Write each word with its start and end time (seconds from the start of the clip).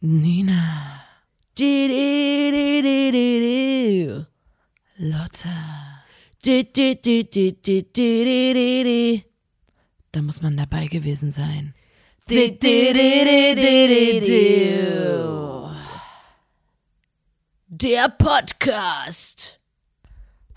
Nina. 0.00 1.04
Lotte. 4.96 5.50
Da 10.12 10.22
muss 10.22 10.40
man 10.40 10.56
dabei 10.56 10.86
gewesen 10.86 11.30
sein. 11.30 11.74
Der 17.66 18.08
Podcast. 18.08 19.57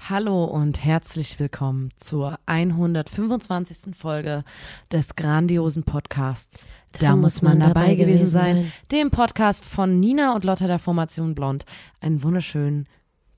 Hallo 0.10 0.46
und 0.46 0.84
herzlich 0.84 1.40
willkommen 1.40 1.92
zur 1.98 2.40
125. 2.48 3.96
Folge 3.96 4.44
des 4.92 5.16
grandiosen 5.16 5.84
Podcasts. 5.84 6.66
Da, 7.00 7.16
muss 7.16 7.44
man 7.44 7.60
dabei 7.60 7.94
gewesen 7.94 8.26
sein. 8.26 8.72
Dem 8.92 9.12
Podcast 9.12 9.70
von 9.70 10.00
Nina 10.00 10.34
und 10.34 10.44
Lotta 10.44 10.66
der 10.66 10.80
Formation 10.80 11.36
Blond. 11.36 11.66
Einen 12.00 12.24
wunderschönen 12.24 12.88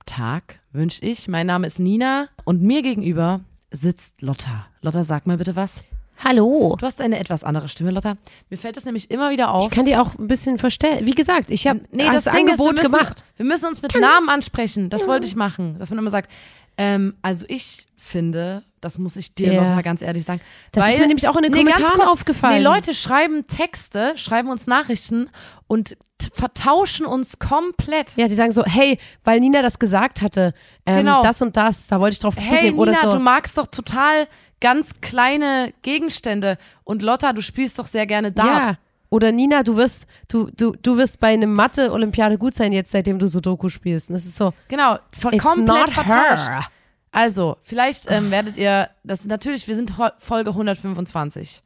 Tag 0.06 0.62
wünsche 0.72 1.04
ich. 1.04 1.28
Mein 1.28 1.48
Name 1.48 1.68
ist 1.68 1.80
Nina 1.80 2.30
und 2.46 2.62
mir 2.62 2.82
gegenüber 2.82 3.42
sitzt 3.70 4.22
Lotta. 4.22 4.68
Lotta, 4.82 5.04
sag 5.04 5.28
mal 5.28 5.38
bitte 5.38 5.58
was. 5.58 5.84
Hallo. 6.24 6.76
Du 6.80 6.86
hast 6.86 7.02
eine 7.02 7.20
etwas 7.20 7.44
andere 7.44 7.68
Stimme, 7.68 7.92
Lotta. 7.92 8.16
Mir 8.50 8.58
fällt 8.58 8.78
es 8.78 8.86
nämlich 8.86 9.12
immer 9.12 9.30
wieder 9.32 9.52
auf. 9.54 9.66
Ich 9.66 9.70
kann 9.72 9.86
dir 9.86 10.02
auch 10.02 10.18
ein 10.18 10.28
bisschen 10.28 10.58
verstellen. 10.58 11.06
Wie 11.06 11.12
gesagt, 11.16 11.52
ich 11.52 11.68
habe 11.68 11.82
Nee, 11.92 12.10
das, 12.10 12.12
Ding 12.12 12.18
ist, 12.18 12.26
wir 12.26 12.34
Angebot 12.52 12.78
müssen, 12.78 12.92
gemacht. 12.92 13.24
Wir 13.36 13.46
müssen 13.46 13.66
uns 13.68 13.82
mit 13.82 14.00
Namen 14.00 14.30
ansprechen. 14.30 14.90
Das 14.90 15.08
wollte 15.08 15.28
ich 15.28 15.36
machen. 15.36 15.78
Dass 15.80 15.90
man 15.90 16.00
immer 16.00 16.10
sagt, 16.10 16.32
ähm, 16.78 17.16
also 17.22 17.46
ich 17.50 17.88
finde, 17.98 18.64
das 18.82 18.98
muss 18.98 19.16
ich 19.16 19.34
dir, 19.36 19.54
Ja. 19.54 19.62
Lotta, 19.64 19.82
ganz 19.82 20.02
ehrlich 20.02 20.24
sagen. 20.26 20.42
Das 20.72 20.90
ist 20.90 21.00
mir 21.00 21.08
nämlich 21.08 21.28
auch 21.28 21.36
in 21.36 21.44
den 21.44 21.52
ganz 21.52 21.64
Kommentaren 21.66 22.00
kurz, 22.00 22.12
aufgefallen. 22.12 22.58
Nee, 22.58 22.64
Leute 22.64 22.94
schreiben 22.94 23.46
Texte, 23.46 24.14
schreiben 24.16 24.50
uns 24.50 24.66
Nachrichten 24.68 25.30
und 25.68 25.98
vertauschen 26.34 27.06
uns 27.06 27.40
komplett. 27.40 28.16
Ja, 28.16 28.28
die 28.28 28.36
sagen 28.36 28.52
so, 28.52 28.64
hey, 28.66 28.98
weil 29.24 29.40
Nina 29.40 29.62
das 29.62 29.78
gesagt 29.80 30.22
hatte, 30.22 30.54
ähm, 30.86 30.98
Genau. 31.00 31.22
das 31.22 31.42
und 31.42 31.58
das, 31.58 31.88
da 31.88 32.00
wollte 32.00 32.14
ich 32.14 32.20
drauf 32.20 32.36
Hey, 32.38 32.48
zugeben. 32.48 32.78
Nina, 32.78 32.82
Oder 32.82 33.12
so. 33.12 33.18
du 33.18 33.20
magst 33.20 33.58
doch 33.58 33.68
total 33.68 34.28
ganz 34.64 35.02
kleine 35.02 35.74
Gegenstände. 35.82 36.58
Und 36.86 37.02
Lotta, 37.02 37.34
du 37.34 37.42
spielst 37.42 37.78
doch 37.78 37.86
sehr 37.86 38.08
gerne 38.08 38.32
Dart. 38.32 38.66
ja. 38.68 38.74
Oder 39.10 39.32
Nina, 39.32 39.62
du 39.62 39.76
wirst, 39.76 40.08
du, 40.28 40.50
du, 40.58 40.72
du 40.82 40.98
wirst 40.98 41.20
bei 41.20 41.28
einem 41.34 41.54
Mathe-Olympiade 41.54 42.40
gut 42.40 42.56
sein 42.56 42.72
jetzt, 42.72 42.92
seitdem 42.92 43.20
du 43.20 43.28
Sudoku 43.28 43.70
spielst. 43.70 44.10
Und 44.10 44.14
das 44.14 44.26
ist 44.26 44.38
so, 44.38 44.54
Genau, 44.70 44.98
ver 45.12 45.34
It's 45.34 45.44
komplett 45.44 45.92
vertauscht. 45.92 46.50
her. 46.50 46.68
Also, 47.12 47.58
vielleicht 47.62 48.10
ähm, 48.10 48.32
werdet 48.32 48.58
ihr, 48.58 48.90
das 49.04 49.20
ist 49.20 49.28
natürlich, 49.28 49.68
wir 49.68 49.76
sind 49.76 49.94
Folge 50.18 50.50
125. 50.50 51.62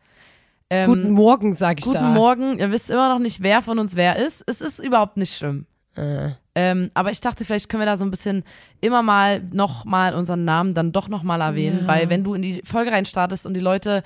Ähm, 0.69 0.89
guten 0.89 1.11
Morgen, 1.11 1.53
sag 1.53 1.79
ich 1.79 1.85
guten 1.85 1.93
da. 1.99 2.09
Morgen. 2.09 2.59
Ihr 2.59 2.71
wisst 2.71 2.89
immer 2.89 3.07
noch 3.07 3.19
nicht, 3.19 3.41
wer 3.41 3.61
von 3.61 3.79
uns 3.79 3.95
wer 3.95 4.17
ist. 4.17 4.43
Es 4.45 4.59
ist 4.59 4.79
überhaupt 4.79 5.15
nicht 5.15 5.33
schlimm. 5.37 5.67
Äh. 5.97 6.31
Ähm, 6.55 6.91
aber 6.93 7.11
ich 7.11 7.21
dachte, 7.21 7.45
vielleicht 7.45 7.69
können 7.69 7.81
wir 7.81 7.85
da 7.85 7.97
so 7.97 8.05
ein 8.05 8.11
bisschen 8.11 8.43
immer 8.81 9.01
mal 9.03 9.41
noch 9.51 9.85
mal 9.85 10.13
unseren 10.15 10.45
Namen 10.45 10.73
dann 10.73 10.91
doch 10.91 11.07
noch 11.07 11.23
mal 11.23 11.41
erwähnen, 11.41 11.81
Ja. 11.81 11.87
weil 11.87 12.09
wenn 12.09 12.23
du 12.23 12.33
in 12.33 12.41
die 12.41 12.61
Folge 12.63 12.91
reinstartest 12.91 13.45
und 13.45 13.53
die 13.53 13.59
Leute 13.59 14.03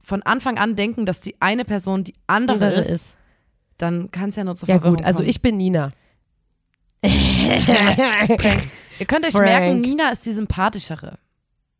von 0.00 0.22
Anfang 0.22 0.58
an 0.58 0.76
denken, 0.76 1.06
dass 1.06 1.20
die 1.20 1.34
eine 1.40 1.64
Person 1.64 2.04
die 2.04 2.14
andere, 2.26 2.66
Andere 2.66 2.80
ist, 2.80 2.90
ist. 2.90 3.18
dann 3.78 4.10
kann 4.10 4.30
es 4.30 4.36
ja 4.36 4.44
nur 4.44 4.54
zu 4.56 4.66
Ja 4.66 4.74
Verwirrung 4.76 4.96
gut, 4.96 5.04
also 5.06 5.18
kommen. 5.18 5.28
ich 5.30 5.42
bin 5.42 5.56
Nina. 5.56 5.90
Ihr 7.02 7.10
könnt 9.06 9.24
euch 9.26 9.32
Frank. 9.32 9.44
merken, 9.46 9.80
Nina 9.80 10.10
ist 10.10 10.26
die 10.26 10.32
sympathischere. 10.32 11.18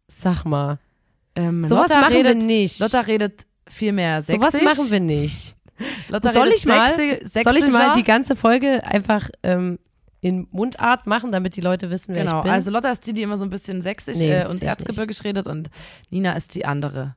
Sag 0.06 0.44
mal. 0.44 0.78
Ähm, 1.34 1.62
Sowas 1.62 1.88
Lotta 1.88 2.00
machen 2.00 2.12
redet, 2.14 2.38
wir 2.40 2.46
nicht. 2.46 2.80
Lotta 2.80 3.00
redet 3.00 3.46
viel 3.68 3.92
mehr 3.92 4.20
sächsisch. 4.20 4.50
Sowas 4.50 4.62
machen 4.62 4.90
wir 4.90 5.00
nicht. 5.00 5.54
Lotta 6.08 6.32
Soll 6.32 6.48
ich 6.48 6.66
mal- 6.66 6.92
Soll 6.94 7.56
ich 7.56 7.70
mal 7.70 7.92
die 7.94 8.04
ganze 8.04 8.36
Folge 8.36 8.84
einfach 8.84 9.28
ähm, 9.42 9.78
in 10.20 10.48
Mundart 10.50 11.06
machen, 11.06 11.30
damit 11.32 11.54
die 11.56 11.60
Leute 11.60 11.90
wissen, 11.90 12.14
wer 12.14 12.24
Genau, 12.24 12.38
ich 12.38 12.42
bin? 12.44 12.52
also 12.52 12.70
Lotta 12.70 12.90
ist 12.90 13.06
die, 13.06 13.12
die 13.12 13.22
immer 13.22 13.38
so 13.38 13.44
ein 13.44 13.50
bisschen 13.50 13.80
sächsisch 13.80 14.18
Nee, 14.18 14.32
äh, 14.32 14.46
und 14.46 14.62
erzgebirgisch 14.62 15.22
redet 15.24 15.46
und 15.46 15.70
Nina 16.10 16.32
ist 16.32 16.54
die 16.54 16.64
andere. 16.64 17.14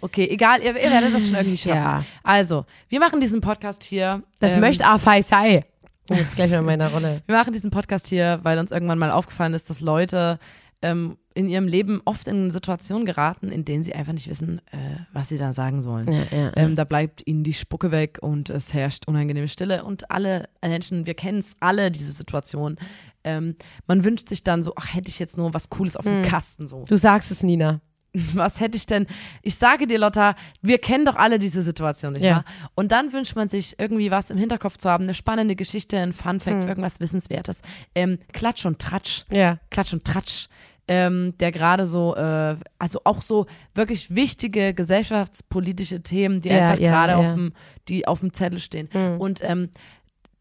Okay, 0.00 0.26
egal, 0.28 0.60
ihr, 0.60 0.74
ihr 0.76 0.90
werdet 0.90 1.14
das 1.14 1.26
schon 1.28 1.36
irgendwie 1.36 1.56
schaffen. 1.58 1.76
Ja. 1.76 2.04
Also, 2.24 2.64
wir 2.88 2.98
machen 2.98 3.20
diesen 3.20 3.40
Podcast 3.40 3.84
hier. 3.84 4.22
das 4.40 4.54
ähm, 4.54 4.60
möchte 4.60 4.84
Afai 4.84 5.22
sei. 5.22 5.64
Jetzt 6.10 6.34
gleich 6.34 6.50
mal 6.50 6.58
in 6.58 6.64
meiner 6.64 6.88
Rolle. 6.90 7.22
Wir 7.26 7.36
machen 7.36 7.52
diesen 7.52 7.70
Podcast 7.70 8.08
hier, 8.08 8.40
weil 8.42 8.58
uns 8.58 8.72
irgendwann 8.72 8.98
mal 8.98 9.12
aufgefallen 9.12 9.54
ist, 9.54 9.70
dass 9.70 9.80
Leute 9.80 10.40
ähm, 10.82 11.16
in 11.34 11.48
ihrem 11.48 11.66
Leben 11.66 12.00
oft 12.04 12.28
in 12.28 12.50
Situationen 12.50 13.06
geraten, 13.06 13.48
in 13.50 13.64
denen 13.64 13.84
sie 13.84 13.94
einfach 13.94 14.12
nicht 14.12 14.28
wissen, 14.28 14.58
äh, 14.70 14.76
was 15.12 15.28
sie 15.28 15.38
da 15.38 15.52
sagen 15.52 15.82
sollen. 15.82 16.10
Ja, 16.10 16.22
ja, 16.36 16.52
Ähm, 16.56 16.76
da 16.76 16.84
bleibt 16.84 17.26
ihnen 17.26 17.44
die 17.44 17.54
Spucke 17.54 17.90
weg 17.90 18.18
und 18.20 18.50
es 18.50 18.74
herrscht 18.74 19.08
unangenehme 19.08 19.48
Stille 19.48 19.84
und 19.84 20.10
alle 20.10 20.48
Menschen, 20.64 21.06
wir 21.06 21.14
kennen 21.14 21.38
es 21.38 21.56
alle, 21.60 21.90
diese 21.90 22.12
Situation. 22.12 22.76
Ähm, 23.24 23.54
man 23.86 24.04
wünscht 24.04 24.28
sich 24.28 24.44
dann 24.44 24.62
so, 24.62 24.72
ach, 24.76 24.94
hätte 24.94 25.08
ich 25.08 25.18
jetzt 25.18 25.36
nur 25.36 25.54
was 25.54 25.70
Cooles 25.70 25.96
auf 25.96 26.04
Hm. 26.04 26.22
dem 26.22 26.28
Kasten 26.28 26.66
so. 26.66 26.84
Du 26.88 26.96
sagst 26.96 27.30
es, 27.30 27.42
Nina. 27.42 27.80
Was 28.34 28.60
hätte 28.60 28.76
ich 28.76 28.84
denn? 28.84 29.06
Ich 29.40 29.54
sage 29.54 29.86
dir, 29.86 29.96
Lotta, 29.98 30.34
wir 30.60 30.76
kennen 30.76 31.06
doch 31.06 31.16
alle 31.16 31.38
diese 31.38 31.62
Situation, 31.62 32.12
nicht 32.12 32.22
Ja. 32.24 32.36
wahr? 32.36 32.44
Und 32.74 32.92
dann 32.92 33.10
wünscht 33.14 33.34
man 33.36 33.48
sich 33.48 33.76
irgendwie 33.78 34.10
was 34.10 34.28
im 34.28 34.36
Hinterkopf 34.36 34.76
zu 34.76 34.90
haben, 34.90 35.04
eine 35.04 35.14
spannende 35.14 35.56
Geschichte, 35.56 35.98
ein 35.98 36.12
Fun 36.12 36.32
Hm. 36.32 36.40
Fact, 36.40 36.64
irgendwas 36.64 37.00
Wissenswertes. 37.00 37.62
Ähm, 37.94 38.18
Klatsch 38.34 38.66
und 38.66 38.78
Tratsch. 38.80 39.24
Ja. 39.30 39.60
Klatsch 39.70 39.94
und 39.94 40.04
Tratsch, 40.04 40.48
ähm, 40.92 41.32
der 41.40 41.52
gerade 41.52 41.86
so, 41.86 42.14
äh, 42.16 42.56
also 42.78 43.00
auch 43.04 43.22
so 43.22 43.46
wirklich 43.74 44.14
wichtige 44.14 44.74
gesellschaftspolitische 44.74 46.02
Themen, 46.02 46.42
die 46.42 46.50
Ja, 46.50 46.68
einfach 46.68 46.82
ja, 46.82 46.90
gerade 46.90 47.12
ja. 47.12 47.18
auf 47.18 47.34
dem, 47.34 47.52
die 47.88 48.06
auf 48.06 48.20
dem 48.20 48.34
Zettel 48.34 48.58
stehen. 48.60 48.90
Hm. 48.92 49.18
Und 49.18 49.40
ähm, 49.42 49.70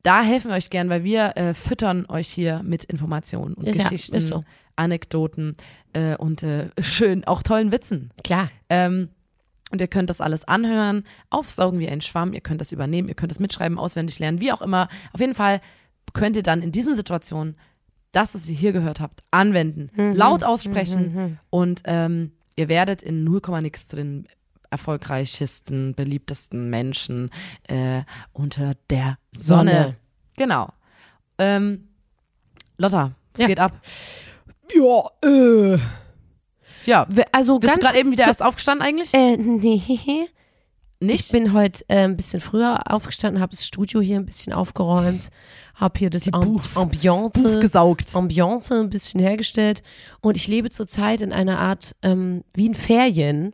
da 0.03 0.23
helfen 0.23 0.50
wir 0.51 0.57
euch 0.57 0.69
gern, 0.69 0.89
weil 0.89 1.06
wir 1.06 1.38
äh, 1.38 1.53
füttern 1.53 2.06
euch 2.09 2.28
hier 2.28 2.63
mit 2.63 2.84
Informationen 2.84 3.53
und 3.53 3.66
Ja, 3.66 3.72
Geschichten, 3.72 4.19
so. 4.19 4.44
Anekdoten 4.75 5.56
äh, 5.94 6.17
und 6.17 6.44
äh, 6.44 6.69
schön, 6.81 7.23
auch 7.23 7.44
tollen 7.44 7.72
Witzen. 7.72 8.12
Klar. 8.22 8.50
Ähm, 8.68 9.07
und 9.72 9.79
ihr 9.79 9.88
könnt 9.88 10.09
das 10.09 10.19
alles 10.19 10.45
anhören, 10.45 11.06
aufsaugen 11.29 11.79
wie 11.79 11.88
ein 11.88 12.01
Schwamm, 12.01 12.33
ihr 12.33 12.41
könnt 12.41 12.59
das 12.59 12.73
übernehmen, 12.73 13.07
ihr 13.07 13.16
könnt 13.16 13.31
das 13.31 13.39
mitschreiben, 13.39 13.79
auswendig 13.79 14.19
lernen, 14.19 14.41
wie 14.41 14.51
auch 14.51 14.62
immer. 14.62 14.89
Auf 15.13 15.22
jeden 15.22 15.33
Fall 15.35 15.62
könnt 16.12 16.35
ihr 16.35 16.44
dann 16.44 16.62
in 16.62 16.73
diesen 16.73 16.94
Situationen 16.94 17.56
das, 18.12 18.36
was 18.36 18.48
ihr 18.50 18.56
hier 18.56 18.72
gehört 18.74 19.00
habt, 19.00 19.24
anwenden, 19.32 19.90
Mhm. 19.96 20.14
laut 20.16 20.44
aussprechen 20.44 21.40
und 21.50 21.82
ähm, 21.86 22.32
ihr 22.56 22.68
werdet 22.68 23.02
in 23.02 23.24
0, 23.24 23.42
nix 23.62 23.88
zu 23.88 23.96
den 23.96 24.28
erfolgreichsten, 24.70 25.94
beliebtesten 25.96 26.70
Menschen 26.70 27.30
äh, 27.68 28.04
unter 28.34 28.74
der 28.90 29.18
Sonne. 29.32 29.72
Sonne. 29.72 29.96
Genau. 30.38 30.70
Ähm, 31.38 31.88
Lotta, 32.78 33.12
es 33.34 33.42
Ja. 33.42 33.48
geht 33.48 33.60
ab. 33.60 33.80
Ja, 34.74 35.28
äh. 35.30 35.78
Ja, 36.86 37.08
Also 37.32 37.60
bist 37.60 37.76
du 37.76 37.80
ganz 37.80 37.88
gerade 37.88 38.00
eben 38.00 38.12
wieder 38.12 38.26
erst 38.28 38.42
aufgestanden 38.42 38.86
eigentlich? 38.88 39.14
Äh, 39.14 39.38
nee. 39.38 39.82
Nicht? 41.01 41.25
Ich 41.25 41.31
bin 41.31 41.51
heute 41.53 41.84
äh, 41.88 42.03
ein 42.03 42.16
bisschen 42.16 42.39
früher 42.41 42.91
aufgestanden, 42.91 43.41
habe 43.41 43.51
das 43.51 43.66
Studio 43.66 44.01
hier 44.01 44.17
ein 44.17 44.25
bisschen 44.25 44.53
aufgeräumt, 44.53 45.29
habe 45.75 45.97
hier 45.97 46.09
das 46.12 46.31
Am 46.31 46.53
Buff- 46.53 46.78
Ambiente, 46.78 47.59
gesaugt. 47.59 48.16
Ambiente 48.16 48.75
ein 48.79 48.89
bisschen 48.89 49.19
hergestellt 49.19 49.81
und 50.22 50.38
ich 50.38 50.47
lebe 50.47 50.69
zurzeit 50.69 51.22
in 51.22 51.34
einer 51.34 51.59
Art 51.59 51.95
ähm, 52.03 52.44
wie 52.53 52.67
in 52.67 52.75
Ferien, 52.75 53.53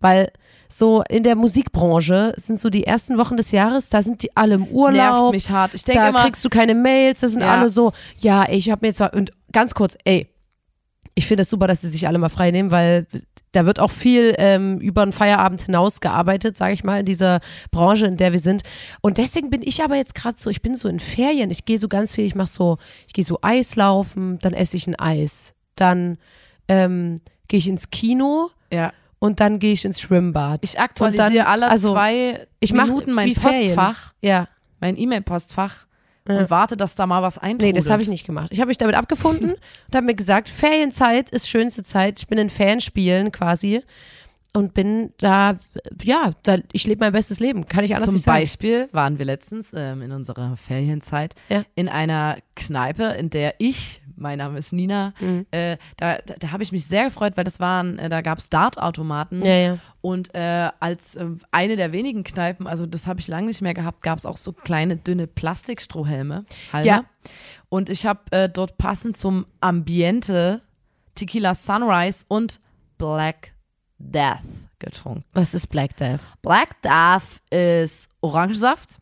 weil 0.00 0.30
so 0.68 1.02
in 1.08 1.22
der 1.22 1.36
Musikbranche 1.36 2.34
sind 2.36 2.60
so 2.60 2.68
die 2.68 2.84
ersten 2.84 3.16
Wochen 3.16 3.36
des 3.38 3.50
Jahres, 3.50 3.88
da 3.88 4.02
sind 4.02 4.22
die 4.22 4.36
alle 4.36 4.56
im 4.56 4.60
Nervt 4.62 4.74
Urlaub, 4.74 5.32
mich 5.32 5.48
hart. 5.50 5.72
Ich 5.72 5.84
denke 5.84 6.00
da 6.02 6.08
immer, 6.10 6.22
kriegst 6.24 6.44
du 6.44 6.50
keine 6.50 6.74
Mails, 6.74 7.20
da 7.20 7.28
sind 7.28 7.40
Ja. 7.40 7.54
alle 7.56 7.70
so, 7.70 7.92
ja, 8.18 8.46
ich 8.50 8.70
habe 8.70 8.80
mir 8.84 8.88
jetzt 8.88 9.00
mal, 9.00 9.08
und 9.08 9.32
ganz 9.52 9.74
kurz, 9.74 9.96
ey, 10.04 10.28
ich 11.14 11.26
finde 11.26 11.42
es 11.42 11.50
super, 11.50 11.66
dass 11.66 11.80
sie 11.80 11.88
sich 11.88 12.06
alle 12.08 12.18
mal 12.18 12.28
frei 12.28 12.50
nehmen, 12.50 12.70
weil 12.70 13.06
da 13.54 13.66
wird 13.66 13.78
auch 13.80 13.90
viel 13.90 14.34
ähm, 14.38 14.78
über 14.78 15.04
den 15.06 15.12
Feierabend 15.12 15.62
hinaus 15.62 16.00
gearbeitet, 16.00 16.58
sage 16.58 16.72
ich 16.74 16.82
mal, 16.84 17.00
in 17.00 17.06
dieser 17.06 17.40
Branche, 17.70 18.06
in 18.06 18.16
der 18.16 18.32
wir 18.32 18.40
sind. 18.40 18.62
Und 19.00 19.16
deswegen 19.18 19.48
bin 19.50 19.62
ich 19.62 19.82
aber 19.82 19.96
jetzt 19.96 20.14
gerade 20.14 20.38
so, 20.38 20.50
ich 20.50 20.60
bin 20.60 20.74
so 20.76 20.88
in 20.88 20.98
Ferien, 21.00 21.50
ich 21.50 21.64
gehe 21.64 21.78
so 21.78 21.88
ganz 21.88 22.14
viel, 22.14 22.24
ich 22.24 22.34
mache 22.34 22.48
so, 22.48 22.78
ich 23.06 23.12
gehe 23.12 23.24
so 23.24 23.38
Eislaufen, 23.42 24.38
dann 24.40 24.52
esse 24.54 24.76
ich 24.76 24.86
ein 24.86 24.98
Eis, 24.98 25.54
dann 25.76 26.18
ähm, 26.68 27.20
gehe 27.48 27.58
ich 27.58 27.68
ins 27.68 27.90
Kino 27.90 28.50
ja, 28.72 28.92
und 29.20 29.38
dann 29.40 29.58
gehe 29.60 29.72
ich 29.72 29.84
ins 29.84 30.00
Schwimmbad. 30.00 30.60
ich 30.64 30.80
aktualisiere 30.80 31.34
dann- 31.34 31.46
alle 31.46 31.68
also, 31.68 31.92
zwei 31.92 32.46
ich 32.60 32.72
Minuten 32.72 33.12
mein. 33.12 33.32
Postfach, 33.34 34.12
ja. 34.20 34.48
mein 34.80 34.96
E-Mail-Postfach 34.98 35.86
Ja. 36.26 36.38
und 36.38 36.50
warte, 36.50 36.76
dass 36.76 36.94
da 36.94 37.06
mal 37.06 37.20
was 37.22 37.36
Nee, 37.36 37.48
eintrudelt. 37.48 37.76
das 37.76 37.90
habe 37.90 38.02
ich 38.02 38.08
nicht 38.08 38.24
gemacht. 38.24 38.48
Ich 38.50 38.60
habe 38.60 38.68
mich 38.68 38.78
damit 38.78 38.94
abgefunden 38.96 39.50
und 39.88 39.94
habe 39.94 40.06
mir 40.06 40.14
gesagt, 40.14 40.48
Ferienzeit 40.48 41.28
ist 41.30 41.48
schönste 41.48 41.82
Zeit. 41.82 42.18
Ich 42.18 42.26
bin 42.28 42.38
in 42.38 42.48
Fanspielen 42.50 43.30
quasi 43.30 43.82
und 44.54 44.72
bin 44.72 45.12
da, 45.18 45.56
ja, 46.02 46.30
da, 46.44 46.58
ich 46.72 46.86
lebe 46.86 47.04
mein 47.04 47.12
bestes 47.12 47.40
Leben. 47.40 47.66
Kann 47.66 47.84
ich 47.84 47.94
anders 47.94 48.08
Zum 48.08 48.18
sagen. 48.18 48.38
Beispiel 48.40 48.88
waren 48.92 49.18
wir 49.18 49.24
letztens 49.26 49.72
ähm, 49.76 50.00
in 50.00 50.12
unserer 50.12 50.56
Ferienzeit 50.56 51.34
Ja. 51.48 51.64
in 51.74 51.88
einer 51.88 52.38
Kneipe, 52.54 53.02
in 53.18 53.30
der 53.30 53.56
ich 53.58 54.00
mein 54.16 54.38
Name 54.38 54.58
ist 54.58 54.72
Nina. 54.72 55.12
Mhm. 55.20 55.46
Äh, 55.50 55.76
da 55.96 56.18
da, 56.26 56.34
da 56.38 56.52
habe 56.52 56.62
ich 56.62 56.72
mich 56.72 56.86
sehr 56.86 57.04
gefreut, 57.04 57.36
weil 57.36 57.44
das 57.44 57.60
waren, 57.60 57.98
äh, 57.98 58.08
da 58.08 58.20
gab 58.20 58.38
es 58.38 58.50
Dartautomaten. 58.50 59.44
Ja, 59.44 59.54
ja. 59.54 59.78
Und 60.00 60.34
äh, 60.34 60.70
als 60.80 61.14
äh, 61.14 61.26
eine 61.50 61.76
der 61.76 61.92
wenigen 61.92 62.24
Kneipen, 62.24 62.66
also 62.66 62.86
das 62.86 63.06
habe 63.06 63.20
ich 63.20 63.28
lange 63.28 63.46
nicht 63.46 63.62
mehr 63.62 63.74
gehabt, 63.74 64.02
gab 64.02 64.18
es 64.18 64.26
auch 64.26 64.36
so 64.36 64.52
kleine, 64.52 64.96
dünne 64.96 65.26
Plastikstrohhelme. 65.26 66.44
Halme. 66.72 66.86
Ja. 66.86 67.04
Und 67.68 67.88
ich 67.90 68.06
habe 68.06 68.20
äh, 68.30 68.48
dort 68.48 68.78
passend 68.78 69.16
zum 69.16 69.46
Ambiente 69.60 70.62
Tequila 71.14 71.54
Sunrise 71.54 72.24
und 72.28 72.60
Black 72.98 73.54
Death 73.98 74.40
getrunken. 74.78 75.24
Was 75.32 75.54
ist 75.54 75.68
Black 75.68 75.96
Death? 75.96 76.20
Black 76.42 76.82
Death 76.82 77.40
ist 77.50 78.10
Orangensaft, 78.20 78.98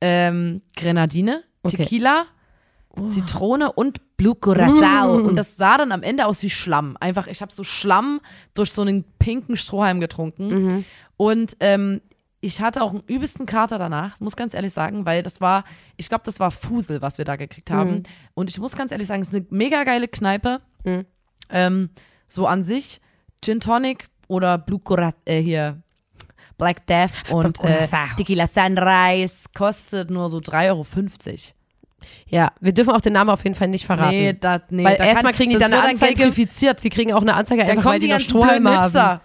ähm, 0.00 0.62
Grenadine, 0.76 1.44
Okay. 1.64 1.76
Tequila, 1.76 2.26
Zitrone 3.06 3.70
und 3.72 4.00
Blue 4.22 4.34
Curacao. 4.36 5.14
Und 5.28 5.36
das 5.36 5.56
sah 5.56 5.76
dann 5.78 5.90
am 5.92 6.02
Ende 6.02 6.26
aus 6.26 6.42
wie 6.42 6.50
Schlamm. 6.50 6.96
Einfach, 7.00 7.26
ich 7.26 7.42
habe 7.42 7.52
so 7.52 7.64
Schlamm 7.64 8.20
durch 8.54 8.70
so 8.72 8.82
einen 8.82 9.04
pinken 9.18 9.56
Strohhalm 9.56 9.98
getrunken. 10.00 10.50
Und 11.16 11.56
ähm, 11.60 12.00
ich 12.40 12.60
hatte 12.60 12.82
auch 12.82 12.90
einen 12.90 13.02
übelsten 13.06 13.46
Kater 13.46 13.78
danach, 13.78 14.18
muss 14.20 14.34
ganz 14.34 14.52
ehrlich 14.54 14.72
sagen, 14.72 15.06
weil 15.06 15.22
das 15.22 15.40
war, 15.40 15.64
ich 15.96 16.08
glaube, 16.08 16.24
das 16.24 16.40
war 16.40 16.50
Fusel, 16.50 17.00
was 17.00 17.18
wir 17.18 17.24
da 17.24 17.36
gekriegt 17.36 17.70
haben. 17.70 18.02
Und 18.34 18.50
ich 18.50 18.58
muss 18.58 18.74
ganz 18.76 18.90
ehrlich 18.90 19.06
sagen, 19.06 19.22
es 19.22 19.28
ist 19.28 19.34
eine 19.34 19.46
mega 19.50 19.84
geile 19.84 20.08
Kneipe. 20.08 20.60
Ähm, 21.50 21.90
so 22.28 22.46
an 22.46 22.64
sich, 22.64 23.00
Gin 23.44 23.60
Tonic 23.60 24.06
oder 24.26 24.58
Blue 24.58 24.80
Curacao, 24.80 25.20
äh, 25.24 25.40
hier, 25.40 25.82
Black 26.58 26.86
Death 26.86 27.30
und 27.30 27.60
äh. 27.64 27.88
Tequila 28.16 28.46
Sunrise 28.46 29.46
kostet 29.54 30.10
nur 30.10 30.28
so 30.28 30.38
3,50 30.38 30.68
Euro. 30.68 30.86
Ja, 32.26 32.52
wir 32.60 32.72
dürfen 32.72 32.90
auch 32.90 33.00
den 33.00 33.12
Namen 33.14 33.30
auf 33.30 33.44
jeden 33.44 33.54
Fall 33.56 33.68
nicht 33.68 33.86
verraten. 33.86 34.10
Nee, 34.10 34.36
da, 34.38 34.60
nee, 34.70 34.84
Weil 34.84 34.96
da 34.96 35.04
erstmal 35.04 35.32
kriegen 35.32 35.50
die 35.50 35.58
dann 35.58 35.72
eine 35.72 35.90
Anzeige. 35.90 36.14
gentrifiziert. 36.14 36.80
Sie 36.80 36.90
kriegen 36.90 37.12
auch 37.12 37.22
eine 37.22 37.34
Anzeige 37.34 37.62
Dann 37.62 37.70
einfach, 37.70 37.84
weil 37.84 37.92
kommen 37.92 38.00
die 38.00 38.06
die 38.06 38.12
noch 38.12 38.20
Strohhalme 38.20 38.70
haben. 38.76 39.20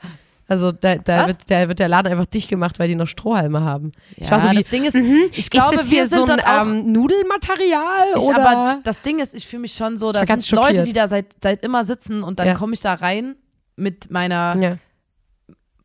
Also 0.50 0.72
da, 0.72 0.96
da, 0.96 1.28
wird 1.28 1.50
der, 1.50 1.68
wird 1.68 1.80
der 1.80 1.90
Laden 1.90 2.10
einfach 2.10 2.26
dicht 2.26 2.50
gemacht, 2.50 2.80
weil 2.80 2.88
die 2.88 2.96
noch 2.96 3.08
Strohhalme 3.08 3.62
haben. 3.62 3.92
ich 4.16 4.32
war 4.32 4.40
so 4.40 4.50
wie, 4.50 4.56
das 4.56 4.70
Ding 4.70 4.86
ist, 4.86 4.96
mhm, 4.96 5.26
ich 5.34 5.50
glaube, 5.50 5.76
ist 5.76 5.82
das 5.84 5.92
wir 5.92 6.08
sind 6.08 6.26
so 6.26 6.34
ein 6.34 6.68
ähm, 6.86 6.92
Nudelmaterial 6.94 8.08
Ich, 8.16 8.24
oder? 8.24 8.50
aber 8.50 8.80
das 8.84 9.02
Ding 9.02 9.20
ist, 9.20 9.36
ich 9.36 9.46
fühle 9.46 9.64
mich 9.64 9.74
schon 9.74 9.98
so, 9.98 10.14
da 10.14 10.20
war 10.28 10.40
sind 10.40 10.50
Leute, 10.52 10.84
die 10.84 10.94
da 10.94 11.10
seit, 11.10 11.36
seit 11.44 11.64
immer 11.64 11.84
sitzen 11.84 12.24
und 12.24 12.40
dann 12.40 12.48
Ja. 12.48 12.54
komme 12.56 12.74
ich 12.76 12.80
da 12.80 12.94
rein 12.94 13.36
mit 13.76 14.10
meiner, 14.10 14.56
ja. 14.62 14.78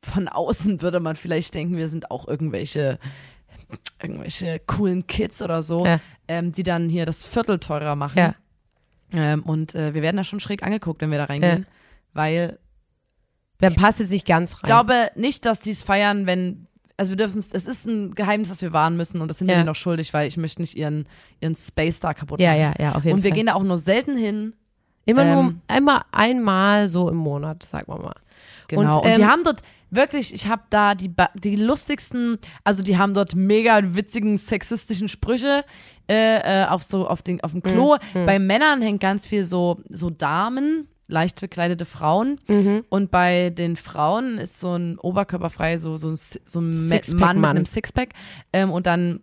von 0.00 0.28
außen 0.28 0.80
würde 0.80 1.00
man 1.00 1.16
vielleicht 1.16 1.54
denken, 1.54 1.76
wir 1.76 1.88
sind 1.88 2.12
auch 2.12 2.28
irgendwelche, 2.28 3.00
irgendwelche 4.00 4.60
coolen 4.66 5.06
Kids 5.06 5.42
oder 5.42 5.62
so, 5.62 5.86
Ja. 5.86 6.00
ähm, 6.28 6.52
die 6.52 6.62
dann 6.62 6.88
hier 6.88 7.06
das 7.06 7.24
Viertel 7.24 7.58
teurer 7.58 7.96
machen. 7.96 8.18
Ja. 8.18 8.34
Ähm, 9.14 9.42
und 9.42 9.74
äh, 9.74 9.94
wir 9.94 10.02
werden 10.02 10.16
da 10.16 10.24
schon 10.24 10.40
schräg 10.40 10.62
angeguckt, 10.62 11.00
wenn 11.02 11.10
wir 11.10 11.18
da 11.18 11.24
reingehen, 11.24 11.66
weil 12.14 12.58
Wir 13.58 13.70
passen 13.70 14.02
jetzt 14.02 14.10
nicht 14.12 14.26
ganz 14.26 14.54
rein. 14.54 14.58
ich 14.62 14.66
glaube 14.66 15.10
nicht, 15.16 15.44
dass 15.46 15.60
die 15.60 15.70
es 15.70 15.82
feiern, 15.82 16.26
wenn 16.26 16.66
also 16.96 17.10
wir 17.10 17.16
dürfen 17.16 17.38
es 17.38 17.48
ist 17.66 17.86
ein 17.86 18.14
Geheimnis, 18.14 18.48
das 18.50 18.62
wir 18.62 18.72
wahren 18.72 18.96
müssen 18.96 19.20
und 19.20 19.28
das 19.28 19.38
sind 19.38 19.48
wir 19.48 19.54
Ja. 19.54 19.60
denen 19.60 19.66
noch 19.66 19.74
schuldig, 19.76 20.12
weil 20.14 20.28
ich 20.28 20.36
möchte 20.36 20.60
nicht 20.62 20.76
ihren, 20.76 21.08
ihren 21.40 21.56
Space 21.56 22.00
da 22.00 22.14
kaputt 22.14 22.38
ja, 22.40 22.50
machen. 22.50 22.60
ja, 22.60 22.74
ja, 22.78 22.94
auf 22.94 23.04
jeden 23.04 23.16
und 23.16 23.24
wir 23.24 23.30
Fall. 23.30 23.36
gehen 23.36 23.46
da 23.46 23.54
auch 23.54 23.62
nur 23.62 23.78
selten 23.78 24.16
hin. 24.16 24.54
Immer 25.04 25.24
nur 25.24 25.40
ähm, 25.42 25.60
einmal, 25.66 26.02
einmal 26.12 26.86
so 26.88 27.08
im 27.08 27.16
Monat, 27.16 27.64
sagen 27.64 27.90
wir 27.92 27.98
mal. 27.98 28.14
Genau. 28.68 28.80
Und, 29.00 29.06
Und, 29.06 29.16
die 29.16 29.22
ähm, 29.22 29.26
haben 29.26 29.42
dort 29.42 29.62
wirklich, 29.92 30.34
ich 30.34 30.48
habe 30.48 30.62
da 30.70 30.94
die, 30.94 31.12
die 31.34 31.56
lustigsten, 31.56 32.38
also 32.64 32.82
die 32.82 32.96
haben 32.98 33.14
dort 33.14 33.34
mega 33.34 33.80
witzigen 33.94 34.38
sexistischen 34.38 35.08
Sprüche 35.08 35.64
äh, 36.10 36.62
äh, 36.62 36.66
auf 36.66 36.82
so 36.82 37.06
auf 37.06 37.22
den 37.22 37.40
auf 37.42 37.52
dem 37.52 37.62
Klo. 37.62 37.96
Mhm. 38.14 38.26
Bei 38.26 38.38
Männern 38.38 38.82
hängt 38.82 39.00
ganz 39.00 39.26
viel 39.26 39.44
so 39.44 39.80
so 39.88 40.10
Damen, 40.10 40.88
leicht 41.08 41.40
bekleidete 41.40 41.84
Frauen 41.84 42.40
Mhm. 42.48 42.84
und 42.88 43.10
bei 43.10 43.50
den 43.50 43.76
Frauen 43.76 44.38
ist 44.38 44.58
so 44.60 44.74
ein 44.74 44.98
oberkörperfrei 44.98 45.78
so 45.78 45.96
so 45.96 46.08
ein, 46.08 46.16
so 46.16 46.60
ein 46.60 46.70
Ma- 46.70 46.72
Sixpack 46.72 47.20
Mann 47.20 47.36
mit 47.36 47.42
Mann. 47.42 47.56
einem 47.58 47.66
Sixpack 47.66 48.10
ähm, 48.52 48.70
und 48.70 48.86
dann 48.86 49.20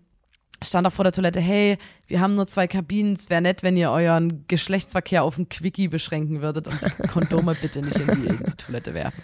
stand 0.63 0.85
auch 0.87 0.91
vor 0.91 1.03
der 1.03 1.11
Toilette, 1.13 1.39
hey, 1.39 1.77
wir 2.07 2.19
haben 2.19 2.33
nur 2.35 2.47
zwei 2.47 2.67
Kabinen, 2.67 3.13
es 3.13 3.29
wäre 3.29 3.41
nett, 3.41 3.63
wenn 3.63 3.77
ihr 3.77 3.91
euren 3.91 4.45
Geschlechtsverkehr 4.47 5.23
auf 5.23 5.37
ein 5.37 5.47
Quickie 5.49 5.87
beschränken 5.87 6.41
würdet 6.41 6.67
und 6.67 6.77
die 6.81 7.07
Kondome 7.07 7.55
bitte 7.55 7.81
nicht 7.81 7.95
in 7.97 8.07
die, 8.21 8.27
in 8.27 8.37
die 8.37 8.55
Toilette 8.57 8.93
werfen. 8.93 9.21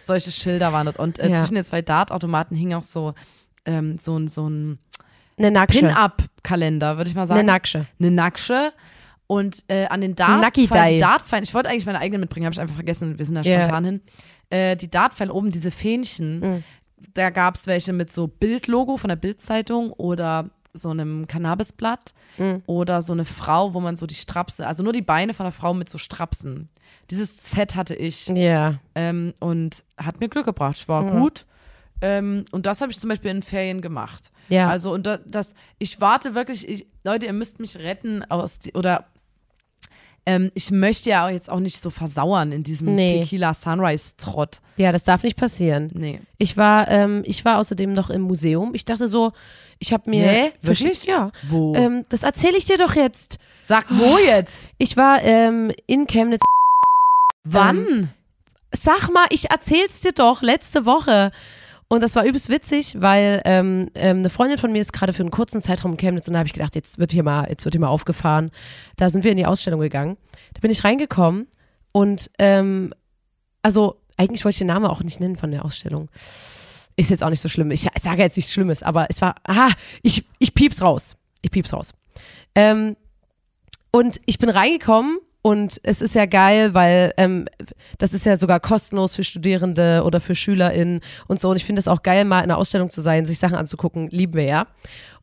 Solche 0.00 0.32
Schilder 0.32 0.72
waren 0.72 0.86
dort. 0.86 0.98
Und 0.98 1.18
äh, 1.18 1.28
Ja. 1.28 1.36
zwischen 1.36 1.54
den 1.56 1.64
zwei 1.64 1.82
Dartautomaten 1.82 2.56
hing 2.56 2.72
auch 2.74 2.82
so, 2.82 3.14
ähm, 3.66 3.98
so, 3.98 4.16
ein- 4.18 4.28
so 4.28 4.48
ein. 4.48 4.78
Pin-Up-Kalender, 5.36 6.96
würde 6.96 7.10
ich 7.10 7.16
mal 7.16 7.26
sagen. 7.26 7.40
Eine 7.40 7.46
Nacksche. 7.46 7.86
Eine 8.00 8.10
Nacksche. 8.10 8.72
Und 9.26 9.62
äh, 9.68 9.86
an 9.86 10.00
den 10.00 10.16
Dai. 10.16 10.40
die 10.52 10.98
Dartpfeilen, 10.98 11.44
ich 11.44 11.54
wollte 11.54 11.68
eigentlich 11.68 11.84
meine 11.86 11.98
eigenen 12.00 12.22
mitbringen, 12.22 12.46
habe 12.46 12.54
ich 12.54 12.60
einfach 12.60 12.76
vergessen, 12.76 13.18
wir 13.18 13.26
sind 13.26 13.34
da 13.34 13.44
spontan 13.44 13.84
hin. 13.84 14.00
Äh, 14.48 14.74
die 14.76 14.90
Dartpfeile 14.90 15.32
oben, 15.32 15.50
diese 15.50 15.70
Fähnchen, 15.70 16.40
Mhm. 16.40 16.64
da 17.12 17.28
gab 17.28 17.56
es 17.56 17.66
welche 17.66 17.92
mit 17.92 18.10
so 18.10 18.26
Bildlogo 18.26 18.96
von 18.96 19.08
der 19.08 19.16
Bildzeitung 19.16 19.92
oder 19.92 20.48
so 20.72 20.90
einem 20.90 21.26
Cannabisblatt 21.26 22.12
Mhm. 22.38 22.62
oder 22.66 23.02
so 23.02 23.12
eine 23.12 23.24
Frau, 23.24 23.74
wo 23.74 23.80
man 23.80 23.96
so 23.96 24.06
die 24.06 24.14
Strapse, 24.14 24.66
also 24.66 24.82
nur 24.82 24.92
die 24.92 25.02
Beine 25.02 25.34
von 25.34 25.44
der 25.44 25.52
Frau 25.52 25.74
mit 25.74 25.88
so 25.88 25.98
Strapsen. 25.98 26.68
Dieses 27.10 27.50
Set 27.50 27.74
hatte 27.74 27.94
ich 27.94 28.26
Ja. 28.28 28.78
ähm, 28.94 29.32
und 29.40 29.84
hat 29.96 30.20
mir 30.20 30.28
Glück 30.28 30.44
gebracht. 30.46 30.76
Es 30.76 30.88
war 30.88 31.04
gut. 31.04 31.46
Ähm, 32.00 32.44
und 32.52 32.66
das 32.66 32.80
habe 32.80 32.92
ich 32.92 32.98
zum 32.98 33.08
Beispiel 33.08 33.30
in 33.32 33.42
Ferien 33.42 33.80
gemacht. 33.80 34.30
Ja. 34.48 34.68
Also 34.68 34.92
und 34.92 35.06
da, 35.06 35.16
das, 35.18 35.54
ich 35.78 36.00
warte 36.00 36.34
wirklich, 36.36 36.68
ich, 36.68 36.86
Leute, 37.02 37.26
ihr 37.26 37.32
müsst 37.32 37.58
mich 37.58 37.76
retten 37.78 38.22
aus 38.30 38.60
die, 38.60 38.72
oder 38.74 39.06
ähm, 40.28 40.50
ich 40.54 40.70
möchte 40.70 41.08
ja 41.10 41.26
auch 41.26 41.30
jetzt 41.30 41.50
auch 41.50 41.58
nicht 41.60 41.80
so 41.80 41.88
versauern 41.90 42.52
in 42.52 42.62
diesem 42.62 42.94
Nee. 42.94 43.20
Tequila 43.20 43.54
Sunrise 43.54 44.12
Trott. 44.18 44.60
ja, 44.76 44.92
das 44.92 45.04
darf 45.04 45.22
nicht 45.22 45.36
passieren. 45.38 45.90
Nee. 45.94 46.20
Ich 46.36 46.56
war, 46.56 46.88
ähm, 46.88 47.22
ich 47.24 47.44
war 47.44 47.58
außerdem 47.58 47.92
noch 47.94 48.10
im 48.10 48.22
Museum. 48.22 48.74
Ich 48.74 48.84
dachte 48.84 49.08
so, 49.08 49.32
ich 49.78 49.92
habe 49.92 50.10
mir. 50.10 50.26
Nee? 50.30 50.52
Wirklich? 50.60 51.06
Ja. 51.06 51.30
Wo? 51.48 51.74
Ähm, 51.74 52.04
das 52.10 52.22
erzähle 52.24 52.58
ich 52.58 52.66
dir 52.66 52.76
doch 52.76 52.94
jetzt. 52.94 53.38
Sag 53.62 53.86
wo 53.90 54.18
jetzt? 54.18 54.70
Ich 54.78 54.96
war 54.96 55.22
ähm, 55.22 55.72
in 55.86 56.06
Chemnitz. 56.06 56.42
Wann? 57.44 58.10
Sag 58.72 59.08
mal, 59.10 59.26
ich 59.30 59.50
erzähl's 59.50 60.00
dir 60.02 60.12
doch 60.12 60.42
letzte 60.42 60.84
Woche. 60.84 61.32
Und 61.88 62.02
das 62.02 62.14
war 62.16 62.24
übelst 62.24 62.50
witzig, 62.50 62.96
weil 63.00 63.40
ähm, 63.46 63.88
ähm, 63.94 64.18
eine 64.18 64.28
Freundin 64.28 64.58
von 64.58 64.70
mir 64.70 64.80
ist 64.80 64.92
gerade 64.92 65.14
für 65.14 65.22
einen 65.22 65.30
kurzen 65.30 65.62
Zeitraum 65.62 65.92
in 65.92 65.96
Chemnitz 65.96 66.28
und 66.28 66.34
da 66.34 66.40
habe 66.40 66.46
ich 66.46 66.52
gedacht, 66.52 66.74
jetzt 66.74 66.98
wird 66.98 67.12
hier 67.12 67.22
mal, 67.22 67.48
jetzt 67.48 67.64
wird 67.64 67.74
hier 67.74 67.80
mal 67.80 67.88
aufgefahren. 67.88 68.50
Da 68.96 69.08
sind 69.08 69.24
wir 69.24 69.30
in 69.30 69.38
die 69.38 69.46
Ausstellung 69.46 69.80
gegangen. 69.80 70.18
Da 70.52 70.60
bin 70.60 70.70
ich 70.70 70.84
reingekommen 70.84 71.46
und 71.92 72.30
ähm, 72.38 72.92
also 73.62 73.96
eigentlich 74.18 74.44
wollte 74.44 74.54
ich 74.54 74.58
den 74.58 74.66
Namen 74.66 74.84
auch 74.84 75.02
nicht 75.02 75.20
nennen 75.20 75.36
von 75.36 75.50
der 75.50 75.64
Ausstellung. 75.64 76.10
Ist 76.96 77.10
jetzt 77.10 77.22
auch 77.22 77.30
nicht 77.30 77.40
so 77.40 77.48
schlimm. 77.48 77.70
Ich 77.70 77.88
sage 78.02 78.22
jetzt 78.22 78.36
nichts 78.36 78.52
Schlimmes, 78.52 78.82
aber 78.82 79.06
es 79.08 79.22
war, 79.22 79.36
aha, 79.44 79.70
ich, 80.02 80.24
ich 80.38 80.52
pieps 80.52 80.82
raus. 80.82 81.16
Ich 81.40 81.50
pieps 81.50 81.72
raus. 81.72 81.94
Ähm, 82.54 82.96
und 83.92 84.20
ich 84.26 84.38
bin 84.38 84.50
reingekommen 84.50 85.18
und 85.42 85.80
es 85.82 86.00
ist 86.02 86.14
ja 86.14 86.26
geil, 86.26 86.74
weil 86.74 87.12
ähm, 87.16 87.46
das 87.98 88.12
ist 88.12 88.26
ja 88.26 88.36
sogar 88.36 88.60
kostenlos 88.60 89.14
für 89.14 89.24
Studierende 89.24 90.02
oder 90.04 90.20
für 90.20 90.34
SchülerInnen 90.34 91.00
und 91.28 91.40
so. 91.40 91.48
Und 91.50 91.56
ich 91.56 91.64
finde 91.64 91.80
es 91.80 91.88
auch 91.88 92.02
geil, 92.02 92.24
mal 92.24 92.38
in 92.40 92.44
einer 92.50 92.58
Ausstellung 92.58 92.90
zu 92.90 93.00
sein, 93.00 93.24
sich 93.24 93.38
Sachen 93.38 93.56
anzugucken. 93.56 94.08
Lieben 94.10 94.34
wir 94.34 94.44
ja. 94.44 94.66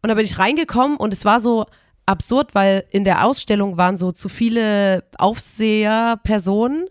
Und 0.01 0.10
da 0.10 0.13
bin 0.15 0.24
ich 0.25 0.39
reingekommen 0.39 0.98
und 0.98 1.13
es 1.13 1.25
war 1.25 1.39
so 1.39 1.65
absurd, 2.05 2.53
weil 2.55 2.86
in 2.91 3.03
der 3.03 3.25
Ausstellung 3.25 3.77
waren 3.77 3.98
so 3.98 4.12
zu 4.12 4.29
viele 4.29 5.03
Aufseherpersonen. 5.17 6.88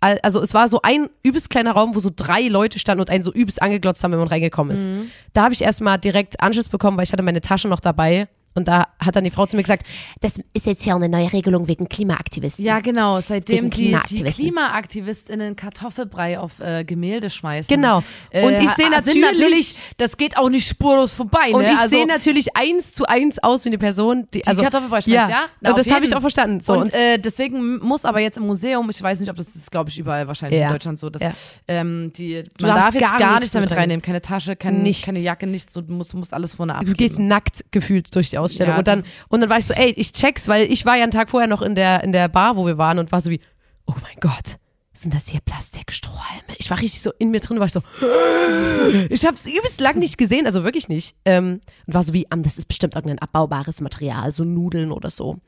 Al- 0.00 0.18
Also 0.22 0.40
es 0.40 0.54
war 0.54 0.68
so 0.68 0.80
ein 0.82 1.08
übelst 1.22 1.50
kleiner 1.50 1.72
Raum, 1.72 1.94
wo 1.94 1.98
so 2.00 2.10
drei 2.14 2.48
Leute 2.48 2.78
standen 2.78 3.00
und 3.00 3.10
einen 3.10 3.22
so 3.22 3.32
übelst 3.32 3.60
angeglotzt 3.60 4.02
haben, 4.02 4.12
wenn 4.12 4.18
man 4.18 4.28
reingekommen 4.28 4.74
ist. 4.74 4.88
Da 5.32 5.42
habe 5.44 5.54
ich 5.54 5.62
erstmal 5.62 5.98
direkt 5.98 6.40
Anschluss 6.40 6.68
bekommen, 6.68 6.96
weil 6.96 7.04
ich 7.04 7.12
hatte 7.12 7.22
meine 7.22 7.40
Tasche 7.40 7.68
noch 7.68 7.80
dabei. 7.80 8.28
Und 8.54 8.66
da 8.68 8.88
hat 8.98 9.14
dann 9.16 9.24
die 9.24 9.30
Frau 9.30 9.46
zu 9.46 9.56
mir 9.56 9.62
gesagt, 9.62 9.86
Das 10.20 10.34
ist 10.54 10.66
jetzt 10.66 10.84
ja 10.84 10.96
eine 10.96 11.08
neue 11.08 11.32
Regelung 11.32 11.68
wegen 11.68 11.88
Klimaaktivisten. 11.88 12.64
Ja, 12.64 12.80
genau. 12.80 13.20
Seitdem 13.20 13.70
die, 13.70 13.96
die. 14.08 14.22
KlimaaktivistInnen 14.24 15.56
Kartoffelbrei 15.56 16.38
auf 16.38 16.60
äh, 16.60 16.84
Gemälde 16.84 17.30
schmeißen. 17.30 17.68
Genau. 17.74 18.02
Äh, 18.30 18.44
Und 18.46 18.52
ich 18.54 18.70
sehe 18.70 18.86
sind 19.02 19.20
natürlich- 19.22 19.78
das 19.98 20.16
geht 20.16 20.36
auch 20.36 20.48
nicht 20.48 20.68
spurlos 20.68 21.12
vorbei. 21.14 21.50
und 21.52 21.62
ne? 21.62 21.72
ich 21.72 21.78
also, 21.78 21.96
sehe 21.96 22.06
natürlich 22.06 22.56
eins 22.56 22.92
zu 22.92 23.04
eins 23.06 23.38
aus 23.42 23.64
wie 23.64 23.68
eine 23.70 23.78
Person, 23.78 24.26
die, 24.34 24.40
die 24.40 24.46
also 24.46 24.62
Kartoffelbrei 24.62 25.00
schmeißt, 25.02 25.30
ja? 25.30 25.44
Na, 25.60 25.70
und 25.70 25.78
das 25.78 25.90
habe 25.90 26.04
ich 26.04 26.14
auch 26.14 26.20
verstanden. 26.20 26.60
So, 26.60 26.72
und, 26.74 26.82
und, 26.82 26.94
äh, 26.94 27.18
deswegen 27.18 27.78
muss 27.78 28.04
aber 28.04 28.20
jetzt 28.20 28.36
im 28.38 28.46
Museum, 28.46 28.88
ich 28.90 29.00
weiß 29.02 29.20
nicht, 29.20 29.30
ob 29.30 29.36
das 29.36 29.54
ist, 29.54 29.70
glaube 29.70 29.90
ich, 29.90 29.98
überall 29.98 30.26
wahrscheinlich 30.26 30.60
Ja. 30.60 30.66
in 30.68 30.72
Deutschland 30.72 30.98
so, 30.98 31.08
dass 31.10 31.22
Ja. 31.22 31.32
ähm, 31.68 32.12
die, 32.16 32.42
Du 32.58 32.66
man 32.66 32.76
darf 32.76 32.94
jetzt 32.94 33.02
gar 33.02 33.18
gar, 33.18 33.38
nichts 33.40 33.52
damit 33.52 33.68
mit 33.70 33.72
rein. 33.76 33.82
reinnehmen, 33.82 34.02
keine 34.02 34.20
Tasche, 34.22 34.56
kein, 34.56 34.90
keine 35.04 35.18
Jacke, 35.20 35.46
nichts, 35.46 35.72
du 35.72 35.82
musst, 35.82 36.12
du 36.12 36.18
musst 36.18 36.34
alles 36.34 36.54
vorne 36.54 36.72
du 36.72 36.78
abgeben. 36.80 36.96
gehst 36.96 37.18
nackt 37.18 37.64
gefühlt 37.70 38.14
durch 38.14 38.30
die 38.30 38.38
Ausstellung. 38.40 38.74
Ja, 38.74 38.78
und 38.78 38.86
dann 38.86 39.04
und 39.28 39.40
dann 39.40 39.50
war 39.50 39.58
ich 39.58 39.66
so, 39.66 39.74
ey, 39.74 39.90
ich 39.90 40.12
check's, 40.12 40.48
weil 40.48 40.70
ich 40.70 40.84
war 40.84 40.96
ja 40.96 41.02
einen 41.02 41.12
Tag 41.12 41.30
vorher 41.30 41.48
noch 41.48 41.62
in 41.62 41.74
der 41.74 42.02
in 42.04 42.12
der 42.12 42.28
Bar, 42.28 42.56
wo 42.56 42.66
wir 42.66 42.78
waren 42.78 42.98
und 42.98 43.12
war 43.12 43.20
so 43.20 43.30
wie, 43.30 43.40
oh 43.86 43.94
mein 44.02 44.16
Gott, 44.20 44.58
sind 44.92 45.14
das 45.14 45.28
hier 45.28 45.40
Plastikstrohhalme? 45.40 46.54
Ich 46.58 46.68
war 46.68 46.78
richtig 46.78 47.00
so 47.00 47.12
in 47.18 47.30
mir 47.30 47.40
drin, 47.40 47.58
war 47.58 47.66
ich 47.66 47.72
so, 47.72 47.80
ich 49.08 49.24
habe 49.24 49.34
es 49.34 49.46
übelst 49.46 49.80
lang 49.80 49.98
nicht 49.98 50.18
gesehen, 50.18 50.46
also 50.46 50.64
wirklich 50.64 50.88
nicht. 50.88 51.14
Ähm, 51.24 51.60
und 51.86 51.94
war 51.94 52.02
so 52.02 52.12
wie, 52.12 52.26
das 52.28 52.58
ist 52.58 52.66
bestimmt 52.66 52.96
irgendein 52.96 53.20
abbaubares 53.20 53.80
Material, 53.80 54.32
so 54.32 54.44
Nudeln 54.44 54.90
oder 54.90 55.10
so. 55.10 55.38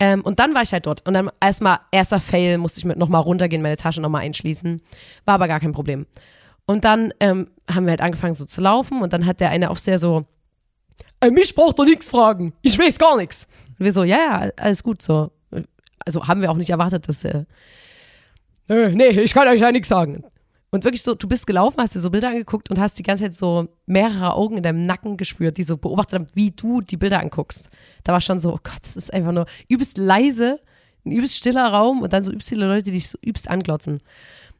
Ähm, 0.00 0.22
und 0.22 0.38
dann 0.38 0.54
war 0.54 0.62
ich 0.62 0.72
halt 0.72 0.86
dort. 0.86 1.06
Und 1.06 1.14
dann 1.14 1.30
erstmal, 1.40 1.80
erster 1.92 2.18
Fail, 2.18 2.58
musste 2.58 2.80
ich 2.80 2.86
mit 2.86 2.98
nochmal 2.98 3.20
runtergehen, 3.20 3.62
meine 3.62 3.76
Tasche 3.76 4.00
nochmal 4.00 4.22
einschließen. 4.22 4.80
War 5.26 5.34
aber 5.34 5.48
gar 5.48 5.60
kein 5.60 5.72
Problem. 5.72 6.06
Und 6.66 6.84
dann 6.84 7.12
ähm, 7.20 7.48
haben 7.70 7.84
wir 7.84 7.90
halt 7.90 8.00
angefangen 8.00 8.34
so 8.34 8.46
zu 8.46 8.60
laufen 8.60 9.02
und 9.02 9.12
dann 9.12 9.26
hat 9.26 9.40
der 9.40 9.50
eine 9.50 9.70
Aufseher 9.70 9.98
so, 9.98 10.26
äh, 11.20 11.30
mich 11.30 11.54
braucht 11.54 11.78
doch 11.78 11.84
nichts 11.84 12.10
fragen, 12.10 12.52
ich 12.62 12.78
weiß 12.78 12.98
gar 12.98 13.16
nichts. 13.16 13.46
Und 13.78 13.84
wir 13.84 13.92
so, 13.92 14.04
ja, 14.04 14.16
ja, 14.16 14.50
alles 14.56 14.82
gut, 14.82 15.02
so. 15.02 15.30
Also 16.04 16.26
haben 16.26 16.40
wir 16.40 16.50
auch 16.50 16.56
nicht 16.56 16.70
erwartet, 16.70 17.08
dass 17.08 17.24
er, 17.24 17.46
äh, 18.68 18.90
nee, 18.90 19.08
ich 19.08 19.34
kann 19.34 19.48
euch 19.48 19.60
ja 19.60 19.72
nichts 19.72 19.88
sagen. 19.88 20.24
Und 20.70 20.84
wirklich 20.84 21.02
so, 21.02 21.14
du 21.14 21.28
bist 21.28 21.46
gelaufen, 21.46 21.80
hast 21.80 21.94
dir 21.94 22.00
so 22.00 22.10
Bilder 22.10 22.28
angeguckt 22.28 22.70
und 22.70 22.78
hast 22.78 22.98
die 22.98 23.02
ganze 23.02 23.24
Zeit 23.24 23.34
so 23.34 23.68
mehrere 23.86 24.34
Augen 24.34 24.58
in 24.58 24.62
deinem 24.62 24.84
Nacken 24.84 25.16
gespürt, 25.16 25.56
die 25.56 25.62
so 25.62 25.78
beobachtet 25.78 26.20
haben, 26.20 26.26
wie 26.34 26.50
du 26.50 26.82
die 26.82 26.98
Bilder 26.98 27.20
anguckst. 27.20 27.70
Da 28.04 28.12
war 28.12 28.20
schon 28.20 28.38
so, 28.38 28.52
oh 28.54 28.58
Gott, 28.62 28.80
das 28.82 28.96
ist 28.96 29.12
einfach 29.12 29.32
nur 29.32 29.46
übelst 29.68 29.96
leise, 29.96 30.60
ein 31.06 31.12
übelst 31.12 31.36
stiller 31.36 31.68
Raum 31.68 32.02
und 32.02 32.12
dann 32.12 32.22
so 32.22 32.32
übelst 32.32 32.50
viele 32.50 32.66
Leute, 32.66 32.82
die 32.84 32.92
dich 32.92 33.08
so 33.08 33.18
übelst 33.22 33.48
anglotzen. 33.48 34.02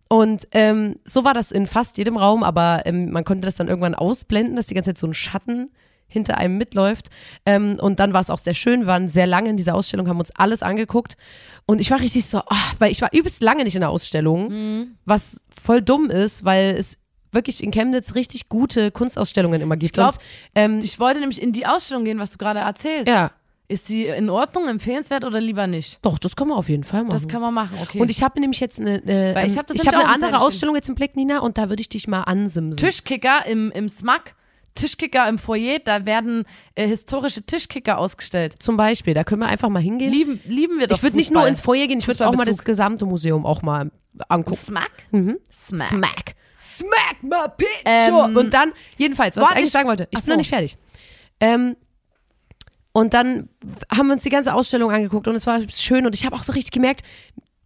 Und 0.09 0.49
ähm, 0.53 0.97
so 1.05 1.25
war 1.25 1.35
das 1.35 1.53
in 1.53 1.67
fast 1.67 1.99
jedem 1.99 2.17
Raum, 2.17 2.43
aber 2.43 2.87
ähm, 2.87 3.11
man 3.11 3.25
konnte 3.25 3.45
das 3.45 3.57
dann 3.57 3.69
irgendwann 3.69 3.95
ausblenden, 3.95 4.57
dass 4.57 4.67
die 4.67 4.75
ganze 4.75 4.91
Zeit 4.91 4.99
so 4.99 5.07
ein 5.07 5.15
Schatten 5.15 5.71
hinter 6.09 6.38
einem 6.38 6.57
mitläuft. 6.59 7.09
Ähm, 7.47 7.79
und 7.81 8.00
dann 8.00 8.12
war 8.12 8.21
es 8.21 8.31
auch 8.31 8.38
sehr 8.38 8.55
schön, 8.55 8.81
wir 8.81 8.87
waren 8.88 9.09
sehr 9.09 9.27
lange 9.27 9.50
in 9.50 9.57
dieser 9.57 9.75
Ausstellung, 9.75 10.09
haben 10.09 10.19
uns 10.19 10.31
alles 10.33 10.62
angeguckt. 10.62 11.17
Und 11.67 11.81
ich 11.81 11.91
war 11.91 12.00
richtig 12.00 12.25
so, 12.25 12.38
oh, 12.38 12.57
weil 12.79 12.91
ich 12.91 13.03
war 13.03 13.11
übelst 13.12 13.43
lange 13.43 13.62
nicht 13.65 13.75
in 13.75 13.81
der 13.83 13.91
Ausstellung, 13.91 14.97
was 15.05 15.45
voll 15.62 15.83
dumm 15.83 16.09
ist, 16.11 16.45
weil 16.45 16.75
es 16.79 16.99
wirklich 17.31 17.62
in 17.62 17.71
Chemnitz 17.71 18.15
richtig 18.15 18.49
gute 18.49 18.91
Kunstausstellungen 18.91 19.61
immer 19.61 19.77
gibt. 19.77 19.91
Ich 19.91 19.93
glaub, 19.93 20.15
Und, 20.15 20.21
ähm, 20.55 20.79
Ich 20.83 20.99
wollte 20.99 21.21
nämlich 21.21 21.43
in 21.43 21.53
die 21.53 21.67
Ausstellung 21.67 22.05
gehen, 22.05 22.19
was 22.19 22.33
du 22.33 22.38
gerade 22.38 22.61
erzählst. 22.61 23.07
ja, 23.07 23.33
Ist 23.69 23.87
sie 23.87 24.07
in 24.07 24.31
Ordnung, 24.31 24.67
empfehlenswert 24.67 25.25
oder 25.25 25.38
lieber 25.38 25.67
nicht? 25.67 25.99
doch, 26.00 26.19
das 26.19 26.37
kann 26.37 26.49
man 26.49 26.57
auf 26.57 26.71
jeden 26.71 26.85
Fall 26.85 27.03
machen. 27.03 27.12
Das 27.12 27.29
kann 27.29 27.43
man 27.43 27.53
machen, 27.53 27.77
okay. 27.83 28.00
und 28.00 28.11
ich 28.11 28.23
habe 28.23 28.41
nämlich 28.41 28.61
jetzt 28.61 28.81
eine, 28.81 29.03
Weil 29.05 29.47
ich 29.47 29.53
ähm, 29.53 29.59
hab 29.59 29.71
eine 29.95 30.09
andere. 30.09 30.41
Ausstellung 30.41 30.75
jetzt 30.75 30.88
im 30.88 30.95
Blick, 30.95 31.17
Nina, 31.17 31.41
und 31.41 31.59
da 31.59 31.69
würde 31.69 31.83
ich 31.83 31.91
dich 31.91 32.09
mal 32.09 32.23
ansimsen. 32.23 32.79
Tischkicker 32.83 33.45
im, 33.47 33.71
im 33.73 33.91
Smack, 33.91 34.35
Tischkicker 34.79 35.29
im 35.29 35.39
Foyer, 35.39 35.81
da 35.81 36.07
werden 36.07 36.45
äh, 36.75 36.87
historische 36.87 37.43
Tischkicker 37.43 37.99
ausgestellt. 37.99 38.55
Zum 38.63 38.77
Beispiel, 38.77 39.13
da 39.15 39.25
können 39.25 39.41
wir 39.43 39.49
einfach 39.49 39.69
mal 39.69 39.83
hingehen. 39.83 40.13
Lieben, 40.13 40.41
lieben 40.47 40.79
wir 40.79 40.87
doch 40.87 40.97
ich 40.97 41.03
würde 41.03 41.17
nicht 41.17 41.33
nur 41.33 41.47
ins 41.47 41.61
Foyer 41.61 41.87
gehen, 41.87 41.99
ich 41.99 42.07
würde 42.07 42.27
auch 42.27 42.35
mal 42.35 42.45
das 42.45 42.63
gesamte 42.65 43.05
Museum 43.05 43.45
auch 43.45 43.63
mal 43.63 43.91
angucken. 44.29 44.57
Smack? 44.57 44.93
Mhm. 45.11 45.39
Smack. 45.51 45.89
Smack. 45.89 46.35
Smack 46.65 47.23
my 47.23 47.49
pitch. 47.57 47.83
Ähm, 47.85 48.37
und 48.37 48.55
dann, 48.55 48.73
jedenfalls, 48.97 49.37
was 49.37 49.45
ich 49.51 49.51
eigentlich 49.57 49.65
ich- 49.67 49.73
sagen 49.73 49.89
wollte, 49.89 50.07
ich 50.11 50.21
bin 50.21 50.29
noch 50.29 50.37
nicht 50.37 50.51
fertig. 50.51 50.77
Ähm, 51.41 51.77
und 52.93 53.15
dann 53.15 53.49
haben 53.91 54.07
wir 54.09 54.15
uns 54.15 54.23
die 54.23 54.31
ganze 54.31 54.55
Ausstellung 54.55 54.91
angeguckt 54.91 55.29
und 55.29 55.35
es 55.35 55.47
war 55.47 55.61
schön 55.71 56.07
und 56.07 56.15
ich 56.15 56.25
habe 56.27 56.37
auch 56.37 56.43
so 56.43 56.53
richtig 56.53 56.73
gemerkt, 56.73 57.03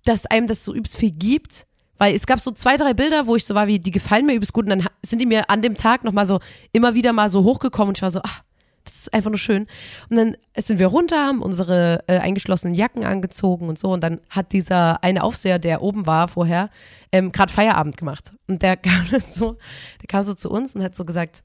dass 0.04 0.26
einem 0.26 0.46
das 0.46 0.64
so 0.64 0.74
übelst 0.74 0.96
viel 0.96 1.10
gibt. 1.10 1.66
Weil 2.02 2.16
es 2.16 2.26
gab 2.26 2.40
so 2.40 2.50
zwei, 2.50 2.76
drei 2.76 2.94
Bilder, 2.94 3.28
wo 3.28 3.36
ich 3.36 3.44
so 3.44 3.54
war, 3.54 3.68
wie 3.68 3.78
die 3.78 3.92
gefallen 3.92 4.26
mir 4.26 4.34
übelst 4.34 4.52
gut 4.52 4.64
und 4.64 4.70
dann 4.70 4.88
sind 5.06 5.20
die 5.20 5.26
mir 5.26 5.48
an 5.48 5.62
dem 5.62 5.76
Tag 5.76 6.02
nochmal 6.02 6.26
so 6.26 6.40
immer 6.72 6.94
wieder 6.94 7.12
mal 7.12 7.30
so 7.30 7.44
hochgekommen 7.44 7.90
und 7.90 7.98
ich 7.98 8.02
war 8.02 8.10
so, 8.10 8.18
ach, 8.24 8.42
das 8.82 8.96
ist 8.96 9.14
einfach 9.14 9.30
nur 9.30 9.38
schön. 9.38 9.68
Und 10.10 10.16
dann 10.16 10.36
sind 10.58 10.80
wir 10.80 10.88
runter, 10.88 11.24
haben 11.24 11.42
unsere 11.42 12.02
äh, 12.08 12.18
eingeschlossenen 12.18 12.74
Jacken 12.74 13.04
angezogen 13.04 13.68
und 13.68 13.78
so. 13.78 13.92
Und 13.92 14.02
dann 14.02 14.20
hat 14.30 14.50
dieser 14.52 15.04
eine 15.04 15.22
Aufseher, 15.22 15.60
der 15.60 15.80
oben 15.80 16.04
war 16.04 16.26
vorher, 16.26 16.70
ähm, 17.12 17.30
gerade 17.30 17.52
Feierabend 17.52 17.96
gemacht. 17.96 18.32
Und 18.48 18.62
der 18.62 18.76
kam 18.78 19.06
dann 19.12 19.22
so, 19.28 19.56
der 20.00 20.08
kam 20.08 20.24
so 20.24 20.34
zu 20.34 20.50
uns 20.50 20.74
und 20.74 20.82
hat 20.82 20.96
so 20.96 21.04
gesagt, 21.04 21.44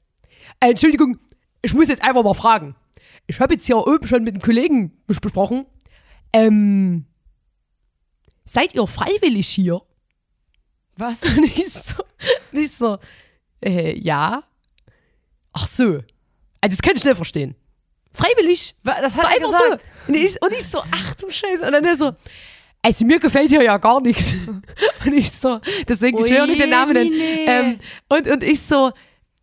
äh, 0.58 0.70
Entschuldigung, 0.70 1.18
ich 1.62 1.72
muss 1.72 1.86
jetzt 1.86 2.02
einfach 2.02 2.24
mal 2.24 2.34
fragen. 2.34 2.74
Ich 3.28 3.38
habe 3.38 3.54
jetzt 3.54 3.66
hier 3.66 3.76
oben 3.78 4.08
schon 4.08 4.24
mit 4.24 4.34
einem 4.34 4.42
Kollegen 4.42 4.90
bes- 5.06 5.20
besprochen. 5.20 5.66
Ähm, 6.32 7.04
seid 8.44 8.74
ihr 8.74 8.84
freiwillig 8.88 9.46
hier? 9.46 9.82
Was? 10.98 11.22
nicht 11.36 11.70
so, 11.70 12.02
nicht 12.50 12.74
so, 12.74 12.98
äh, 13.64 13.96
ja. 13.98 14.42
Ach 15.52 15.66
so. 15.66 16.02
Also 16.60 16.76
das 16.76 16.82
kann 16.82 16.96
ich 16.96 17.02
schnell 17.02 17.14
verstehen. 17.14 17.54
Freiwillig. 18.12 18.74
Das 18.82 19.14
So 19.14 19.22
hat 19.22 19.24
er 19.24 19.30
einfach 19.30 19.60
gesagt. 19.60 19.82
so. 20.06 20.12
Und 20.12 20.18
ich, 20.18 20.42
und 20.42 20.52
ich 20.52 20.66
so, 20.66 20.82
ach 20.90 21.14
du 21.14 21.30
Scheiße. 21.30 21.64
Und 21.64 21.72
dann 21.72 21.84
er 21.84 21.96
so, 21.96 22.12
also 22.82 23.04
mir 23.04 23.20
gefällt 23.20 23.50
hier 23.50 23.62
ja 23.62 23.76
gar 23.78 24.00
nichts. 24.00 24.34
Und 25.04 25.12
ich 25.12 25.30
so, 25.30 25.60
deswegen, 25.88 26.18
ich 26.18 26.30
will 26.30 26.40
auch 26.40 26.46
nicht 26.46 26.60
den 26.60 26.70
Namen 26.70 26.92
nennen. 26.94 27.12
Ähm, 27.14 27.78
und, 28.08 28.28
und 28.28 28.42
ich 28.42 28.60
so, 28.60 28.92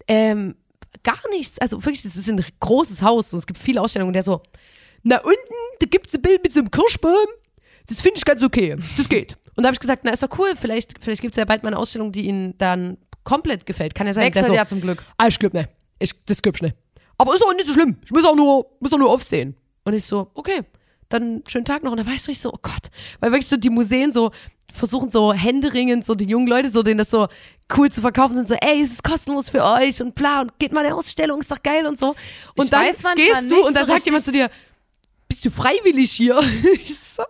ähm, 0.08 0.56
gar 1.04 1.20
nichts. 1.30 1.58
Also 1.60 1.84
wirklich, 1.84 2.04
das 2.04 2.16
ist 2.16 2.30
ein 2.30 2.44
großes 2.60 3.02
Haus. 3.02 3.32
So, 3.32 3.38
es 3.38 3.48
gibt 3.48 3.60
viele 3.60 3.82
Ausstellungen. 3.82 4.10
Und 4.10 4.14
der 4.14 4.24
so, 4.24 4.42
na 5.04 5.18
unten, 5.18 5.40
da 5.80 5.86
gibt's 5.86 6.14
ein 6.14 6.22
Bild 6.22 6.44
mit 6.44 6.52
so 6.52 6.60
einem 6.60 6.72
Kirschbaum. 6.72 7.28
Das 7.88 8.02
finde 8.02 8.18
ich 8.18 8.26
ganz 8.26 8.44
okay. 8.44 8.76
Das 8.98 9.08
geht. 9.08 9.38
Und 9.56 9.64
da 9.64 9.68
habe 9.68 9.74
ich 9.74 9.80
gesagt, 9.80 10.04
na 10.04 10.12
ist 10.12 10.24
doch 10.24 10.38
cool. 10.38 10.54
Vielleicht, 10.56 10.94
vielleicht 11.02 11.22
gibt's 11.22 11.38
ja 11.38 11.46
bald 11.46 11.64
mal 11.64 11.70
eine 11.70 11.78
Ausstellung, 11.78 12.12
die 12.12 12.28
Ihnen 12.28 12.58
dann 12.58 12.98
komplett 13.24 13.66
gefällt. 13.66 13.96
Kann 13.96 14.08
ja 14.08 14.14
sein. 14.14 14.26
Wechselt 14.26 14.48
so, 14.48 14.54
ja 14.54 14.66
zum 14.66 14.82
Glück. 14.82 15.04
Ah, 15.18 15.28
ich 15.28 15.40
glaub 15.40 15.54
ne. 15.54 15.70
Ich, 16.00 16.12
das 16.26 16.42
glaub 16.42 16.56
ich 16.56 16.62
nicht. 16.62 16.76
Aber 17.18 17.34
ist 17.34 17.44
auch 17.44 17.54
nicht 17.54 17.66
so 17.66 17.74
schlimm. 17.74 17.98
Ich 18.04 18.12
muss 18.12 18.26
auch 18.26 18.36
nur, 18.36 18.66
muss 18.80 18.92
auch 18.92 18.98
nur 18.98 19.10
aufsehen. 19.10 19.56
Und 19.86 19.94
ich 19.94 20.06
so, 20.06 20.30
okay, 20.34 20.64
dann 21.10 21.44
schönen 21.48 21.66
Tag 21.66 21.84
noch. 21.84 21.92
Und 21.92 21.98
dann 21.98 22.06
war 22.06 22.14
ich 22.14 22.24
so, 22.24 22.32
ich 22.32 22.40
so, 22.40 22.52
oh 22.52 22.60
Gott. 22.62 22.90
Weil 23.20 23.32
wirklich 23.32 23.48
so 23.48 23.58
die 23.58 23.70
Museen 23.70 24.12
so 24.12 24.32
versuchen 24.74 25.10
so 25.10 25.34
händeringend 25.34 26.06
so 26.06 26.16
die 26.16 26.26
jungen 26.26 26.48
Leute 26.48 26.70
so, 26.70 26.84
denen 26.84 26.98
das 26.98 27.10
so 27.10 27.28
cool 27.78 27.90
zu 27.90 28.02
verkaufen 28.02 28.36
sind, 28.36 28.48
so, 28.48 28.56
ey, 28.56 28.82
es 28.82 28.92
ist 28.92 29.04
kostenlos 29.04 29.50
für 29.50 29.64
euch 29.64 30.02
und 30.02 30.16
bla 30.16 30.42
und 30.42 30.60
geht 30.60 30.74
mal 30.74 30.82
in 30.82 30.88
eine 30.88 30.96
Ausstellung, 30.96 31.40
ist 31.40 31.52
doch 31.52 31.64
geil 31.64 31.86
und 31.86 31.98
so. 31.98 32.10
Und 32.56 32.66
Ich 32.66 32.70
dann 32.70 32.86
gehst 33.16 33.52
du 33.52 33.66
und 33.66 33.76
dann 33.76 33.86
so 33.86 33.94
sagt 33.94 34.06
jemand 34.06 34.26
zu 34.26 34.32
dir, 34.32 34.50
bist 35.36 35.46
du 35.46 35.50
freiwillig 35.52 36.12
hier? 36.12 36.40
so, 36.86 37.24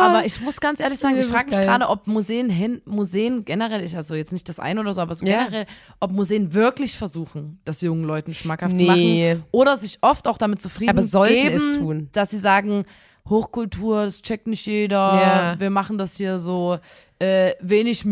Aber 0.00 0.24
ich 0.24 0.40
muss 0.40 0.60
ganz 0.60 0.80
ehrlich 0.80 0.98
sagen, 0.98 1.18
ich 1.18 1.26
Ja, 1.26 1.32
frage 1.32 1.50
mich 1.50 1.58
gerade, 1.60 1.88
ob 1.88 2.06
Museen 2.06 2.48
hin, 2.48 2.80
Museen 2.86 3.44
generell, 3.44 3.84
ich 3.84 3.96
also 3.96 4.14
jetzt 4.14 4.32
nicht 4.32 4.48
das 4.48 4.58
eine 4.58 4.80
oder 4.80 4.94
so, 4.94 5.00
aber 5.02 5.14
so 5.14 5.26
Ja. 5.26 5.44
generell, 5.44 5.66
ob 6.00 6.12
Museen 6.12 6.54
wirklich 6.54 6.96
versuchen, 6.96 7.60
das 7.64 7.80
jungen 7.82 8.04
Leuten 8.04 8.32
schmackhaft 8.32 8.76
zu 8.78 8.82
Nee. 8.84 9.34
machen 9.34 9.44
oder 9.50 9.76
sich 9.76 9.98
oft 10.00 10.26
auch 10.26 10.38
damit 10.38 10.60
zufrieden 10.60 10.90
Aber 10.90 11.02
sollten 11.02 11.34
geben, 11.34 11.56
es 11.56 11.76
tun. 11.76 12.08
dass 12.12 12.30
sie 12.30 12.38
sagen, 12.38 12.84
Hochkultur, 13.28 14.04
das 14.04 14.22
checkt 14.22 14.46
nicht 14.46 14.64
jeder, 14.66 14.96
Ja. 14.96 15.60
wir 15.60 15.70
machen 15.70 15.98
das 15.98 16.16
hier 16.16 16.38
so 16.38 16.78
äh, 17.18 17.52
wenig, 17.60 18.04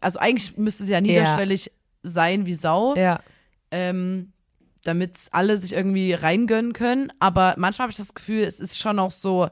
also 0.00 0.18
eigentlich 0.18 0.56
müsste 0.56 0.82
es 0.82 0.88
ja 0.88 1.00
niederschwellig 1.00 1.70
sein 2.02 2.46
wie 2.46 2.54
Sau, 2.54 2.94
ja. 2.96 3.20
ähm, 3.70 4.32
damit 4.88 5.18
alle 5.30 5.56
sich 5.56 5.72
irgendwie 5.72 6.12
reingönnen 6.12 6.72
können. 6.72 7.12
Aber 7.20 7.54
manchmal 7.58 7.84
habe 7.84 7.92
ich 7.92 7.98
das 7.98 8.14
Gefühl, 8.14 8.42
es 8.42 8.58
ist 8.58 8.78
schon 8.78 8.98
auch 8.98 9.10
so, 9.12 9.48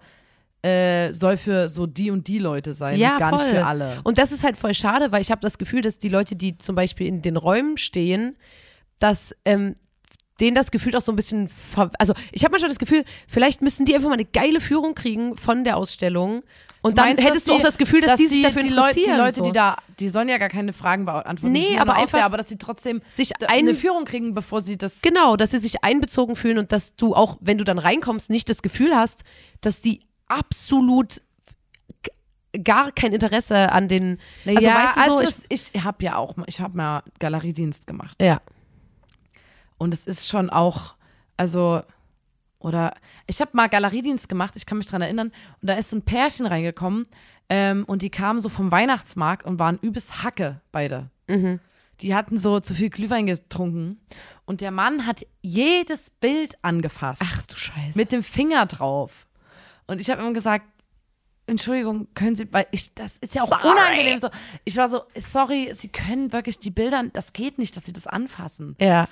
äh, 0.62 1.12
soll 1.12 1.36
für 1.36 1.68
so 1.68 1.86
die 1.86 2.10
und 2.10 2.26
die 2.26 2.38
Leute 2.38 2.72
sein, 2.74 2.98
Ja, 2.98 3.18
gar 3.18 3.30
voll. 3.36 3.46
nicht 3.46 3.56
für 3.56 3.66
alle. 3.66 4.00
Und 4.02 4.18
das 4.18 4.32
ist 4.32 4.42
halt 4.42 4.56
voll 4.56 4.74
schade, 4.74 5.12
weil 5.12 5.22
ich 5.22 5.30
habe 5.30 5.40
das 5.40 5.58
Gefühl, 5.58 5.82
dass 5.82 5.98
die 5.98 6.08
Leute, 6.08 6.34
die 6.34 6.58
zum 6.58 6.74
Beispiel 6.74 7.06
in 7.06 7.22
den 7.22 7.36
Räumen 7.36 7.76
stehen, 7.76 8.36
dass 8.98 9.36
ähm, 9.44 9.74
denen 10.40 10.54
das 10.56 10.70
Gefühl 10.70 10.96
auch 10.96 11.02
so 11.02 11.12
ein 11.12 11.16
bisschen, 11.16 11.48
ver 11.48 11.90
also 11.98 12.14
ich 12.32 12.42
habe 12.44 12.52
manchmal 12.52 12.70
das 12.70 12.78
Gefühl, 12.78 13.04
vielleicht 13.28 13.62
müssen 13.62 13.86
die 13.86 13.94
einfach 13.94 14.08
mal 14.08 14.14
eine 14.14 14.24
geile 14.24 14.60
Führung 14.60 14.94
kriegen 14.94 15.36
von 15.36 15.64
der 15.64 15.76
Ausstellung 15.76 16.42
und 16.86 16.98
dann 16.98 17.06
Meinst, 17.06 17.22
hättest 17.24 17.36
dass 17.36 17.44
du 17.44 17.52
auch 17.52 17.56
die- 17.58 17.62
das 17.62 17.78
Gefühl, 17.78 18.00
dass, 18.00 18.16
die 18.16 18.26
sich 18.26 18.42
dafür 18.42 18.62
die 18.62 18.68
Leute, 18.68 18.88
interessieren. 19.00 19.14
die 19.16 19.20
Leute, 19.20 19.34
so. 19.36 19.44
die 19.44 19.52
da, 19.52 19.76
die 20.00 20.08
sollen 20.08 20.28
ja 20.28 20.38
gar 20.38 20.48
keine 20.48 20.72
Fragen 20.72 21.04
beantworten. 21.04 21.52
Nee, 21.52 21.78
aber 21.78 21.94
einfach 21.94 22.18
sehr, 22.18 22.24
aber 22.24 22.36
dass 22.36 22.48
sie 22.48 22.58
trotzdem 22.58 23.02
sich 23.08 23.32
eine 23.48 23.74
Führung 23.74 24.04
kriegen, 24.04 24.34
bevor 24.34 24.60
sie 24.60 24.76
das. 24.76 25.02
genau, 25.02 25.36
dass 25.36 25.50
sie 25.50 25.58
sich 25.58 25.84
einbezogen 25.84 26.36
fühlen 26.36 26.58
und 26.58 26.72
dass 26.72 26.96
du 26.96 27.14
auch, 27.14 27.36
wenn 27.40 27.58
du 27.58 27.64
dann 27.64 27.78
reinkommst, 27.78 28.30
nicht 28.30 28.48
das 28.48 28.62
Gefühl 28.62 28.94
hast, 28.94 29.22
dass 29.60 29.80
die 29.80 30.00
absolut 30.28 31.20
gar 32.64 32.90
kein 32.92 33.12
Interesse 33.12 33.70
an 33.70 33.86
den, 33.88 34.18
also 34.46 34.60
ja, 34.66 34.84
weißt 34.84 34.96
du 34.96 35.10
so, 35.10 35.18
also 35.18 35.22
es- 35.50 35.72
ich 35.74 35.84
habe 35.84 36.02
ja 36.04 36.16
auch, 36.16 36.36
mal- 36.36 36.46
ich 36.48 36.60
habe 36.60 36.76
mal 36.76 37.02
Galeriedienst 37.18 37.86
gemacht. 37.86 38.16
ich, 38.18 38.26
ja, 38.26 38.40
Und 39.78 39.92
es 39.92 40.06
ist 40.06 40.26
schon 40.26 40.48
auch, 40.48 40.94
also, 41.36 41.82
oder 42.66 42.92
ich 43.28 43.40
habe 43.40 43.52
mal 43.54 43.68
Galeriedienst 43.68 44.28
gemacht, 44.28 44.54
ich 44.56 44.66
kann 44.66 44.78
mich 44.78 44.88
dran 44.88 45.00
erinnern, 45.00 45.28
und 45.62 45.70
da 45.70 45.74
ist 45.74 45.90
so 45.90 45.96
ein 45.98 46.02
Pärchen 46.02 46.46
reingekommen 46.46 47.06
ähm, 47.48 47.84
und 47.86 48.02
die 48.02 48.10
kamen 48.10 48.40
so 48.40 48.48
vom 48.48 48.72
Weihnachtsmarkt 48.72 49.46
und 49.46 49.60
waren 49.60 49.78
übelst 49.80 50.24
Hacke, 50.24 50.60
beide. 50.72 51.08
Die 52.00 52.14
hatten 52.14 52.38
so 52.38 52.58
zu 52.58 52.74
viel 52.74 52.90
Glühwein 52.90 53.26
getrunken 53.26 54.00
und 54.46 54.60
der 54.62 54.72
Mann 54.72 55.06
hat 55.06 55.24
jedes 55.42 56.10
Bild 56.10 56.56
angefasst. 56.62 57.22
ach 57.24 57.42
du 57.46 57.54
Scheiße. 57.54 57.96
mit 57.96 58.10
dem 58.10 58.24
Finger 58.24 58.66
drauf. 58.66 59.28
Und 59.86 60.00
ich 60.00 60.10
habe 60.10 60.22
ihm 60.24 60.34
gesagt, 60.34 60.66
Entschuldigung, 61.46 62.08
können 62.14 62.34
Sie, 62.34 62.52
weil 62.52 62.66
ich, 62.72 62.92
das 62.94 63.18
ist 63.18 63.36
ja 63.36 63.42
auch 63.44 63.48
Sorry. 63.48 63.68
unangenehm 63.70 64.18
so. 64.18 64.28
Ich 64.64 64.76
war 64.76 64.88
so, 64.88 65.02
sorry, 65.16 65.70
Sie 65.74 65.86
können 65.86 66.32
wirklich 66.32 66.58
die 66.58 66.72
Bilder, 66.72 67.04
das 67.12 67.32
geht 67.32 67.58
nicht, 67.58 67.76
dass 67.76 67.84
Sie 67.84 67.92
das 67.92 68.08
anfassen. 68.08 68.74
ja, 68.80 69.06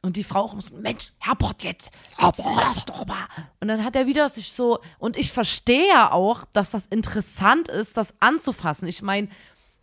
Und 0.00 0.16
die 0.16 0.22
Frau 0.24 0.42
auch 0.42 0.60
so, 0.60 0.76
Mensch, 0.76 1.12
Herbert 1.18 1.64
jetzt, 1.64 1.90
jetzt 2.22 2.44
lass 2.44 2.84
doch 2.84 3.04
mal. 3.06 3.26
Und 3.60 3.66
dann 3.68 3.84
hat 3.84 3.96
er 3.96 4.06
wieder 4.06 4.28
sich 4.28 4.52
so, 4.52 4.78
und 4.98 5.16
ich 5.16 5.32
verstehe 5.32 5.88
ja 5.88 6.12
auch, 6.12 6.44
dass 6.52 6.70
das 6.70 6.86
interessant 6.86 7.68
ist, 7.68 7.96
das 7.96 8.14
anzufassen. 8.20 8.86
Ich 8.86 9.02
meine, 9.02 9.28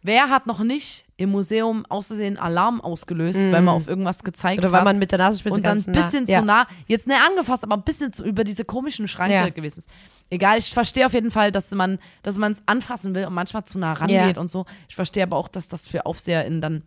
wer 0.01 0.29
hat 0.29 0.47
noch 0.47 0.61
nicht 0.63 1.03
im 1.17 1.31
Museum 1.31 1.85
außersehen 1.87 2.37
Alarm 2.37 2.79
ausgelöst, 2.79 3.51
weil 3.51 3.61
man 3.61 3.75
auf 3.75 3.87
irgendwas 3.89 4.23
gezeigt 4.23 4.59
Oder 4.59 4.71
weil 4.71 4.79
hat? 4.79 4.85
man 4.85 4.99
mit 4.99 5.11
der 5.11 5.19
Nasenspitze 5.19 5.57
und 5.57 5.63
dann 5.63 5.77
ein 5.79 5.83
nah- 5.87 5.91
bisschen 6.01 6.25
ja. 6.27 6.39
zu 6.39 6.45
nah, 6.45 6.67
jetzt 6.87 7.07
nicht 7.07 7.19
angefasst, 7.19 7.63
aber 7.63 7.75
ein 7.75 7.83
bisschen 7.83 8.13
zu, 8.13 8.23
über 8.23 8.45
diese 8.45 8.63
komischen 8.63 9.07
Schranke 9.09 9.33
Ja. 9.33 9.49
gewesen 9.49 9.79
ist. 9.79 9.89
Egal, 10.29 10.57
ich 10.59 10.69
verstehe 10.71 11.05
auf 11.05 11.13
jeden 11.13 11.31
Fall, 11.31 11.51
dass 11.51 11.71
man 11.71 11.99
dass 12.23 12.37
man 12.37 12.53
es 12.53 12.63
anfassen 12.67 13.15
will 13.15 13.25
und 13.25 13.33
manchmal 13.33 13.65
zu 13.65 13.77
nah 13.79 13.93
rangeht 13.93 14.35
Ja. 14.35 14.41
und 14.41 14.49
so. 14.49 14.65
Ich 14.87 14.95
verstehe 14.95 15.23
aber 15.23 15.35
auch, 15.35 15.49
dass 15.49 15.67
das 15.67 15.87
für 15.89 16.05
AufseherInnen 16.05 16.61
dann 16.61 16.83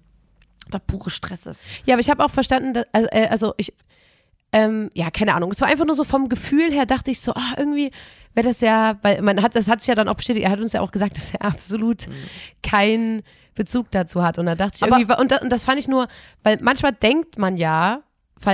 der 0.73 0.79
pure 0.81 1.11
Stress 1.11 1.47
ist. 1.47 1.65
Ja, 1.85 1.95
aber 1.95 2.01
ich 2.01 2.11
habe 2.11 2.25
auch 2.25 2.31
verstanden, 2.31 2.75
dass, 2.75 2.85
also, 2.93 3.09
äh, 3.13 3.27
also 3.29 3.55
ich, 3.57 3.73
ähm, 4.53 4.91
ja, 4.95 5.11
keine 5.11 5.35
Ahnung. 5.35 5.51
Es 5.51 5.61
war 5.61 5.69
einfach 5.69 5.85
nur 5.85 5.95
so 5.95 6.05
vom 6.05 6.29
Gefühl 6.29 6.73
her, 6.73 6.87
dachte 6.87 7.11
ich 7.11 7.21
so, 7.21 7.33
ah, 7.35 7.55
irgendwie 7.57 7.91
wäre 8.35 8.49
das 8.49 8.61
ja, 8.61 8.99
weil 9.03 9.21
man 9.23 9.43
hat, 9.43 9.55
das 9.55 9.69
hat 9.69 9.81
sich 9.81 9.89
ja 9.89 9.95
dann 9.95 10.09
auch 10.09 10.15
bestätigt, 10.15 10.45
er 10.47 10.53
hat 10.53 10.61
uns 10.61 10.73
ja 10.73 10.81
auch 10.81 10.91
gesagt, 10.93 11.17
dass 11.17 11.35
er 11.35 11.43
absolut 11.45 12.07
keinen 12.63 13.23
Bezug 13.55 13.91
dazu 13.91 14.23
hat. 14.23 14.39
Und 14.39 14.47
da 14.47 14.55
dachte 14.55 14.77
ich 14.77 14.83
Aber- 14.85 14.99
irgendwie, 14.99 15.21
und 15.21 15.31
das, 15.31 15.43
und 15.43 15.51
das 15.51 15.65
fand 15.65 15.79
ich 15.79 15.89
nur, 15.89 16.09
weil 16.43 16.59
manchmal 16.63 16.93
denkt 16.93 17.39
man 17.39 17.57
ja, 17.57 18.03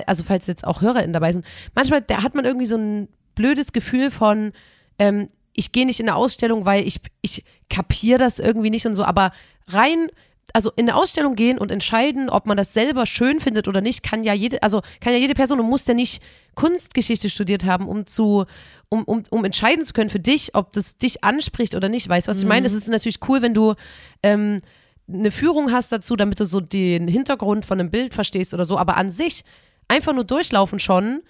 also 0.06 0.24
falls 0.24 0.46
jetzt 0.46 0.66
auch 0.66 0.80
HörerInnen 0.80 1.12
dabei 1.12 1.32
sind, 1.32 1.44
manchmal 1.74 2.00
da 2.00 2.22
hat 2.22 2.34
man 2.34 2.44
irgendwie 2.46 2.66
so 2.66 2.76
ein 2.76 3.08
blödes 3.34 3.72
Gefühl 3.72 4.10
von, 4.10 4.52
ähm, 4.98 5.28
ich 5.52 5.72
gehe 5.72 5.84
nicht 5.86 6.00
in 6.00 6.08
eine 6.08 6.16
Ausstellung, 6.16 6.64
weil 6.64 6.86
ich, 6.86 7.00
ich 7.20 7.44
kapiere 7.68 8.18
das 8.18 8.38
irgendwie 8.38 8.70
nicht 8.70 8.86
und 8.86 8.94
so, 8.94 9.04
aber 9.04 9.32
rein, 9.68 10.08
also 10.52 10.70
in 10.76 10.88
eine 10.88 10.96
Ausstellung 10.96 11.34
gehen 11.34 11.58
und 11.58 11.70
entscheiden, 11.70 12.28
ob 12.28 12.46
man 12.46 12.56
das 12.56 12.72
selber 12.72 13.06
schön 13.06 13.40
findet 13.40 13.68
oder 13.68 13.80
nicht, 13.80 14.02
kann 14.02 14.24
ja 14.24 14.34
jede, 14.34 14.62
also 14.62 14.82
kann 15.00 15.12
ja 15.12 15.18
jede 15.18 15.34
Person 15.34 15.60
und 15.60 15.68
muss 15.68 15.86
ja 15.86 15.94
nicht 15.94 16.22
Kunstgeschichte 16.54 17.30
studiert 17.30 17.64
haben, 17.64 17.88
um 17.88 18.06
zu, 18.06 18.44
um, 18.88 19.04
um, 19.04 19.24
um 19.30 19.44
entscheiden 19.44 19.84
zu 19.84 19.92
können 19.92 20.10
für 20.10 20.20
dich, 20.20 20.54
ob 20.54 20.72
das 20.72 20.98
dich 20.98 21.24
anspricht 21.24 21.74
oder 21.74 21.88
nicht. 21.88 22.08
Weißt 22.08 22.26
du, 22.26 22.30
was 22.30 22.40
ich 22.40 22.46
meine? 22.46 22.66
Es 22.66 22.72
ist 22.72 22.88
natürlich 22.88 23.18
cool, 23.28 23.42
wenn 23.42 23.54
du 23.54 23.74
ähm, 24.22 24.60
eine 25.08 25.30
Führung 25.30 25.72
hast 25.72 25.92
dazu, 25.92 26.16
damit 26.16 26.40
du 26.40 26.46
so 26.46 26.60
den 26.60 27.08
Hintergrund 27.08 27.64
von 27.64 27.80
einem 27.80 27.90
Bild 27.90 28.14
verstehst 28.14 28.54
oder 28.54 28.64
so, 28.64 28.78
aber 28.78 28.96
an 28.96 29.10
sich 29.10 29.44
einfach 29.88 30.14
nur 30.14 30.24
durchlaufen 30.24 30.78
schon 30.78 31.22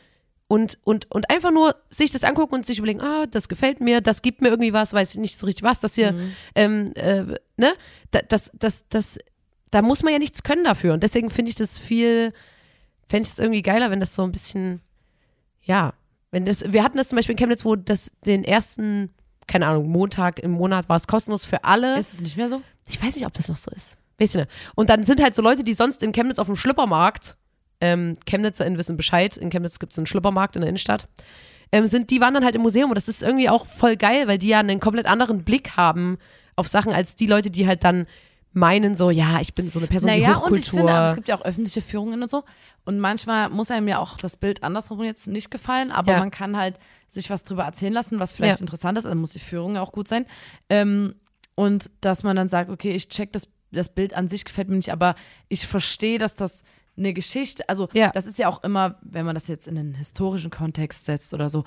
und, 0.49 0.79
und, 0.85 1.11
und 1.11 1.31
einfach 1.31 1.51
nur 1.51 1.75
sich 1.91 2.11
das 2.11 2.23
angucken 2.25 2.55
und 2.57 2.67
sich 2.67 2.79
überlegen, 2.79 3.01
ah, 3.01 3.27
das 3.27 3.49
gefällt 3.49 3.81
mir, 3.81 4.01
das 4.01 4.23
gibt 4.23 4.43
mir 4.43 4.49
irgendwie 4.49 4.73
was, 4.73 4.93
weiß 4.93 5.13
ich 5.15 5.21
nicht 5.21 5.39
so 5.39 5.47
richtig 5.47 5.63
was, 5.63 5.81
das 5.81 5.95
hier, 5.95 6.15
ähm, 6.55 6.93
äh, 6.97 7.23
ne, 7.57 7.73
Da- 8.11 8.23
das, 8.29 8.51
das, 8.55 8.85
das, 8.89 9.19
da 9.71 9.83
muss 9.83 10.03
man 10.03 10.13
ja 10.13 10.19
nichts 10.19 10.43
können 10.43 10.65
dafür 10.65 10.93
und 10.95 11.03
deswegen 11.03 11.31
finde 11.31 11.49
ich 11.51 11.57
das 11.57 11.79
viel, 11.79 12.33
fände 13.09 13.27
ich 13.27 13.33
es 13.33 13.39
irgendwie 13.39 13.63
geiler, 13.63 13.91
wenn 13.91 14.01
das 14.01 14.15
so 14.15 14.23
ein 14.23 14.33
bisschen, 14.33 14.81
ja, 15.63 15.95
wenn 16.31 16.45
das, 16.47 16.73
wir 16.73 16.83
hatten 16.85 16.99
das 16.99 17.09
zum 17.09 17.17
Beispiel 17.17 17.33
in 17.35 17.39
Chemnitz, 17.39 17.65
wo 17.65 17.75
das 17.77 18.11
den 18.27 18.45
ersten, 18.45 19.11
keine 19.47 19.67
Ahnung, 19.67 19.89
Montag 19.89 20.39
im 20.41 20.51
Monat 20.53 20.89
war 20.89 20.97
es 20.97 21.07
kostenlos 21.07 21.45
für 21.47 21.65
alle. 21.65 21.99
Ist 21.99 22.13
es 22.15 22.21
nicht 22.23 22.37
mehr 22.37 22.49
so? 22.49 22.61
Ich 22.89 23.03
weiß 23.03 23.15
nicht, 23.17 23.25
ob 23.27 23.33
das 23.33 23.49
noch 23.49 23.57
so 23.57 23.71
ist. 23.71 23.97
Weiß 24.19 24.31
ich 24.35 24.41
nicht. 24.41 24.51
Und 24.75 24.91
dann 24.91 25.05
sind 25.05 25.23
halt 25.23 25.35
so 25.35 25.43
Leute, 25.43 25.65
die 25.65 25.75
sonst 25.75 26.03
in 26.03 26.13
Chemnitz 26.13 26.39
auf 26.39 26.47
dem 26.47 26.57
Schlüppermarkt, 26.57 27.37
ähm, 27.85 28.15
ChemnitzerInnen 28.27 28.79
wissen 28.79 28.97
Bescheid, 28.97 29.37
in 29.37 29.51
Chemnitz 29.51 29.79
gibt 29.79 29.93
es 29.93 29.99
einen 29.99 30.07
Schlüppermarkt 30.07 30.57
in 30.57 30.63
der 30.63 30.69
Innenstadt, 30.71 31.07
ähm, 31.73 31.87
sind, 31.87 32.11
die 32.11 32.21
waren 32.21 32.33
dann 32.35 32.45
halt 32.45 32.55
im 32.55 32.63
Museum 32.63 32.91
und 32.91 32.95
das 32.97 33.09
ist 33.09 33.23
irgendwie 33.23 33.49
auch 33.49 33.67
voll 33.67 33.97
geil, 33.97 34.27
weil 34.29 34.39
die 34.39 34.49
ja 34.49 34.61
einen 34.61 34.81
komplett 34.81 35.07
anderen 35.07 35.45
Blick 35.45 35.77
haben 35.77 36.19
auf 36.57 36.69
Sachen 36.69 36.93
als 36.93 37.17
die 37.17 37.27
Leute, 37.27 37.51
die 37.51 37.67
halt 37.67 37.85
dann 37.85 38.07
meinen 38.53 38.95
so, 38.95 39.11
ja, 39.11 39.41
ich 39.41 39.55
bin 39.55 39.69
so 39.69 39.81
eine 39.81 39.89
Person, 39.89 40.13
die 40.13 40.21
Naja, 40.21 40.37
Hochkultur. 40.37 40.53
und 40.53 40.59
ich 40.59 40.71
finde, 40.71 40.93
aber 40.93 41.07
es 41.07 41.15
gibt 41.17 41.27
ja 41.27 41.37
auch 41.37 41.45
öffentliche 41.45 41.81
Führungen 41.83 42.23
und 42.23 42.31
so. 42.31 42.45
Und 42.85 43.01
manchmal 43.01 43.49
muss 43.51 43.73
einem 43.73 43.89
ja 43.89 43.99
auch 43.99 44.17
das 44.17 44.37
Bild 44.37 44.63
andersrum 44.63 45.03
jetzt 45.03 45.27
nicht 45.27 45.51
gefallen, 45.51 45.91
aber 45.91 46.13
Ja. 46.13 46.19
man 46.21 46.31
kann 46.31 46.57
halt 46.57 46.79
sich 47.09 47.31
was 47.31 47.43
drüber 47.43 47.65
erzählen 47.65 47.93
lassen, 47.93 48.21
was 48.21 48.33
vielleicht 48.33 48.59
Ja. 48.59 48.63
interessant 48.63 48.97
ist. 48.97 49.07
Also 49.07 49.17
muss 49.17 49.33
die 49.33 49.41
Führung 49.41 49.75
ja 49.75 49.83
auch 49.83 49.91
gut 49.91 50.07
sein. 50.07 50.27
Ähm, 50.71 51.17
und 51.57 51.91
dass 52.01 52.23
man 52.23 52.37
dann 52.37 52.49
sagt, 52.49 52.71
okay, 52.71 52.91
ich 52.93 53.09
check 53.09 53.33
das, 53.33 53.49
das 53.73 53.93
Bild 53.93 54.15
an 54.15 54.29
sich 54.29 54.45
gefällt 54.45 54.69
mir 54.69 54.77
nicht, 54.77 54.93
aber 54.93 55.17
ich 55.49 55.67
verstehe, 55.67 56.19
dass 56.19 56.37
das 56.37 56.63
eine 56.97 57.13
Geschichte, 57.13 57.69
also 57.69 57.89
Ja. 57.93 58.11
das 58.13 58.27
ist 58.27 58.39
ja 58.39 58.49
auch 58.49 58.63
immer, 58.63 58.97
wenn 59.03 59.27
man 59.27 59.35
das 59.35 59.49
jetzt 59.49 59.67
in 59.67 59.77
einen 59.79 59.95
historischen 59.95 60.51
Kontext 60.51 61.05
setzt 61.07 61.35
oder 61.35 61.49
so, 61.49 61.65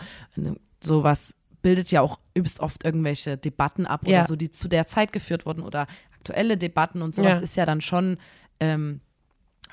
sowas 0.81 1.35
bildet 1.61 1.91
ja 1.91 2.01
auch 2.01 2.19
übelst 2.33 2.59
oft 2.59 2.85
irgendwelche 2.85 3.37
Debatten 3.37 3.85
ab 3.85 4.01
Ja. 4.05 4.19
oder 4.19 4.27
so, 4.27 4.35
die 4.35 4.51
zu 4.51 4.67
der 4.67 4.87
Zeit 4.87 5.11
geführt 5.11 5.45
wurden 5.45 5.63
oder 5.63 5.87
aktuelle 6.15 6.57
Debatten 6.57 7.01
und 7.01 7.15
sowas 7.15 7.37
Ja. 7.37 7.43
ist 7.43 7.55
ja 7.55 7.65
dann 7.65 7.81
schon, 7.81 8.17
ähm, 8.59 9.01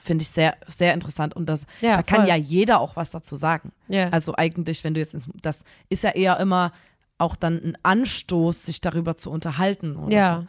finde 0.00 0.22
ich 0.22 0.30
sehr, 0.30 0.56
sehr 0.66 0.92
interessant 0.92 1.34
und 1.36 1.46
das, 1.48 1.66
da 1.80 2.02
kann 2.02 2.20
voll. 2.20 2.28
ja 2.28 2.36
jeder 2.36 2.80
auch 2.80 2.96
was 2.96 3.10
dazu 3.10 3.36
sagen. 3.36 3.72
Also 4.10 4.34
eigentlich, 4.34 4.82
wenn 4.84 4.94
du 4.94 5.00
jetzt 5.00 5.14
ins, 5.14 5.28
das 5.40 5.64
ist 5.88 6.02
ja 6.04 6.10
eher 6.10 6.38
immer 6.40 6.72
auch 7.16 7.36
dann 7.36 7.54
ein 7.62 7.78
Anstoß, 7.84 8.66
sich 8.66 8.80
darüber 8.80 9.16
zu 9.16 9.30
unterhalten 9.30 9.96
oder 9.96 10.14
Ja. 10.16 10.36
so. 10.40 10.46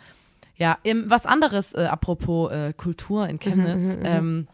Ja, 0.57 0.77
was 1.07 1.25
anderes, 1.25 1.73
äh, 1.73 1.83
apropos 1.85 2.49
äh, 2.51 2.73
Kultur 2.73 3.27
in 3.27 3.39
Chemnitz, 3.39 3.97
ähm, 4.03 4.47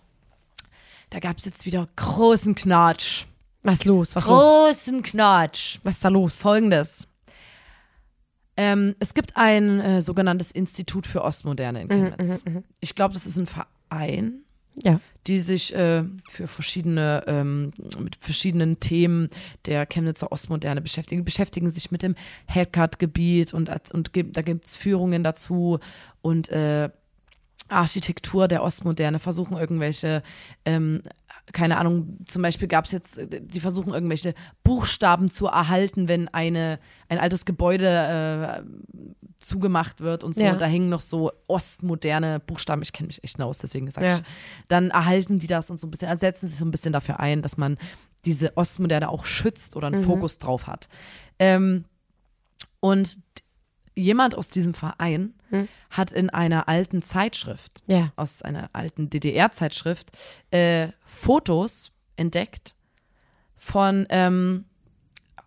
da 1.12 1.20
gab 1.20 1.38
es 1.38 1.46
jetzt 1.46 1.66
wieder 1.68 1.88
großen 1.96 2.56
Knatsch. 2.56 3.26
Was 3.64 3.86
los? 3.86 4.16
Was 4.16 4.26
los? 4.26 4.42
Großen 4.42 5.04
Knatsch. 5.04 5.78
Was 5.84 5.96
ist 5.98 6.04
da 6.06 6.10
los? 6.10 6.42
Folgendes. 6.42 7.08
Ähm, 8.58 8.96
es 9.00 9.14
gibt 9.14 9.38
ein 9.38 9.80
äh, 9.80 10.02
sogenanntes 10.02 10.52
Institut 10.52 11.08
für 11.08 11.22
Ostmoderne 11.24 11.84
in 11.84 11.88
Chemnitz. 11.90 12.44
Ich 12.80 12.96
glaube, 12.96 13.14
das 13.14 13.26
ist 13.26 13.38
ein 13.38 13.48
Verein, 13.48 14.42
Ja. 14.84 15.00
die 15.28 15.40
sich 15.40 15.74
äh, 15.74 16.04
für 16.30 16.48
verschiedene, 16.48 17.24
ähm, 17.28 17.72
mit 18.00 18.18
verschiedenen 18.18 18.80
Themen 18.80 19.30
der 19.66 19.86
Chemnitzer 19.86 20.32
Ostmoderne 20.32 20.82
beschäftigen, 20.82 21.24
beschäftigen 21.24 21.72
sich 21.72 21.92
mit 21.92 22.04
dem 22.04 22.16
Haircut-Gebiet 22.48 23.54
und, 23.54 23.70
und 23.94 24.12
gibt- 24.14 24.36
da 24.36 24.42
gibt's 24.42 24.76
Führungen 24.76 25.24
dazu 25.24 25.80
und 26.22 26.50
äh, 26.50 26.90
Architektur 27.72 28.48
der 28.48 28.64
Ostmoderne, 28.64 29.20
versuchen 29.20 29.58
irgendwelche, 29.58 30.22
ähm, 30.66 31.02
keine 31.54 31.78
Ahnung, 31.78 32.18
zum 32.26 32.42
Beispiel 32.42 32.68
gab 32.68 32.86
es 32.86 32.92
jetzt, 32.92 33.20
die 33.32 33.60
versuchen 33.60 33.94
irgendwelche 33.94 34.34
Buchstaben 34.64 35.30
zu 35.30 35.48
erhalten, 35.48 36.08
wenn 36.08 36.28
eine, 36.28 36.80
ein 37.10 37.18
altes 37.18 37.46
Gebäude 37.46 38.64
äh, 38.64 38.64
zugemacht 39.40 40.02
wird 40.02 40.24
und 40.24 40.36
so. 40.36 40.44
Ja. 40.44 40.52
Und 40.54 40.62
da 40.62 40.66
hängen 40.68 40.90
noch 40.90 41.02
so 41.02 41.32
ostmoderne 41.48 42.40
Buchstaben. 42.40 42.82
Ich 42.84 42.94
kenne 42.94 43.08
mich 43.08 43.24
echt 43.24 43.42
aus, 43.42 43.58
deswegen 43.58 43.90
sage 43.90 44.08
Ja. 44.08 44.16
ich. 44.18 44.24
Dann 44.68 44.92
erhalten 44.92 45.40
die 45.40 45.48
das 45.48 45.70
und 45.70 45.80
so 45.80 45.88
ein 45.88 45.92
bisschen, 45.92 46.08
ersetzen 46.10 46.48
sich 46.48 46.58
so 46.58 46.66
ein 46.66 46.72
bisschen 46.72 46.94
dafür 46.94 47.20
ein, 47.20 47.42
dass 47.42 47.58
man 47.58 47.78
diese 48.26 48.56
Ostmoderne 48.56 49.10
auch 49.10 49.26
schützt 49.26 49.76
oder 49.76 49.88
einen 49.88 50.02
Mhm. 50.02 50.06
Fokus 50.06 50.38
drauf 50.38 50.68
hat. 50.68 50.88
Ähm, 51.40 51.86
und 52.80 53.18
jemand 53.96 54.36
aus 54.36 54.50
diesem 54.50 54.74
Verein 54.74 55.34
Hm. 55.50 55.68
hat 55.90 56.12
in 56.12 56.30
einer 56.30 56.68
alten 56.70 57.02
Zeitschrift, 57.02 57.82
Ja. 57.88 58.12
aus 58.16 58.42
einer 58.42 58.70
alten 58.74 59.10
DDR-Zeitschrift, 59.10 60.12
äh, 60.52 60.90
Fotos 61.06 61.92
entdeckt 62.16 62.76
von, 63.58 64.06
ähm, 64.10 64.66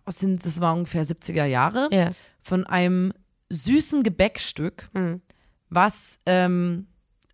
aus 0.05 0.19
den, 0.19 0.37
das 0.39 0.61
war 0.61 0.75
ungefähr 0.75 1.03
70er 1.05 1.45
Jahre, 1.45 1.89
Ja. 1.91 2.09
von 2.39 2.65
einem 2.65 3.13
süßen 3.49 4.03
Gebäckstück, 4.03 4.89
Mhm. 4.93 5.21
was 5.69 6.19
ähm, 6.25 6.87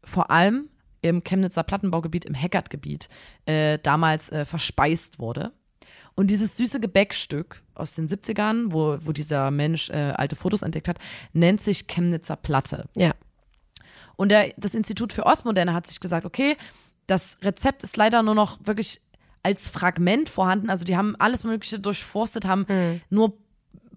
vor 0.04 0.32
allem 0.32 0.70
im 1.02 1.24
Chemnitzer 1.24 1.64
Plattenbaugebiet, 1.64 2.26
im 2.26 2.34
Heckert-Gebiet, 2.34 3.10
äh, 3.46 3.80
damals 3.80 4.30
äh, 4.30 4.46
verspeist 4.46 5.20
wurde. 5.20 5.52
Und 6.16 6.28
dieses 6.28 6.58
süße 6.58 6.80
Gebäckstück 6.80 7.64
aus 7.82 7.96
den 7.96 8.08
70ern, 8.08 8.68
wo, 8.72 8.98
wo 9.02 9.12
dieser 9.12 9.52
Mensch 9.52 9.90
äh, 9.90 10.14
alte 10.16 10.36
Fotos 10.36 10.62
entdeckt 10.62 10.88
hat, 10.88 11.00
nennt 11.34 11.62
sich 11.62 11.88
Chemnitzer 11.88 12.36
Platte. 12.36 12.86
Ja. 12.96 13.14
Und 14.16 14.30
der, 14.30 14.54
das 14.58 14.76
Institut 14.76 15.14
für 15.14 15.26
Ostmoderne 15.26 15.74
hat 15.74 15.88
sich 15.88 16.00
gesagt, 16.00 16.26
okay, 16.26 16.56
das 17.08 17.38
Rezept 17.42 17.84
ist 17.84 17.98
leider 17.98 18.24
nur 18.24 18.36
noch 18.36 18.60
wirklich 18.64 19.02
als 19.44 19.70
Fragment 19.70 20.30
vorhanden. 20.30 20.70
Also 20.70 20.86
die 20.86 20.96
haben 20.96 21.16
alles 21.18 21.44
Mögliche 21.44 21.80
durchforstet, 21.80 22.46
haben 22.46 22.66
nur 23.10 23.34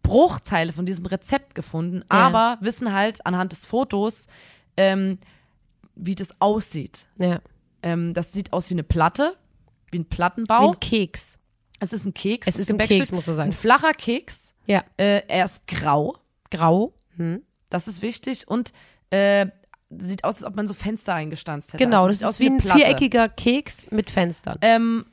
Bruchteile 0.02 0.72
von 0.72 0.86
diesem 0.86 1.06
Rezept 1.06 1.54
gefunden, 1.54 2.04
aber 2.08 2.58
wissen 2.60 2.92
halt 2.92 3.26
anhand 3.26 3.52
des 3.52 3.66
Fotos, 3.66 4.28
ähm, 4.76 5.18
wie 5.96 6.14
das 6.14 6.40
aussieht. 6.40 7.06
Ja. 7.18 7.40
Ähm, 7.82 8.14
das 8.14 8.32
sieht 8.32 8.52
aus 8.52 8.70
wie 8.70 8.74
eine 8.74 8.82
Platte, 8.82 9.36
wie 9.90 9.98
ein 9.98 10.04
Wie 10.04 10.08
Plattenbau. 10.08 10.72
ein 10.72 10.80
Keks. 10.80 11.38
Es 11.84 11.92
ist 11.92 12.06
ein 12.06 12.14
Keks. 12.14 12.46
Es 12.46 12.58
ist 12.58 12.70
ein. 12.70 12.78
Keks, 12.78 13.12
musst 13.12 13.28
du 13.28 13.32
sagen. 13.32 13.50
Ein 13.50 13.52
flacher 13.52 13.92
Keks. 13.92 14.54
Ja. 14.66 14.84
Äh, 14.96 15.22
er 15.28 15.44
ist 15.44 15.66
grau. 15.66 16.16
Grau. 16.50 16.94
Hm. 17.16 17.42
Das 17.70 17.88
ist 17.88 18.02
wichtig. 18.02 18.48
Und 18.48 18.72
äh, 19.10 19.46
sieht 19.98 20.24
aus, 20.24 20.36
als 20.36 20.44
ob 20.44 20.56
man 20.56 20.66
so 20.66 20.74
Fenster 20.74 21.14
eingestanzt 21.14 21.72
hätte. 21.72 21.84
Genau, 21.84 22.04
also, 22.04 22.20
das 22.20 22.32
ist 22.32 22.40
wie 22.40 22.46
ein 22.46 22.58
Platte. 22.58 22.80
viereckiger 22.80 23.28
Keks 23.28 23.86
mit 23.90 24.10
Fenstern. 24.10 24.58
Ähm, 24.60 25.06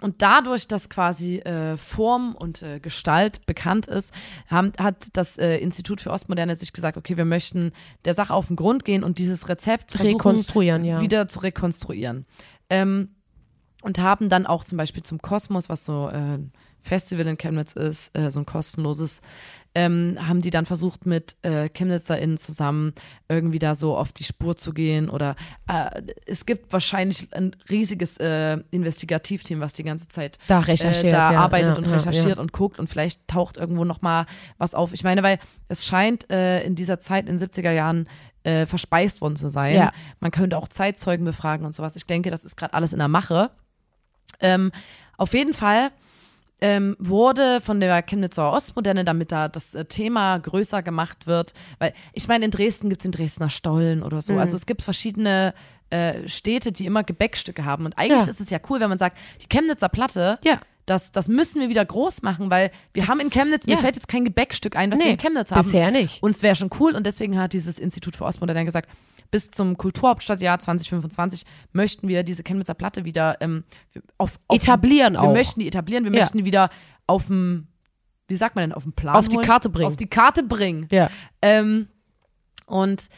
und 0.00 0.22
dadurch, 0.22 0.68
dass 0.68 0.88
quasi 0.88 1.38
äh, 1.38 1.76
Form 1.76 2.36
und 2.36 2.62
äh, 2.62 2.78
Gestalt 2.78 3.44
bekannt 3.46 3.88
ist, 3.88 4.14
haben, 4.46 4.72
hat 4.78 5.08
das 5.14 5.38
äh, 5.38 5.56
Institut 5.56 6.00
für 6.00 6.10
Ostmoderne 6.10 6.54
sich 6.54 6.72
gesagt, 6.72 6.96
okay, 6.96 7.16
wir 7.16 7.24
möchten 7.24 7.72
der 8.04 8.14
Sache 8.14 8.32
auf 8.32 8.46
den 8.46 8.56
Grund 8.56 8.84
gehen 8.84 9.02
und 9.02 9.18
dieses 9.18 9.48
Rezept 9.48 9.92
versuchen, 9.92 10.16
Rekonstruieren, 10.16 10.84
ja. 10.84 11.00
wieder 11.00 11.26
zu 11.26 11.40
rekonstruieren. 11.40 12.26
Ähm, 12.70 13.16
und 13.82 13.98
haben 14.00 14.28
dann 14.28 14.46
auch 14.46 14.64
zum 14.64 14.78
Beispiel 14.78 15.02
zum 15.02 15.20
Kosmos, 15.22 15.68
was 15.68 15.84
so 15.84 16.08
äh, 16.08 16.14
ein 16.16 16.52
Festival 16.82 17.26
in 17.26 17.38
Chemnitz 17.38 17.74
ist, 17.74 18.16
äh, 18.16 18.30
so 18.30 18.40
ein 18.40 18.46
kostenloses, 18.46 19.20
ähm, 19.74 20.16
haben 20.20 20.40
die 20.40 20.50
dann 20.50 20.66
versucht, 20.66 21.06
mit 21.06 21.36
äh, 21.42 21.68
ChemnitzerInnen 21.68 22.38
zusammen 22.38 22.94
irgendwie 23.28 23.58
da 23.58 23.74
so 23.74 23.96
auf 23.96 24.12
die 24.12 24.24
Spur 24.24 24.56
zu 24.56 24.72
gehen. 24.72 25.08
Oder 25.08 25.36
äh, 25.68 26.02
es 26.26 26.46
gibt 26.46 26.72
wahrscheinlich 26.72 27.28
ein 27.32 27.54
riesiges 27.68 28.16
äh, 28.18 28.58
Investigativteam, 28.70 29.60
was 29.60 29.74
die 29.74 29.84
ganze 29.84 30.08
Zeit 30.08 30.38
Da 30.48 30.60
recherchiert, 30.60 31.12
äh, 31.12 31.16
da 31.16 31.32
ja, 31.32 31.38
arbeitet 31.38 31.72
ja, 31.72 31.76
und 31.76 31.86
ja, 31.86 31.92
recherchiert 31.92 32.38
und 32.38 32.52
guckt 32.52 32.78
und 32.78 32.88
vielleicht 32.88 33.28
taucht 33.28 33.56
irgendwo 33.56 33.84
noch 33.84 34.00
mal 34.00 34.26
was 34.56 34.74
auf. 34.74 34.92
Ich 34.94 35.04
meine, 35.04 35.22
weil 35.22 35.38
es 35.68 35.86
scheint 35.86 36.30
äh, 36.30 36.62
in 36.64 36.74
dieser 36.74 36.98
Zeit 36.98 37.28
in 37.28 37.36
den 37.36 37.48
70er 37.48 37.70
Jahren 37.70 38.08
äh, 38.44 38.66
verspeist 38.66 39.20
worden 39.20 39.36
zu 39.36 39.50
sein. 39.50 39.90
Man 40.20 40.30
könnte 40.30 40.56
auch 40.56 40.68
Zeitzeugen 40.68 41.26
befragen 41.26 41.66
und 41.66 41.74
sowas. 41.74 41.96
Ich 41.96 42.06
denke, 42.06 42.30
das 42.30 42.44
ist 42.44 42.56
gerade 42.56 42.72
alles 42.72 42.92
in 42.92 42.98
der 42.98 43.08
Mache. 43.08 43.50
Ähm, 44.40 44.72
auf 45.16 45.34
jeden 45.34 45.54
Fall 45.54 45.90
ähm, 46.60 46.96
wurde 46.98 47.60
von 47.60 47.78
der 47.80 48.02
Chemnitzer 48.02 48.52
Ostmoderne, 48.52 49.04
damit 49.04 49.30
da 49.32 49.48
das 49.48 49.74
äh, 49.74 49.84
Thema 49.84 50.38
größer 50.38 50.82
gemacht 50.82 51.26
wird, 51.26 51.52
weil 51.78 51.92
ich 52.12 52.26
meine, 52.26 52.44
in 52.44 52.50
Dresden 52.50 52.88
gibt 52.90 53.00
es 53.00 53.04
den 53.04 53.12
Dresdner 53.12 53.48
Stollen 53.50 54.02
oder 54.02 54.16
Mhm. 54.16 54.22
so. 54.22 54.36
Also 54.38 54.56
es 54.56 54.66
gibt 54.66 54.82
verschiedene 54.82 55.54
äh, 55.90 56.28
Städte, 56.28 56.70
die 56.72 56.84
immer 56.84 57.02
Gebäckstücke 57.04 57.64
haben. 57.64 57.86
Und 57.86 57.96
eigentlich 57.96 58.24
Ja. 58.26 58.30
ist 58.30 58.40
es 58.40 58.50
ja 58.50 58.58
cool, 58.68 58.80
wenn 58.80 58.88
man 58.90 58.98
sagt, 58.98 59.16
die 59.42 59.46
Chemnitzer 59.48 59.88
Platte, 59.88 60.38
Ja. 60.44 60.60
das, 60.84 61.12
das 61.12 61.28
müssen 61.28 61.60
wir 61.62 61.68
wieder 61.70 61.84
groß 61.84 62.20
machen, 62.22 62.50
weil 62.50 62.70
wir 62.92 63.02
Das- 63.04 63.10
haben 63.10 63.20
in 63.20 63.30
Chemnitz, 63.30 63.66
mir 63.66 63.74
ja. 63.76 63.78
fällt 63.78 63.94
jetzt 63.94 64.08
kein 64.08 64.24
Gebäckstück 64.24 64.76
ein, 64.76 64.90
was 64.92 64.98
wir 64.98 65.06
Nee, 65.06 65.12
in 65.12 65.16
Chemnitz 65.18 65.50
haben. 65.50 65.62
bisher 65.62 65.90
nicht. 65.90 66.22
Und 66.22 66.32
es 66.32 66.42
wäre 66.42 66.56
schon 66.56 66.68
cool 66.78 66.94
und 66.94 67.06
deswegen 67.06 67.38
hat 67.38 67.52
dieses 67.54 67.78
Institut 67.78 68.16
für 68.16 68.24
Ostmoderne 68.26 68.64
gesagt, 68.66 68.88
bis 69.30 69.50
zum 69.50 69.76
Kulturhauptstadtjahr 69.76 70.58
2025 70.58 71.44
möchten 71.72 72.08
wir 72.08 72.22
diese 72.22 72.42
Chemnitzer 72.42 72.74
Platte 72.74 73.04
wieder 73.04 73.36
ähm, 73.40 73.64
auf, 74.16 74.38
auf 74.48 74.56
Etablieren 74.56 75.14
wir 75.14 75.22
auch. 75.22 75.32
möchten 75.32 75.60
die 75.60 75.66
etablieren, 75.68 76.04
wir 76.04 76.12
Ja. 76.12 76.20
möchten 76.20 76.38
die 76.38 76.44
wieder 76.44 76.70
auf 77.06 77.26
dem, 77.26 77.66
wie 78.28 78.36
sagt 78.36 78.54
man 78.56 78.62
denn, 78.62 78.72
auf 78.72 78.82
dem 78.84 78.92
Plan 78.92 79.16
Auf 79.16 79.28
die 79.28 79.36
holen? 79.36 79.46
Karte 79.46 79.68
bringen. 79.68 79.86
Auf 79.88 79.96
die 79.96 80.06
Karte 80.08 80.42
bringen. 80.42 80.86
Ja. 80.90 81.10
Ähm, 81.42 81.88
und 82.66 83.08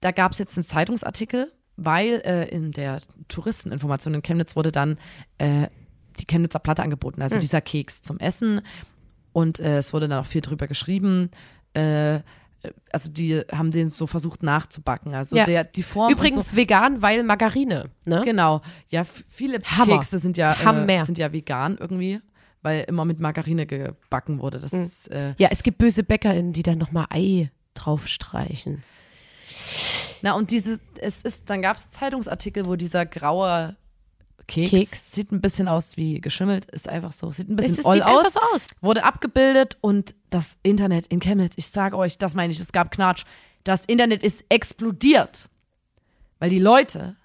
da 0.00 0.10
gab 0.12 0.32
es 0.32 0.38
jetzt 0.38 0.56
einen 0.56 0.64
Zeitungsartikel, 0.64 1.52
weil 1.76 2.22
äh, 2.24 2.48
in 2.48 2.72
der 2.72 3.00
Touristeninformation 3.28 4.14
in 4.14 4.22
Chemnitz 4.22 4.56
wurde 4.56 4.72
dann 4.72 4.98
äh, 5.38 5.66
die 6.18 6.26
Chemnitzer 6.26 6.58
Platte 6.58 6.82
angeboten, 6.82 7.22
also 7.22 7.38
dieser 7.38 7.60
Keks 7.60 8.02
zum 8.02 8.18
Essen. 8.18 8.60
Und 9.32 9.60
äh, 9.60 9.78
es 9.78 9.92
wurde 9.92 10.08
dann 10.08 10.18
auch 10.20 10.26
viel 10.26 10.40
drüber 10.40 10.66
geschrieben. 10.66 11.30
Äh, 11.74 12.20
also 12.92 13.10
die 13.10 13.40
haben 13.52 13.70
den 13.70 13.88
so 13.88 14.06
versucht 14.06 14.42
nachzubacken. 14.42 15.14
Also 15.14 15.36
Ja. 15.36 15.44
der, 15.44 15.64
die 15.64 15.82
Form. 15.82 16.12
Übrigens 16.12 16.50
so, 16.50 16.56
vegan, 16.56 17.02
weil 17.02 17.22
Margarine. 17.22 17.90
Ne? 18.06 18.22
Genau. 18.24 18.60
Ja, 18.88 19.04
viele 19.04 19.60
Hammer. 19.64 19.96
Kekse 19.96 20.18
sind 20.18 20.36
ja, 20.36 20.52
äh, 20.52 21.04
sind 21.04 21.18
ja 21.18 21.32
vegan 21.32 21.78
irgendwie, 21.78 22.20
weil 22.62 22.84
immer 22.88 23.04
mit 23.04 23.20
Margarine 23.20 23.66
gebacken 23.66 24.40
wurde. 24.40 24.60
Das 24.60 24.72
ist, 24.72 25.08
äh, 25.10 25.34
Ja, 25.38 25.48
es 25.50 25.62
gibt 25.62 25.78
böse 25.78 26.02
BäckerInnen, 26.02 26.52
die 26.52 26.62
dann 26.62 26.78
nochmal 26.78 27.06
Ei 27.10 27.50
draufstreichen. 27.74 28.82
na 30.22 30.34
und 30.34 30.50
diese, 30.50 30.78
es 31.00 31.22
ist, 31.22 31.48
dann 31.50 31.62
gab 31.62 31.76
es 31.76 31.90
Zeitungsartikel, 31.90 32.66
wo 32.66 32.76
dieser 32.76 33.06
graue 33.06 33.76
Keks, 34.50 34.70
Keks. 34.70 35.12
sieht 35.12 35.32
ein 35.32 35.40
bisschen 35.40 35.68
aus 35.68 35.96
wie 35.96 36.20
geschimmelt, 36.20 36.64
ist 36.66 36.88
einfach 36.88 37.12
so, 37.12 37.30
sieht 37.30 37.48
ein 37.48 37.58
Es 37.58 37.68
bisschen 37.68 37.92
sieht 37.92 38.02
einfach 38.02 38.26
aus, 38.26 38.32
so 38.32 38.40
aus. 38.52 38.66
wurde 38.80 39.04
abgebildet 39.04 39.78
und 39.80 40.14
das 40.28 40.56
Internet 40.62 41.06
in 41.06 41.20
Chemnitz, 41.20 41.54
ich 41.56 41.68
sage 41.68 41.96
euch, 41.96 42.18
das 42.18 42.34
meine 42.34 42.52
ich, 42.52 42.58
es 42.60 42.72
gab 42.72 42.90
Knatsch, 42.90 43.24
das 43.64 43.84
Internet 43.84 44.22
ist 44.22 44.44
explodiert, 44.48 45.48
weil 46.38 46.50
die 46.50 46.58
Leute 46.58 47.16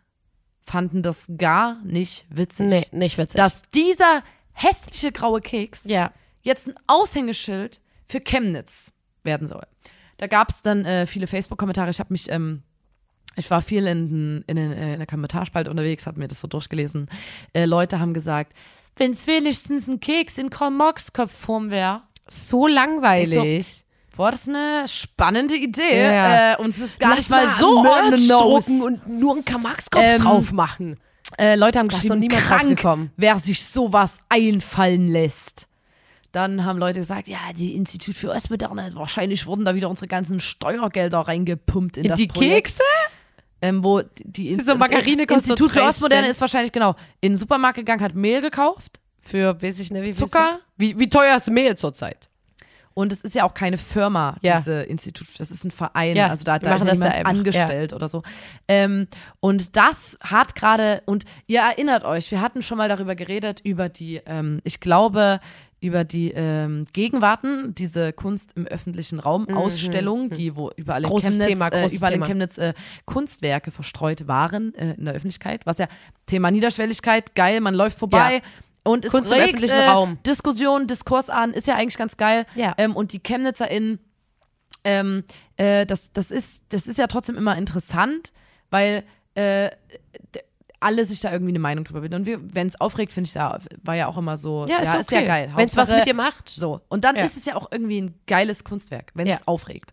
fanden 0.61 1.01
das 1.01 1.27
gar 1.37 1.83
nicht 1.83 2.25
witzig. 2.29 2.67
Nee, 2.67 2.85
nicht 2.91 3.17
witzig. 3.17 3.37
dass 3.37 3.63
dieser 3.73 4.23
hässliche 4.53 5.11
graue 5.11 5.41
Keks 5.41 5.85
ja. 5.85 6.11
jetzt 6.41 6.67
ein 6.67 6.75
Aushängeschild 6.87 7.81
für 8.07 8.19
Chemnitz 8.19 8.93
werden 9.23 9.47
soll. 9.47 9.65
Da 10.17 10.27
gab 10.27 10.49
es 10.49 10.61
dann 10.61 10.85
äh, 10.85 11.07
viele 11.07 11.27
Facebook-Kommentare. 11.27 11.89
Ich 11.89 11.99
habe 11.99 12.13
mich, 12.13 12.29
ähm, 12.31 12.63
ich 13.35 13.49
war 13.51 13.61
viel 13.61 13.85
in, 13.87 14.43
in, 14.47 14.57
in, 14.57 14.71
in 14.71 14.97
der 14.97 15.07
Kommentarspalte 15.07 15.69
unterwegs, 15.69 16.07
habe 16.07 16.19
mir 16.19 16.27
das 16.27 16.41
so 16.41 16.47
durchgelesen. 16.47 17.07
Äh, 17.53 17.65
Leute 17.65 17.99
haben 17.99 18.13
gesagt, 18.13 18.53
wenn 18.97 19.11
es 19.11 19.27
wenigstens 19.27 19.87
ein 19.87 19.99
Keks 19.99 20.37
in 20.37 20.49
Karl-Marx-Kopfform 20.49 21.69
wäre. 21.69 22.03
So 22.27 22.67
langweilig. 22.67 23.83
Boah, 24.15 24.31
das 24.31 24.43
ist 24.43 24.49
eine 24.49 24.87
spannende 24.87 25.55
Idee. 25.55 26.01
Ja. 26.01 26.53
Äh, 26.53 26.57
und 26.57 26.69
es 26.69 26.79
ist 26.79 26.99
gar 26.99 27.09
Lass 27.09 27.17
nicht 27.19 27.29
mal 27.29 27.45
mal 27.45 27.57
so 27.57 27.83
Merch 27.83 28.27
drucken 28.27 28.81
und 28.81 29.07
nur 29.09 29.33
einen 29.33 29.45
Karl-Marx-Kopf 29.45 30.01
Ähm, 30.01 30.21
drauf 30.21 30.51
machen. 30.51 30.97
Äh, 31.37 31.55
Leute 31.55 31.79
haben 31.79 31.89
geschrieben, 31.89 32.27
krank, 32.29 33.09
wer 33.17 33.37
sich 33.39 33.65
sowas 33.65 34.19
einfallen 34.29 35.07
lässt. 35.07 35.67
Dann 36.31 36.65
haben 36.65 36.79
Leute 36.79 36.99
gesagt, 36.99 37.27
ja, 37.27 37.39
die 37.55 37.75
Institut 37.75 38.15
für 38.15 38.29
Ostmoderne, 38.29 38.91
wahrscheinlich 38.93 39.45
wurden 39.45 39.65
da 39.65 39.73
wieder 39.73 39.89
unsere 39.89 40.07
ganzen 40.07 40.39
Steuergelder 40.39 41.19
reingepumpt 41.19 41.97
in, 41.97 42.03
In 42.03 42.09
das 42.09 42.19
die 42.19 42.27
Projekt. 42.27 42.67
Kekse? 42.67 42.83
Ähm, 43.65 43.83
wo 43.83 44.01
die 44.23 44.51
Inst 44.51 44.67
So 44.67 44.75
Margarine 44.75 45.23
Institut 45.23 45.71
für 45.71 45.79
30 45.79 45.89
Ostmoderne 45.89 46.27
ist 46.27 46.41
wahrscheinlich, 46.41 46.71
genau, 46.71 46.95
in 47.21 47.33
den 47.33 47.37
Supermarkt 47.37 47.77
gegangen, 47.77 48.01
hat 48.01 48.15
Mehl 48.15 48.41
gekauft 48.41 48.99
Für, 49.19 49.59
weiß 49.61 49.79
ich 49.79 49.91
nicht, 49.91 50.01
wie 50.01 50.07
viel 50.07 50.13
Zucker? 50.13 50.59
Wie, 50.77 50.97
wie 50.99 51.09
teuer 51.09 51.35
ist 51.37 51.49
Mehl 51.49 51.75
zurzeit? 51.77 52.29
Und 52.93 53.11
es 53.11 53.21
ist 53.21 53.35
ja 53.35 53.43
auch 53.43 53.53
keine 53.53 53.77
Firma, 53.77 54.37
Ja. 54.41 54.57
diese 54.57 54.83
Institut, 54.83 55.27
das 55.37 55.51
ist 55.51 55.65
ein 55.65 55.71
Verein, 55.71 56.15
Ja, 56.15 56.27
also 56.27 56.45
da, 56.45 56.59
da 56.59 56.75
ist 56.75 56.83
ja 56.85 56.89
das 56.89 56.99
ja 56.99 57.09
angestellt 57.23 57.91
oder 57.91 58.07
so. 58.07 58.23
Ähm, 58.69 59.07
und 59.41 59.75
das 59.75 60.17
hat 60.21 60.55
gerade, 60.55 61.01
und 61.05 61.25
ihr 61.45 61.59
erinnert 61.59 62.05
euch, 62.05 62.31
wir 62.31 62.39
hatten 62.39 62.61
schon 62.61 62.77
mal 62.77 62.87
darüber 62.87 63.15
geredet, 63.15 63.59
über 63.63 63.89
die, 63.89 64.21
ähm, 64.25 64.61
ich 64.63 64.79
glaube, 64.79 65.41
über 65.85 66.03
die 66.03 66.31
ähm, 66.31 66.85
Gegenwarten, 66.93 67.75
diese 67.75 68.11
Kunst 68.11 68.53
im 68.55 68.65
öffentlichen 68.65 69.19
Raum 69.19 69.47
Ausstellung, 69.49 70.31
die 70.31 70.55
wo 70.55 70.71
überall 70.75 71.03
in 71.03 71.07
Mhm, 71.07 71.11
Großes 71.11 71.29
Chemnitz, 71.29 71.47
Thema, 71.47 71.67
äh, 71.67 71.87
überall 71.93 72.13
in 72.13 72.19
Thema. 72.19 72.25
Chemnitz 72.25 72.57
äh, 72.57 72.73
Kunstwerke 73.05 73.71
verstreut 73.71 74.27
waren 74.27 74.73
äh, 74.75 74.93
in 74.95 75.05
der 75.05 75.13
Öffentlichkeit, 75.13 75.65
was 75.65 75.77
ja 75.77 75.87
Thema 76.25 76.49
Niederschwelligkeit, 76.49 77.35
geil, 77.35 77.61
man 77.61 77.75
läuft 77.75 77.99
vorbei. 77.99 78.35
Ja. 78.35 78.41
Und 78.83 79.05
es 79.05 79.11
Kunst 79.11 79.31
im 79.31 79.37
regt, 79.37 79.55
öffentlichen 79.55 79.79
äh, 79.79 79.87
Raum. 79.87 80.17
Diskussion, 80.25 80.87
Diskurs 80.87 81.29
an, 81.29 81.53
ist 81.53 81.67
ja 81.67 81.75
eigentlich 81.75 81.97
ganz 81.97 82.17
geil. 82.17 82.45
Ja. 82.55 82.73
Ähm, 82.77 82.95
und 82.95 83.13
die 83.13 83.19
ChemnitzerInnen, 83.19 83.99
ähm, 84.83 85.23
äh, 85.57 85.85
das, 85.85 86.11
das, 86.13 86.31
ist, 86.31 86.65
das 86.69 86.87
ist 86.87 86.97
ja 86.97 87.07
trotzdem 87.07 87.35
immer 87.35 87.57
interessant, 87.57 88.31
weil 88.69 89.03
äh, 89.35 89.69
alle 90.85 91.03
sich 91.03 91.19
da 91.19 91.31
irgendwie 91.31 91.51
eine 91.51 91.59
Meinung 91.59 91.83
drüber 91.83 92.01
bilden. 92.01 92.15
Und 92.15 92.53
wenn 92.55 92.67
es 92.67 92.79
aufregt, 92.79 93.11
finde 93.11 93.27
ich 93.27 93.33
ja, 93.33 93.57
war 93.83 93.95
ja 93.95 94.07
auch 94.07 94.17
immer 94.17 94.37
so, 94.37 94.65
Ja, 94.69 94.77
ist 94.79 94.93
ist 94.93 95.11
okay. 95.11 95.21
ja 95.21 95.27
geil. 95.27 95.51
Wenn's 95.55 95.75
was 95.75 95.89
Hauptsache- 95.89 95.95
mit 95.97 96.05
dir 96.05 96.13
macht. 96.13 96.49
So. 96.49 96.81
Und 96.89 97.03
dann 97.03 97.15
Ja. 97.15 97.23
ist 97.23 97.35
es 97.37 97.45
ja 97.45 97.55
auch 97.55 97.67
irgendwie 97.71 98.01
ein 98.01 98.19
geiles 98.27 98.63
Kunstwerk, 98.63 99.11
wenn 99.15 99.27
es 99.27 99.39
Ja. 99.39 99.45
aufregt. 99.47 99.91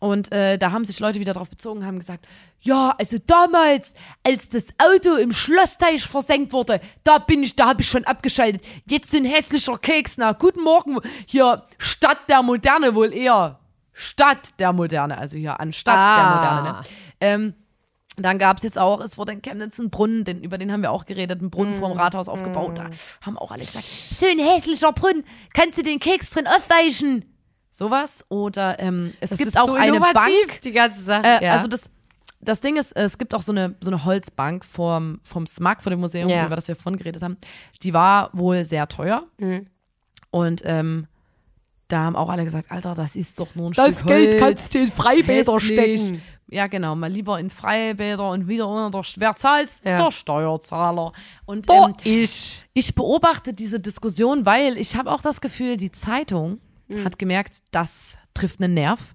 Und 0.00 0.32
äh, 0.32 0.56
da 0.58 0.72
haben 0.72 0.84
sich 0.86 0.98
Leute 0.98 1.20
wieder 1.20 1.34
drauf 1.34 1.50
bezogen, 1.50 1.84
haben 1.84 1.98
gesagt, 1.98 2.24
ja, 2.62 2.94
also 2.98 3.18
damals, 3.26 3.94
als 4.26 4.48
das 4.48 4.68
Auto 4.78 5.16
im 5.16 5.30
Schlossteich 5.30 6.02
versenkt 6.04 6.52
wurde, 6.54 6.80
da 7.04 7.18
bin 7.18 7.42
ich, 7.42 7.54
da 7.54 7.66
habe 7.68 7.82
ich 7.82 7.88
schon 7.88 8.04
abgeschaltet. 8.04 8.62
Jetzt 8.86 9.10
sind 9.10 9.26
hässlicher 9.26 9.76
Keks. 9.76 10.16
Na, 10.16 10.32
guten 10.32 10.62
Morgen, 10.62 10.96
hier 11.26 11.64
Stadt 11.76 12.16
der 12.30 12.42
Moderne 12.42 12.94
wohl 12.94 13.12
eher. 13.12 13.58
Stadt 13.92 14.48
der 14.58 14.72
Moderne, 14.72 15.18
also 15.18 15.36
hier 15.36 15.60
anstatt 15.60 15.98
Ah. 15.98 16.16
der 16.16 16.34
Moderne. 16.34 16.78
Ne? 16.78 16.82
Ähm, 17.20 17.54
dann 18.16 18.38
gab 18.38 18.56
es 18.58 18.62
jetzt 18.64 18.78
auch, 18.78 19.00
es 19.00 19.16
wurde 19.18 19.32
in 19.32 19.40
Chemnitz 19.42 19.78
ein 19.78 19.88
Brunnen, 19.90 20.24
den, 20.24 20.42
über 20.42 20.58
den 20.58 20.72
haben 20.72 20.82
wir 20.82 20.90
auch 20.90 21.06
geredet, 21.06 21.40
ein 21.40 21.50
Brunnen 21.50 21.74
Mm. 21.76 21.78
vorm 21.80 21.92
Rathaus 21.92 22.28
aufgebaut. 22.28 22.76
Da 22.78 22.90
haben 23.24 23.38
auch 23.38 23.50
alle 23.52 23.64
gesagt, 23.64 23.84
ein 24.22 24.38
hässlicher 24.38 24.92
Brunnen, 24.92 25.24
kannst 25.54 25.78
du 25.78 25.82
den 25.82 25.98
Keks 26.00 26.30
drin 26.30 26.46
aufweichen? 26.46 27.24
Sowas. 27.70 28.24
Oder 28.28 28.78
ähm, 28.80 29.14
es 29.20 29.30
Das 29.30 29.38
gibt 29.38 29.56
auch 29.58 29.66
so 29.66 29.74
eine 29.74 30.00
Bank. 30.00 30.60
die 30.64 30.72
ganze 30.72 31.02
Sache. 31.02 31.24
Äh, 31.24 31.44
ja. 31.46 31.52
Also 31.52 31.68
das, 31.68 31.88
das 32.40 32.60
Ding 32.60 32.76
ist, 32.76 32.92
es 32.96 33.16
gibt 33.16 33.32
auch 33.34 33.42
so 33.42 33.52
eine, 33.52 33.76
so 33.80 33.90
eine 33.90 34.04
Holzbank 34.04 34.64
vom, 34.64 35.20
vom 35.22 35.46
SMAG, 35.46 35.80
vor 35.82 35.90
dem 35.90 36.00
Museum, 36.00 36.28
Ja. 36.28 36.46
über 36.46 36.56
das 36.56 36.66
wir 36.68 36.74
vorhin 36.76 36.98
geredet 36.98 37.22
haben. 37.22 37.38
Die 37.82 37.94
war 37.94 38.30
wohl 38.32 38.64
sehr 38.64 38.88
teuer. 38.88 39.22
Mhm. 39.38 39.66
Und 40.30 40.62
ähm, 40.64 41.06
da 41.88 42.00
haben 42.04 42.16
auch 42.16 42.28
alle 42.28 42.44
gesagt, 42.44 42.70
Alter, 42.70 42.94
das 42.94 43.16
ist 43.16 43.40
doch 43.40 43.54
nur 43.54 43.70
ein 43.70 43.72
das 43.72 43.86
Stück 43.88 44.06
Geld 44.06 44.32
Holz. 44.34 44.40
kannst 44.58 44.74
du 44.74 44.78
in 44.78 44.92
Freibäder 44.92 45.60
stecken. 45.60 46.22
Ja, 46.50 46.66
genau, 46.66 46.96
mal 46.96 47.10
lieber 47.10 47.38
in 47.38 47.48
Freibäder 47.48 48.28
und 48.30 48.48
wieder 48.48 48.66
unter 48.66 48.90
der, 49.00 49.06
wer 49.16 49.36
zahlt's? 49.36 49.80
Ja. 49.84 49.96
Der 49.96 50.10
Steuerzahler. 50.10 51.12
Und 51.46 51.66
Boah, 51.66 51.88
ähm, 51.90 51.94
ich. 52.02 52.64
ich 52.74 52.94
beobachte 52.94 53.52
diese 53.54 53.78
Diskussion, 53.78 54.44
weil 54.46 54.76
ich 54.76 54.96
habe 54.96 55.12
auch 55.12 55.22
das 55.22 55.40
Gefühl, 55.40 55.76
die 55.76 55.92
Zeitung 55.92 56.60
Mhm. 56.88 57.04
hat 57.04 57.18
gemerkt, 57.20 57.62
das 57.70 58.18
trifft 58.34 58.60
einen 58.60 58.74
Nerv. 58.74 59.14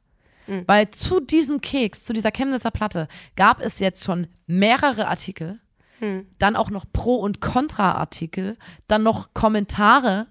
Weil 0.67 0.91
zu 0.91 1.19
diesem 1.19 1.59
Keks, 1.59 2.03
zu 2.03 2.13
dieser 2.13 2.29
Chemnitzer 2.31 2.69
Platte, 2.69 3.07
gab 3.35 3.59
es 3.61 3.79
jetzt 3.79 4.03
schon 4.05 4.27
mehrere 4.45 5.07
Artikel, 5.07 5.59
Mhm. 5.99 6.27
dann 6.37 6.55
auch 6.55 6.69
noch 6.69 6.85
Pro- 6.93 7.15
und 7.15 7.41
Kontra-Artikel, 7.41 8.55
dann 8.87 9.01
noch 9.03 9.33
Kommentare 9.33 10.27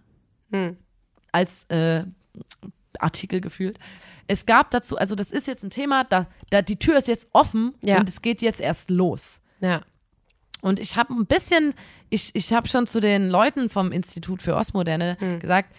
Mhm. 0.50 0.76
als 1.32 1.64
äh, 1.64 2.04
Artikel 3.04 3.40
gefühlt. 3.40 3.78
Es 4.26 4.46
gab 4.46 4.70
dazu, 4.70 4.96
also 4.98 5.14
das 5.14 5.30
ist 5.30 5.46
jetzt 5.46 5.62
ein 5.64 5.70
Thema, 5.70 6.04
da, 6.04 6.26
da 6.50 6.62
die 6.62 6.78
Tür 6.78 6.96
ist 6.96 7.08
jetzt 7.08 7.28
offen 7.32 7.74
Ja. 7.82 7.98
und 7.98 8.08
es 8.08 8.22
geht 8.22 8.42
jetzt 8.42 8.60
erst 8.60 8.90
los. 8.90 9.40
Ja. 9.60 9.82
Und 10.62 10.80
ich 10.80 10.96
habe 10.96 11.12
ein 11.12 11.26
bisschen, 11.26 11.74
ich, 12.08 12.34
ich 12.34 12.52
habe 12.54 12.66
schon 12.68 12.86
zu 12.86 13.00
den 13.00 13.28
Leuten 13.28 13.68
vom 13.68 13.92
Institut 13.92 14.42
für 14.42 14.56
Ostmoderne 14.56 15.16
Hm. 15.20 15.38
gesagt, 15.40 15.74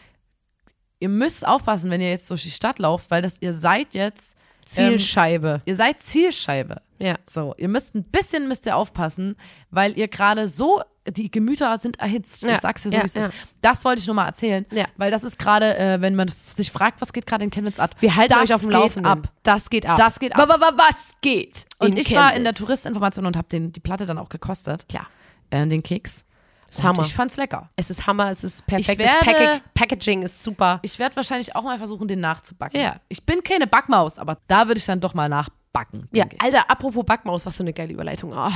ihr 1.00 1.10
müsst 1.10 1.46
aufpassen, 1.48 1.90
wenn 1.90 2.02
ihr 2.02 2.10
jetzt 2.12 2.30
durch 2.30 2.44
die 2.44 2.52
Stadt 2.52 2.78
lauft, 2.80 3.10
weil 3.12 3.22
das 3.24 3.38
ihr 3.42 3.54
seid 3.54 3.94
jetzt 3.96 4.38
Zielscheibe. 4.66 5.62
Ihr 5.66 5.76
seid 5.76 6.02
Zielscheibe. 6.02 6.82
ja. 7.00 7.16
So, 7.30 7.54
ihr 7.58 7.68
müsst 7.68 7.96
ein 7.96 8.04
bisschen 8.04 8.48
müsst 8.48 8.66
ihr 8.68 8.76
aufpassen, 8.76 9.36
weil 9.72 9.98
ihr 9.98 10.08
gerade 10.08 10.48
so 10.48 10.82
die 11.08 11.30
Gemüter 11.32 11.78
sind 11.78 12.00
erhitzt. 12.00 12.44
Ja, 12.44 12.54
Ich 12.54 12.60
sag's 12.60 12.84
dir 12.84 12.90
so, 12.92 12.96
ja, 12.98 13.02
wie 13.04 13.06
es 13.06 13.14
ja. 13.14 13.28
ist. 13.28 13.36
Das 13.62 13.86
wollte 13.86 14.00
ich 14.02 14.08
nur 14.08 14.16
mal 14.16 14.26
erzählen, 14.26 14.66
weil 14.98 15.12
das 15.12 15.24
ist 15.24 15.38
gerade, 15.40 15.78
äh, 15.78 16.02
wenn 16.02 16.16
man 16.16 16.28
sich 16.28 16.72
fragt, 16.72 17.02
was 17.02 17.14
geht 17.14 17.26
gerade 17.26 17.44
in 17.44 17.52
Chemnitz 17.52 17.80
ab. 17.80 17.96
Wir 18.00 18.16
halten 18.16 18.34
das 18.34 18.44
euch 18.50 18.54
auf 18.56 18.62
dem 18.62 18.72
Laufenden. 18.72 19.06
ab. 19.06 19.32
Das 19.44 19.70
geht 19.70 19.86
ab. 19.86 19.98
Das 19.98 20.20
geht 20.20 20.36
ab. 20.36 20.48
Wa- 20.50 20.72
Was 20.76 21.14
geht? 21.22 21.66
Und 21.80 21.98
ich 22.00 22.14
war 22.16 22.34
in 22.34 22.44
der 22.44 22.54
Chemnitz? 22.54 22.58
Touristinformation 22.60 23.26
und 23.26 23.38
habe 23.38 23.48
den 23.50 23.72
die 23.72 23.80
Platte 23.80 24.06
dann 24.06 24.18
auch 24.18 24.30
gekostet, 24.30 24.88
Klar. 24.90 25.08
äh, 25.52 25.66
den 25.68 25.84
Keks. 25.84 26.26
Das 26.68 26.78
ist 26.78 26.80
Und 26.84 26.88
Hammer. 26.90 27.04
Ich 27.04 27.14
fand's 27.14 27.38
lecker. 27.38 27.70
Es 27.76 27.90
ist 27.92 28.08
Hammer, 28.08 28.32
es 28.32 28.44
ist 28.44 28.66
perfekt. 28.66 29.00
Ich 29.00 29.06
das 29.06 29.14
werde- 29.14 29.26
Packag 29.60 29.74
Packaging 29.76 30.24
ist 30.24 30.44
super. 30.44 30.80
Ich 30.82 30.98
werde 30.98 31.16
wahrscheinlich 31.16 31.56
auch 31.56 31.64
mal 31.64 31.78
versuchen, 31.78 32.08
den 32.08 32.20
nachzubacken. 32.20 32.80
Ja. 32.82 32.96
Ich 33.08 33.24
bin 33.26 33.44
keine 33.44 33.68
Backmaus, 33.68 34.18
aber 34.18 34.40
da 34.48 34.68
würde 34.68 34.80
ich 34.80 34.86
dann 34.86 35.00
doch 35.00 35.14
mal 35.14 35.30
nachbacken. 35.30 36.10
Ja. 36.12 36.26
Alter, 36.40 36.70
apropos 36.70 37.06
Backmaus, 37.06 37.46
was 37.46 37.56
für 37.58 37.64
eine 37.64 37.74
geile 37.74 37.94
Überleitung. 37.94 38.34
Oh. 38.36 38.50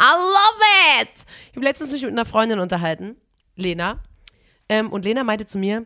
I 0.00 0.12
love 0.16 1.02
it! 1.02 1.24
Ich 1.50 1.56
habe 1.56 1.66
letztens 1.66 1.92
mich 1.92 2.02
mit 2.02 2.12
einer 2.12 2.24
Freundin 2.24 2.58
unterhalten, 2.58 3.16
Lena. 3.56 4.02
Ähm, 4.68 4.90
und 4.90 5.04
Lena 5.04 5.24
meinte 5.24 5.44
zu 5.44 5.58
mir, 5.58 5.84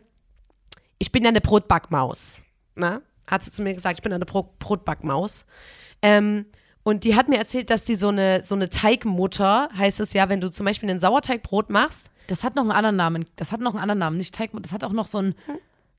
ich 0.99 1.11
bin 1.11 1.23
ja 1.23 1.29
eine 1.29 1.41
Brotbackmaus. 1.41 2.43
Na? 2.75 3.01
Hat 3.27 3.43
sie 3.43 3.51
zu 3.51 3.61
mir 3.61 3.73
gesagt, 3.73 3.99
ich 3.99 4.03
bin 4.03 4.13
eine 4.13 4.25
Bro 4.25 4.55
Brotbackmaus. 4.59 5.45
Ähm, 6.01 6.45
und 6.83 7.03
die 7.03 7.15
hat 7.15 7.27
mir 7.27 7.37
erzählt, 7.37 7.69
dass 7.69 7.83
die 7.83 7.95
so 7.95 8.09
eine, 8.09 8.43
so 8.43 8.55
eine 8.55 8.69
Teigmutter, 8.69 9.69
heißt 9.75 9.99
es 9.99 10.13
ja, 10.13 10.29
wenn 10.29 10.39
du 10.39 10.49
zum 10.51 10.65
Beispiel 10.65 10.89
ein 10.89 10.99
Sauerteigbrot 10.99 11.69
machst, 11.69 12.11
Das 12.27 12.43
hat 12.43 12.55
noch 12.55 12.61
einen 12.61 12.71
anderen 12.71 12.95
Namen. 12.95 13.25
Das 13.35 13.51
hat 13.51 13.59
noch 13.59 13.71
einen 13.71 13.81
anderen 13.81 13.99
Namen. 13.99 14.17
Nicht 14.17 14.33
Teig, 14.35 14.51
das 14.53 14.71
hat 14.71 14.83
auch 14.83 14.93
noch 14.93 15.07
so 15.07 15.17
einen 15.17 15.35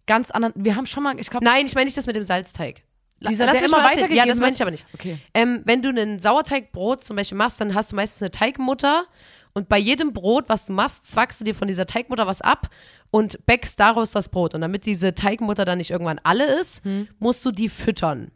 ganz 0.07 0.31
anderen. 0.31 0.55
Wir 0.57 0.77
haben 0.77 0.87
schon 0.87 1.03
mal, 1.03 1.19
ich 1.21 1.29
glaube, 1.29 1.45
Nein, 1.45 1.67
ich 1.67 1.75
meine 1.75 1.87
nicht 1.87 1.97
das 1.97 2.07
mit 2.07 2.17
dem 2.17 2.23
Salzteig. 2.23 2.83
Dieser, 3.21 3.47
Lass 3.47 3.55
der 3.55 3.63
mich 3.63 3.73
immer 3.73 3.83
weitergegeben 3.83 4.17
Ja, 4.17 4.27
das 4.27 4.41
meine 4.41 4.55
ich 4.55 4.61
aber 4.61 4.71
nicht. 4.71 4.87
Okay. 4.93 5.19
Ähm, 5.33 5.63
wenn 5.65 5.81
du 5.83 5.89
ein 5.91 6.21
Sauerteigbrot 6.21 7.03
zum 7.03 7.17
Beispiel 7.17 7.39
machst, 7.39 7.61
dann 7.61 7.75
hast 7.75 7.93
du 7.93 7.97
meistens 7.97 8.23
eine 8.23 8.31
Teigmutter 8.31 9.07
und 9.55 9.71
bei 9.71 9.79
jedem 9.79 10.13
Brot, 10.13 10.51
was 10.51 10.67
du 10.67 10.75
machst, 10.75 11.11
zwackst 11.11 11.41
du 11.41 11.45
dir 11.47 11.55
von 11.55 11.67
dieser 11.67 11.87
Teigmutter 11.87 12.27
was 12.27 12.43
ab 12.43 12.69
und 13.11 13.47
bäckst 13.47 13.81
daraus 13.81 14.13
das 14.13 14.29
Brot. 14.29 14.55
Und 14.55 14.61
damit 14.61 14.85
diese 14.85 15.15
Teigmutter 15.15 15.65
dann 15.65 15.79
nicht 15.79 15.91
irgendwann 15.91 16.21
alle 16.25 16.61
ist, 16.61 16.85
Hm. 16.85 17.09
musst 17.19 17.43
du 17.47 17.51
die 17.53 17.71
füttern 17.71 18.33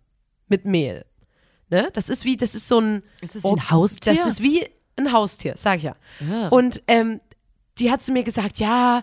mit 0.49 0.65
Mehl. 0.65 1.05
Ne? 1.69 1.91
Das 1.93 2.09
ist 2.09 2.25
wie, 2.25 2.39
das 2.39 2.55
ist 2.55 2.67
so 2.69 2.81
ein. 2.81 3.03
Ist 3.21 3.35
das 3.37 3.45
wie 3.45 3.49
ein 3.49 3.71
Haustier? 3.71 4.15
Das 4.15 4.27
ist 4.27 4.43
wie 4.43 4.67
ein 4.97 5.13
Haustier, 5.13 5.55
sag 5.57 5.77
ich 5.79 5.83
ja. 5.85 5.97
Ja. 6.27 6.49
Und 6.49 6.83
ähm, 6.89 7.21
die 7.79 7.91
hat 7.91 8.03
zu 8.03 8.13
mir 8.13 8.23
gesagt, 8.25 8.59
ja, 8.59 9.03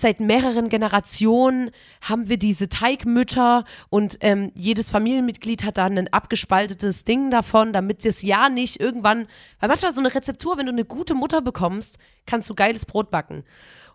seit 0.00 0.20
mehreren 0.20 0.68
Generationen 0.68 1.70
haben 2.00 2.28
wir 2.28 2.36
diese 2.36 2.68
Teigmütter 2.68 3.64
und 3.90 4.18
ähm, 4.20 4.52
jedes 4.54 4.90
Familienmitglied 4.90 5.64
hat 5.64 5.78
da 5.78 5.86
ein 5.86 6.12
abgespaltetes 6.12 7.04
Ding 7.04 7.30
davon, 7.30 7.72
damit 7.72 8.04
das 8.04 8.22
ja 8.22 8.48
nicht 8.48 8.80
irgendwann, 8.80 9.26
weil 9.60 9.68
manchmal 9.68 9.92
so 9.92 10.00
eine 10.00 10.14
Rezeptur, 10.14 10.56
wenn 10.56 10.66
du 10.66 10.72
eine 10.72 10.84
gute 10.84 11.14
Mutter 11.14 11.40
bekommst, 11.40 11.98
kannst 12.26 12.48
du 12.50 12.54
geiles 12.54 12.86
Brot 12.86 13.10
backen. 13.10 13.44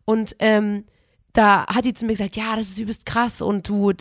Und 0.06 0.36
ähm, 0.40 0.86
da 1.32 1.66
hat 1.66 1.86
die 1.86 1.94
zu 1.94 2.06
mir 2.06 2.12
gesagt, 2.12 2.36
ja, 2.38 2.56
das 2.56 2.70
ist 2.70 2.78
übelst 2.78 3.06
krass 3.08 3.42
und 3.42 3.68
du, 3.68 3.92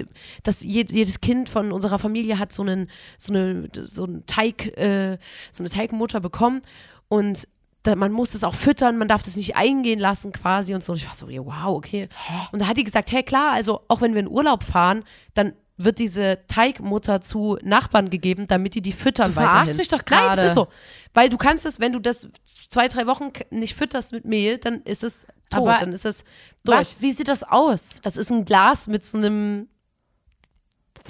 das 0.42 0.62
je- 0.62 0.86
jedes 0.90 1.20
Kind 1.20 1.48
von 1.48 1.72
unserer 1.72 1.98
Familie 1.98 2.38
hat 2.38 2.52
so 2.52 2.62
einen, 2.62 2.90
so 3.16 3.32
eine, 3.32 3.68
so 3.72 4.04
einen 4.04 4.26
Teig, 4.26 4.76
äh, 4.76 5.16
so 5.50 5.62
eine 5.62 5.70
Teigmutter 5.70 6.20
bekommen 6.20 6.60
und 7.08 7.48
da, 7.82 7.96
man 7.96 8.12
muss 8.12 8.34
es 8.34 8.44
auch 8.44 8.54
füttern, 8.54 8.96
man 8.96 9.08
darf 9.08 9.22
das 9.22 9.36
nicht 9.36 9.56
eingehen 9.56 9.98
lassen 9.98 10.32
quasi 10.32 10.74
und 10.74 10.84
so. 10.84 10.92
Und 10.92 10.98
ich 10.98 11.06
war 11.06 11.14
so, 11.14 11.26
wow, 11.28 11.76
okay. 11.76 12.08
Und 12.52 12.60
da 12.60 12.66
hat 12.68 12.76
die 12.76 12.84
gesagt, 12.84 13.10
hey, 13.10 13.22
klar, 13.22 13.52
also 13.52 13.82
auch 13.88 14.00
wenn 14.00 14.14
wir 14.14 14.20
in 14.20 14.28
Urlaub 14.28 14.62
fahren, 14.62 15.04
dann 15.34 15.54
wird 15.76 15.98
diese 15.98 16.38
Teigmutter 16.46 17.20
zu 17.22 17.58
Nachbarn 17.62 18.10
gegeben, 18.10 18.46
damit 18.46 18.74
die 18.74 18.82
die 18.82 18.92
füttern 18.92 19.28
Du 19.28 19.32
verarschst 19.34 19.54
weiterhin. 19.54 19.76
mich 19.78 19.88
doch 19.88 20.02
Nein, 20.10 20.20
gerade. 20.20 20.40
das 20.42 20.50
ist 20.50 20.54
so. 20.54 20.68
Weil 21.14 21.28
du 21.28 21.36
kannst 21.36 21.66
es, 21.66 21.80
wenn 21.80 21.92
du 21.92 21.98
das 21.98 22.28
zwei, 22.44 22.88
drei 22.88 23.06
Wochen 23.06 23.32
nicht 23.50 23.74
fütterst 23.74 24.12
mit 24.12 24.24
Mehl, 24.24 24.58
dann 24.58 24.82
ist 24.82 25.02
es 25.02 25.26
tot, 25.50 25.60
Aber 25.68 25.78
dann 25.78 25.92
ist 25.92 26.04
es 26.04 26.24
durch. 26.64 26.78
Was? 26.78 27.00
Wie 27.02 27.12
sieht 27.12 27.28
das 27.28 27.42
aus? 27.42 27.98
Das 28.02 28.16
ist 28.16 28.30
ein 28.30 28.44
Glas 28.44 28.86
mit 28.86 29.04
so 29.04 29.18
einem 29.18 29.68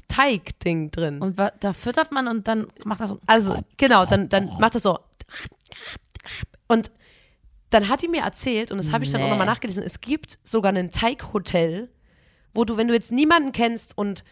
Teigding 0.09 0.91
drin. 0.91 1.21
Und 1.21 1.39
da 1.61 1.73
füttert 1.73 2.13
man 2.13 2.29
und 2.29 2.49
dann 2.49 2.69
macht 2.85 3.01
das 3.01 3.11
so. 3.11 3.21
Also, 3.27 3.59
genau, 3.77 4.07
dann, 4.07 4.29
dann 4.29 4.47
macht 4.59 4.75
das 4.75 4.85
so. 4.85 4.99
Und 6.73 6.91
dann 7.71 7.89
hat 7.89 8.03
die 8.03 8.09
mir 8.09 8.23
erzählt, 8.23 8.71
und 8.71 8.79
das 8.79 8.93
habe 8.93 9.05
ich 9.05 9.11
dann 9.11 9.21
auch 9.23 9.25
Nee. 9.27 9.31
nochmal 9.31 9.47
nachgelesen, 9.47 9.83
es 9.83 10.01
gibt 10.01 10.39
sogar 10.45 10.73
ein 10.73 10.91
Teighotel, 10.91 11.89
wo 12.55 12.65
du, 12.65 12.77
wenn 12.77 12.89
du 12.89 12.95
jetzt 12.95 13.13
niemanden 13.13 13.53
kennst 13.53 13.97
und 13.97 14.25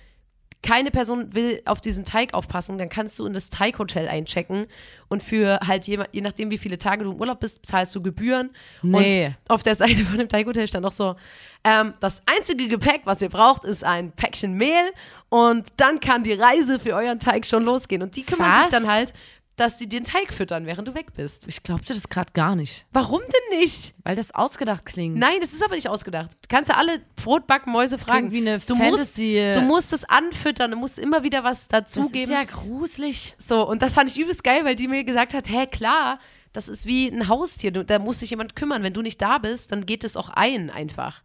keine 0.63 0.91
Person 0.91 1.33
will 1.35 1.63
auf 1.65 1.81
diesen 1.81 2.05
Teig 2.05 2.35
aufpassen, 2.35 2.77
dann 2.77 2.91
kannst 2.91 3.19
du 3.19 3.25
in 3.25 3.33
das 3.33 3.49
Teighotel 3.49 4.09
einchecken 4.09 4.67
und 5.09 5.23
für 5.23 5.59
halt 5.67 5.87
je, 5.87 5.99
je 6.13 6.21
nachdem, 6.21 6.51
wie 6.51 6.59
viele 6.59 6.77
Tage 6.77 7.05
du 7.05 7.13
im 7.13 7.19
Urlaub 7.19 7.41
bist, 7.41 7.65
zahlst 7.65 7.95
du 7.95 8.03
Gebühren. 8.03 8.51
Nee. 8.83 9.29
Und 9.29 9.37
auf 9.49 9.63
der 9.63 9.75
Seite 9.75 10.05
von 10.05 10.19
dem 10.19 10.29
Teighotel 10.29 10.69
stand 10.69 10.85
auch 10.85 10.93
so, 10.93 11.17
ähm, 11.65 11.95
das 12.01 12.23
einzige 12.27 12.69
Gepäck, 12.69 13.03
was 13.05 13.23
ihr 13.23 13.31
braucht, 13.31 13.65
ist 13.65 13.85
ein 13.85 14.13
Päckchen 14.13 14.53
Mehl 14.53 14.91
und 15.31 15.67
dann 15.79 15.99
kann 15.99 16.25
die 16.25 16.35
Reise 16.35 16.79
für 16.79 16.95
euren 16.95 17.21
Teig 17.21 17.47
schon 17.47 17.65
losgehen. 17.65 18.03
Und 18.03 18.15
die 18.17 18.23
kümmern 18.25 18.51
Was? 18.51 18.65
sich 18.65 18.73
dann 18.73 18.87
halt, 18.87 19.15
dass 19.61 19.79
sie 19.79 19.89
den 19.89 20.05
Teig 20.05 20.33
füttern, 20.33 20.67
während 20.67 20.89
du 20.89 20.95
weg 20.95 21.13
bist. 21.15 21.47
Ich 21.47 21.63
glaubte 21.63 21.93
das 21.95 22.09
gerade 22.09 22.33
gar 22.33 22.57
nicht. 22.57 22.87
Warum 22.93 23.21
denn 23.21 23.59
nicht? 23.61 23.95
Weil 24.05 24.17
das 24.17 24.35
ausgedacht 24.35 24.85
klingt. 24.87 25.17
Nein, 25.17 25.37
das 25.41 25.53
ist 25.53 25.63
aber 25.63 25.75
nicht 25.75 25.89
ausgedacht. 25.89 26.31
Du 26.43 26.49
kannst 26.49 26.71
ja 26.71 26.77
alle 26.77 27.01
Brotbackmäuse 27.17 27.99
fragen. 27.99 28.31
Klingt 28.31 28.33
wie 28.45 28.49
eine 28.49 28.59
du 28.59 28.75
Fantasy- 28.77 29.41
Musst, 29.45 29.57
du 29.57 29.61
musst 29.63 29.93
es 29.93 30.05
anfüttern, 30.05 30.71
du 30.71 30.77
musst 30.79 30.99
immer 30.99 31.23
wieder 31.23 31.45
was 31.45 31.69
das 31.69 31.89
ist 31.89 31.97
dazugeben. 31.99 32.33
ja 32.33 32.45
gruselig. 32.45 33.35
So, 33.39 33.69
und 33.69 33.83
das 33.83 33.95
fand 33.95 34.11
ich 34.11 34.19
übelst 34.19 34.43
geil, 34.43 34.65
weil 34.65 34.77
die 34.77 34.89
mir 34.89 35.05
gesagt 35.05 35.35
hat, 35.35 35.49
hä, 35.49 35.67
klar, 35.67 36.19
das 36.53 36.69
ist 36.69 36.87
wie 36.87 37.09
ein 37.09 37.29
Haustier, 37.29 37.71
da 37.71 37.99
muss 37.99 38.21
sich 38.21 38.31
jemand 38.31 38.57
kümmern. 38.57 38.83
Wenn 38.83 38.93
du 38.95 39.03
nicht 39.03 39.21
da 39.23 39.39
bist, 39.39 39.71
dann 39.73 39.87
geht 39.87 40.03
es 40.05 40.17
auch 40.17 40.31
ein 40.31 40.71
einfach. 40.71 41.23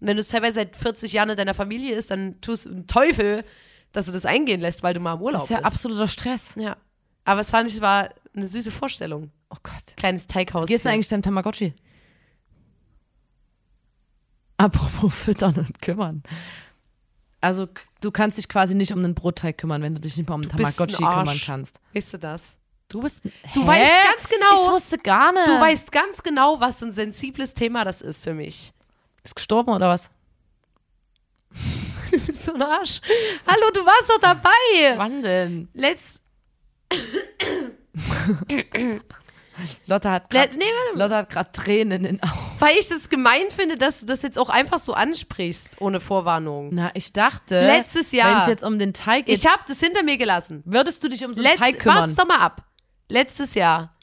Und 0.00 0.06
wenn 0.08 0.16
du 0.16 0.20
es 0.20 0.28
teilweise 0.28 0.54
seit 0.54 0.76
40 0.76 1.12
Jahren 1.12 1.30
in 1.30 1.36
deiner 1.36 1.54
Familie 1.54 1.94
ist, 1.94 2.10
dann 2.10 2.40
tust 2.40 2.66
du 2.66 2.70
einen 2.70 2.86
Teufel, 2.86 3.44
dass 3.92 4.06
du 4.06 4.12
das 4.12 4.24
eingehen 4.24 4.60
lässt, 4.60 4.82
weil 4.82 4.94
du 4.94 5.00
mal 5.00 5.14
im 5.14 5.20
Urlaub 5.20 5.40
Das 5.40 5.44
ist 5.44 5.50
ja 5.50 5.58
bist. 5.58 5.66
absoluter 5.66 6.08
Stress. 6.08 6.54
Ja. 6.58 6.76
Aber 7.24 7.40
es 7.40 7.50
fand 7.50 7.70
ich, 7.70 7.80
war 7.80 8.10
eine 8.34 8.46
süße 8.46 8.70
Vorstellung. 8.70 9.30
Oh 9.50 9.56
Gott. 9.62 9.96
Kleines 9.96 10.26
Teighaus. 10.26 10.68
Gehst 10.68 10.84
du 10.84 10.90
eigentlich 10.90 11.08
deinem 11.08 11.22
Tamagotchi? 11.22 11.74
Apropos 14.56 15.12
füttern 15.12 15.56
und 15.56 15.82
kümmern. 15.82 16.22
Also 17.40 17.68
du 18.00 18.10
kannst 18.12 18.38
dich 18.38 18.48
quasi 18.48 18.74
nicht 18.74 18.92
um 18.92 19.02
den 19.02 19.14
Brotteig 19.14 19.58
kümmern, 19.58 19.82
wenn 19.82 19.94
du 19.94 20.00
dich 20.00 20.16
nicht 20.16 20.28
mal 20.28 20.36
um 20.36 20.42
den 20.42 20.50
Du 20.50 20.56
bist 20.56 20.80
ein 20.80 20.88
Tamagotchi 20.88 21.04
kümmern 21.04 21.40
kannst. 21.44 21.80
Weißt 21.92 22.14
du 22.14 22.18
das? 22.18 22.58
Du 22.88 23.00
bist. 23.00 23.24
Du 23.54 23.62
Hä? 23.62 23.66
weißt 23.66 23.92
ganz 24.04 24.28
genau. 24.28 24.54
Ich 24.54 24.70
wusste 24.70 24.98
gar 24.98 25.32
nicht. 25.32 25.48
Du 25.48 25.60
weißt 25.60 25.90
ganz 25.90 26.22
genau, 26.22 26.60
was 26.60 26.82
ein 26.82 26.92
sensibles 26.92 27.54
Thema 27.54 27.84
das 27.84 28.02
ist 28.02 28.22
für 28.22 28.34
mich. 28.34 28.72
Ist 29.24 29.34
gestorben 29.34 29.70
oder 29.72 29.88
was? 29.88 30.10
Du 32.12 32.20
bist 32.20 32.44
so 32.44 32.52
ein 32.52 32.60
Arsch. 32.60 33.00
Hallo, 33.46 33.70
du 33.72 33.80
warst 33.86 34.10
doch 34.10 34.18
dabei. 34.20 34.98
Wann 34.98 35.22
denn? 35.22 35.68
Let's, 35.72 36.20
Lotte 39.86 40.10
hat 40.10 40.30
gerade 40.30 40.56
nee, 40.56 40.64
Tränen 41.52 42.04
in 42.04 42.16
den 42.16 42.22
Augen. 42.22 42.38
Weil 42.58 42.76
ich 42.78 42.88
das 42.88 43.08
gemein 43.08 43.50
finde, 43.54 43.76
dass 43.76 44.00
du 44.00 44.06
das 44.06 44.22
jetzt 44.22 44.38
auch 44.38 44.48
einfach 44.48 44.78
so 44.78 44.94
ansprichst, 44.94 45.80
ohne 45.80 46.00
Vorwarnung. 46.00 46.70
Na, 46.72 46.90
ich 46.94 47.12
dachte, 47.12 47.60
Letztes 47.60 48.12
Jahr. 48.12 48.30
wenn 48.30 48.38
es 48.38 48.46
jetzt 48.46 48.64
um 48.64 48.78
den 48.78 48.94
Teig 48.94 49.26
geht, 49.26 49.36
Ich 49.36 49.46
habe 49.46 49.62
das 49.68 49.80
hinter 49.80 50.02
mir 50.02 50.16
gelassen. 50.16 50.62
würdest 50.64 51.04
du 51.04 51.08
dich 51.08 51.24
um 51.24 51.34
so 51.34 51.42
einen 51.42 51.50
Letz, 51.50 51.58
Teig 51.60 51.78
kümmern? 51.78 51.98
wart's 51.98 52.14
doch 52.14 52.26
mal 52.26 52.38
ab. 52.38 52.64
Letztes 53.08 53.54
Jahr 53.54 53.94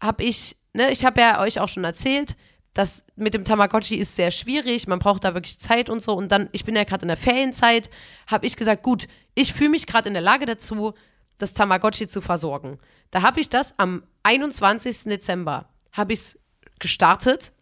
habe 0.00 0.24
ich, 0.24 0.56
ne, 0.74 0.90
ich 0.90 1.04
habe 1.04 1.20
ja 1.20 1.40
euch 1.40 1.58
auch 1.60 1.68
schon 1.68 1.84
erzählt, 1.84 2.36
dass 2.74 3.04
mit 3.16 3.34
dem 3.34 3.44
Tamagotchi 3.44 3.96
ist 3.96 4.16
sehr 4.16 4.30
schwierig, 4.30 4.86
man 4.86 4.98
braucht 4.98 5.24
da 5.24 5.34
wirklich 5.34 5.58
Zeit 5.58 5.90
und 5.90 6.02
so. 6.02 6.14
Und 6.14 6.32
dann, 6.32 6.48
ich 6.52 6.64
bin 6.64 6.74
ja 6.74 6.84
gerade 6.84 7.02
in 7.02 7.08
der 7.08 7.16
Ferienzeit, 7.16 7.90
habe 8.26 8.46
ich 8.46 8.56
gesagt, 8.56 8.82
gut, 8.82 9.08
ich 9.34 9.52
fühle 9.52 9.70
mich 9.70 9.86
gerade 9.86 10.08
in 10.08 10.14
der 10.14 10.22
Lage 10.22 10.46
dazu, 10.46 10.94
das 11.42 11.52
Tamagotchi 11.52 12.06
zu 12.06 12.20
versorgen. 12.20 12.78
Da 13.10 13.22
habe 13.22 13.40
ich 13.40 13.48
das 13.48 13.78
am 13.78 14.04
21. 14.22 15.04
Dezember, 15.04 15.68
habe 15.92 16.12
ich 16.12 16.20
es 16.20 16.40
gestartet, 16.78 17.52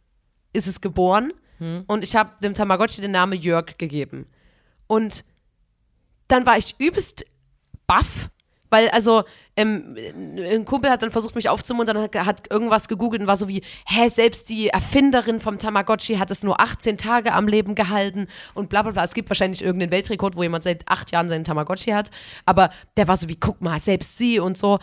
ist 0.52 0.66
es 0.66 0.80
geboren 0.80 1.32
und 1.86 2.04
ich 2.04 2.16
habe 2.16 2.30
dem 2.42 2.54
Tamagotchi 2.54 3.02
den 3.02 3.10
Namen 3.10 3.38
Jörg 3.38 3.76
gegeben. 3.76 4.26
Und 4.86 5.24
dann 6.28 6.46
war 6.46 6.56
ich 6.56 6.78
übelst 6.78 7.26
baff, 7.86 8.30
weil 8.70 8.88
also 8.90 9.24
ähm, 9.56 9.96
ein 10.38 10.64
Kumpel 10.64 10.90
hat 10.90 11.02
dann 11.02 11.10
versucht, 11.10 11.34
mich 11.34 11.48
aufzumuntern, 11.48 11.98
hat, 11.98 12.14
hat 12.14 12.50
irgendwas 12.50 12.88
gegoogelt 12.88 13.20
und 13.20 13.28
war 13.28 13.36
so 13.36 13.48
wie, 13.48 13.62
hä, 13.86 14.08
selbst 14.08 14.48
die 14.48 14.68
Erfinderin 14.68 15.40
vom 15.40 15.58
Tamagotchi 15.58 16.16
hat 16.16 16.30
es 16.30 16.42
nur 16.42 16.60
18 16.60 16.96
Tage 16.96 17.32
am 17.32 17.48
Leben 17.48 17.74
gehalten 17.74 18.28
und 18.54 18.68
bla 18.68 18.82
bla 18.82 18.92
bla. 18.92 19.04
Es 19.04 19.14
gibt 19.14 19.28
wahrscheinlich 19.28 19.62
irgendeinen 19.62 19.92
Weltrekord, 19.92 20.36
wo 20.36 20.42
jemand 20.42 20.64
seit 20.64 20.88
acht 20.88 21.12
Jahren 21.12 21.28
seinen 21.28 21.44
Tamagotchi 21.44 21.90
hat, 21.90 22.10
aber 22.46 22.70
der 22.96 23.08
war 23.08 23.16
so 23.16 23.28
wie, 23.28 23.36
guck 23.36 23.60
mal, 23.60 23.80
selbst 23.80 24.16
sie 24.16 24.38
und 24.38 24.56
so. 24.56 24.78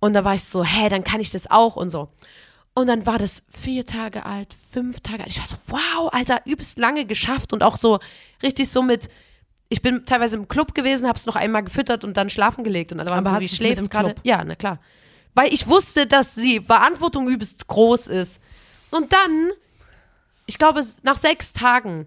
Und 0.00 0.14
da 0.14 0.24
war 0.24 0.34
ich 0.34 0.44
so, 0.44 0.64
hä, 0.64 0.88
dann 0.88 1.04
kann 1.04 1.20
ich 1.20 1.30
das 1.30 1.50
auch 1.50 1.76
und 1.76 1.90
so. 1.90 2.08
Und 2.74 2.86
dann 2.86 3.04
war 3.04 3.18
das 3.18 3.42
vier 3.48 3.84
Tage 3.84 4.24
alt, 4.24 4.54
fünf 4.54 5.00
Tage 5.00 5.22
alt. 5.22 5.30
Ich 5.30 5.38
war 5.38 5.46
so, 5.46 5.56
wow, 5.66 6.12
Alter, 6.12 6.40
übelst 6.46 6.78
lange 6.78 7.04
geschafft 7.04 7.52
und 7.52 7.62
auch 7.62 7.76
so 7.76 7.98
richtig 8.42 8.70
so 8.70 8.82
mit. 8.82 9.08
Ich 9.72 9.80
bin 9.80 10.04
teilweise 10.04 10.36
im 10.36 10.48
Club 10.48 10.74
gewesen, 10.74 11.08
hab's 11.08 11.24
noch 11.24 11.34
einmal 11.34 11.64
gefüttert 11.64 12.04
und 12.04 12.14
dann 12.18 12.28
schlafen 12.28 12.62
gelegt. 12.62 12.92
Und 12.92 12.98
dann 12.98 13.08
waren 13.08 13.26
Aber 13.26 13.36
so, 13.36 13.40
wie 13.40 13.48
schläft 13.48 13.80
im 13.80 13.88
gerade? 13.88 14.12
Club? 14.12 14.20
Ja, 14.22 14.44
na 14.44 14.54
klar. 14.54 14.78
Weil 15.34 15.50
ich 15.50 15.66
wusste, 15.66 16.06
dass 16.06 16.34
die 16.34 16.60
Verantwortung 16.60 17.26
übelst 17.26 17.68
groß 17.68 18.08
ist. 18.08 18.42
Und 18.90 19.14
dann, 19.14 19.50
ich 20.44 20.58
glaube, 20.58 20.84
nach 21.04 21.16
sechs 21.16 21.54
Tagen, 21.54 22.06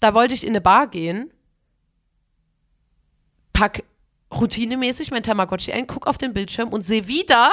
da 0.00 0.14
wollte 0.14 0.32
ich 0.32 0.44
in 0.44 0.48
eine 0.50 0.62
Bar 0.62 0.86
gehen, 0.86 1.30
pack 3.52 3.82
routinemäßig 4.32 5.10
mein 5.10 5.22
Tamagotchi 5.22 5.72
ein, 5.72 5.86
guck 5.86 6.06
auf 6.06 6.16
den 6.16 6.32
Bildschirm 6.32 6.70
und 6.70 6.86
sehe 6.86 7.06
wieder 7.06 7.52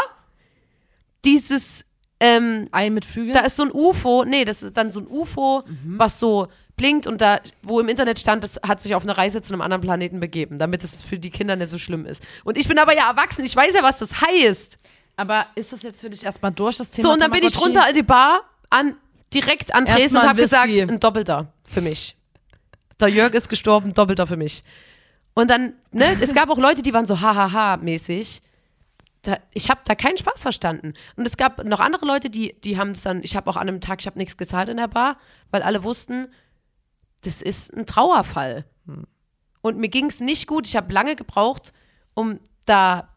dieses, 1.25 1.85
ähm, 2.21 2.69
Ei 2.71 2.89
mit 2.89 3.03
Flügeln? 3.03 3.33
da 3.33 3.41
ist 3.41 3.57
so 3.57 3.63
ein 3.63 3.71
UFO, 3.73 4.23
nee, 4.23 4.45
das 4.45 4.63
ist 4.63 4.77
dann 4.77 4.93
so 4.93 5.01
ein 5.01 5.07
UFO, 5.07 5.65
was 5.97 6.21
so 6.21 6.47
blinkt 6.77 7.07
und 7.07 7.19
da, 7.19 7.41
wo 7.63 7.79
im 7.79 7.89
Internet 7.89 8.19
stand, 8.19 8.43
das 8.43 8.59
hat 8.65 8.81
sich 8.81 8.95
auf 8.95 9.03
eine 9.03 9.17
Reise 9.17 9.41
zu 9.41 9.51
einem 9.51 9.61
anderen 9.61 9.81
Planeten 9.81 10.19
begeben, 10.19 10.59
damit 10.59 10.83
es 10.83 11.03
für 11.03 11.19
die 11.19 11.31
Kinder 11.31 11.55
nicht 11.55 11.69
so 11.69 11.77
schlimm 11.77 12.05
ist. 12.05 12.23
Und 12.45 12.57
ich 12.57 12.67
bin 12.67 12.79
aber 12.79 12.95
ja 12.95 13.09
erwachsen, 13.09 13.43
ich 13.43 13.55
weiß 13.55 13.73
ja, 13.73 13.83
was 13.83 13.99
das 13.99 14.21
heißt. 14.21 14.79
Aber 15.17 15.47
ist 15.55 15.73
das 15.73 15.81
jetzt 15.81 16.01
für 16.01 16.09
dich 16.09 16.23
erstmal 16.23 16.51
durch, 16.51 16.77
das 16.77 16.91
Thema 16.91 17.07
So, 17.07 17.13
und 17.13 17.21
dann 17.21 17.31
bin 17.31 17.43
ich 17.43 17.59
runter 17.59 17.89
in 17.89 17.95
die 17.95 18.03
Bar, 18.03 18.41
an, 18.69 18.95
direkt 19.33 19.73
an 19.73 19.85
Dresden 19.85 20.17
und 20.17 20.23
habe 20.23 20.41
gesagt, 20.41 20.71
ein 20.71 20.99
Doppelter 20.99 21.51
für 21.67 21.81
mich. 21.81 22.15
Der 22.99 23.09
Jörg 23.09 23.33
ist 23.33 23.49
gestorben, 23.49 23.93
Doppelter 23.93 24.27
für 24.27 24.37
mich. 24.37 24.63
Und 25.33 25.49
dann, 25.49 25.73
ne, 25.91 26.17
es 26.21 26.33
gab 26.33 26.49
auch 26.49 26.57
Leute, 26.57 26.81
die 26.81 26.93
waren 26.93 27.05
so 27.05 27.19
hahaha-mäßig. 27.19 28.41
Da, 29.23 29.37
ich 29.53 29.69
habe 29.69 29.81
da 29.85 29.95
keinen 29.95 30.17
Spaß 30.17 30.43
verstanden. 30.43 30.93
Und 31.15 31.25
es 31.27 31.37
gab 31.37 31.63
noch 31.63 31.79
andere 31.79 32.05
Leute, 32.05 32.29
die, 32.29 32.55
die 32.63 32.77
haben 32.77 32.91
es 32.91 33.01
dann, 33.01 33.21
ich 33.23 33.35
habe 33.35 33.49
auch 33.49 33.55
an 33.55 33.67
einem 33.67 33.81
Tag, 33.81 33.99
ich 33.99 34.07
habe 34.07 34.17
nichts 34.17 34.37
gezahlt 34.37 34.69
in 34.69 34.77
der 34.77 34.87
Bar, 34.87 35.17
weil 35.51 35.63
alle 35.63 35.83
wussten, 35.83 36.27
das 37.23 37.41
ist 37.41 37.73
ein 37.73 37.85
Trauerfall. 37.85 38.65
Und 39.61 39.77
mir 39.77 39.89
ging 39.89 40.05
es 40.05 40.19
nicht 40.19 40.47
gut. 40.47 40.67
Ich 40.67 40.75
habe 40.75 40.93
lange 40.93 41.15
gebraucht, 41.15 41.73
um 42.13 42.39
da 42.65 43.09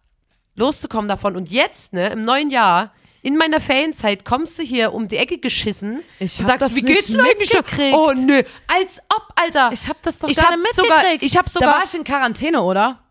loszukommen 0.56 1.08
davon. 1.08 1.36
Und 1.36 1.50
jetzt, 1.50 1.92
ne, 1.92 2.08
im 2.08 2.24
neuen 2.24 2.50
Jahr, 2.50 2.92
in 3.22 3.36
meiner 3.36 3.60
Ferienzeit, 3.60 4.24
kommst 4.24 4.58
du 4.58 4.62
hier 4.62 4.92
um 4.94 5.06
die 5.06 5.16
Ecke 5.18 5.38
geschissen 5.38 6.02
Ich 6.18 6.38
und 6.38 6.46
sagst, 6.46 6.62
das 6.62 6.74
wie 6.74 6.82
nicht 6.82 6.94
geht's 6.96 7.08
denn 7.12 7.20
eigentlich? 7.20 7.52
mitgekriegt. 7.52 7.94
Oh, 7.96 8.12
nö. 8.16 8.42
Als 8.66 8.98
ob, 9.14 9.28
Alter. 9.36 9.70
Ich 9.72 9.86
hab 9.88 10.00
das 10.02 10.18
doch 10.18 10.28
Ich 10.28 10.36
gerade 10.38 10.54
hab 10.54 10.58
mitgekriegt. 10.58 10.88
sogar- 10.88 11.22
ich 11.22 11.36
hab 11.36 11.46
Da 11.46 11.50
sogar- 11.52 11.74
war 11.76 11.84
ich 11.84 11.94
in 11.94 12.02
Quarantäne, 12.04 12.62
oder? 12.62 13.02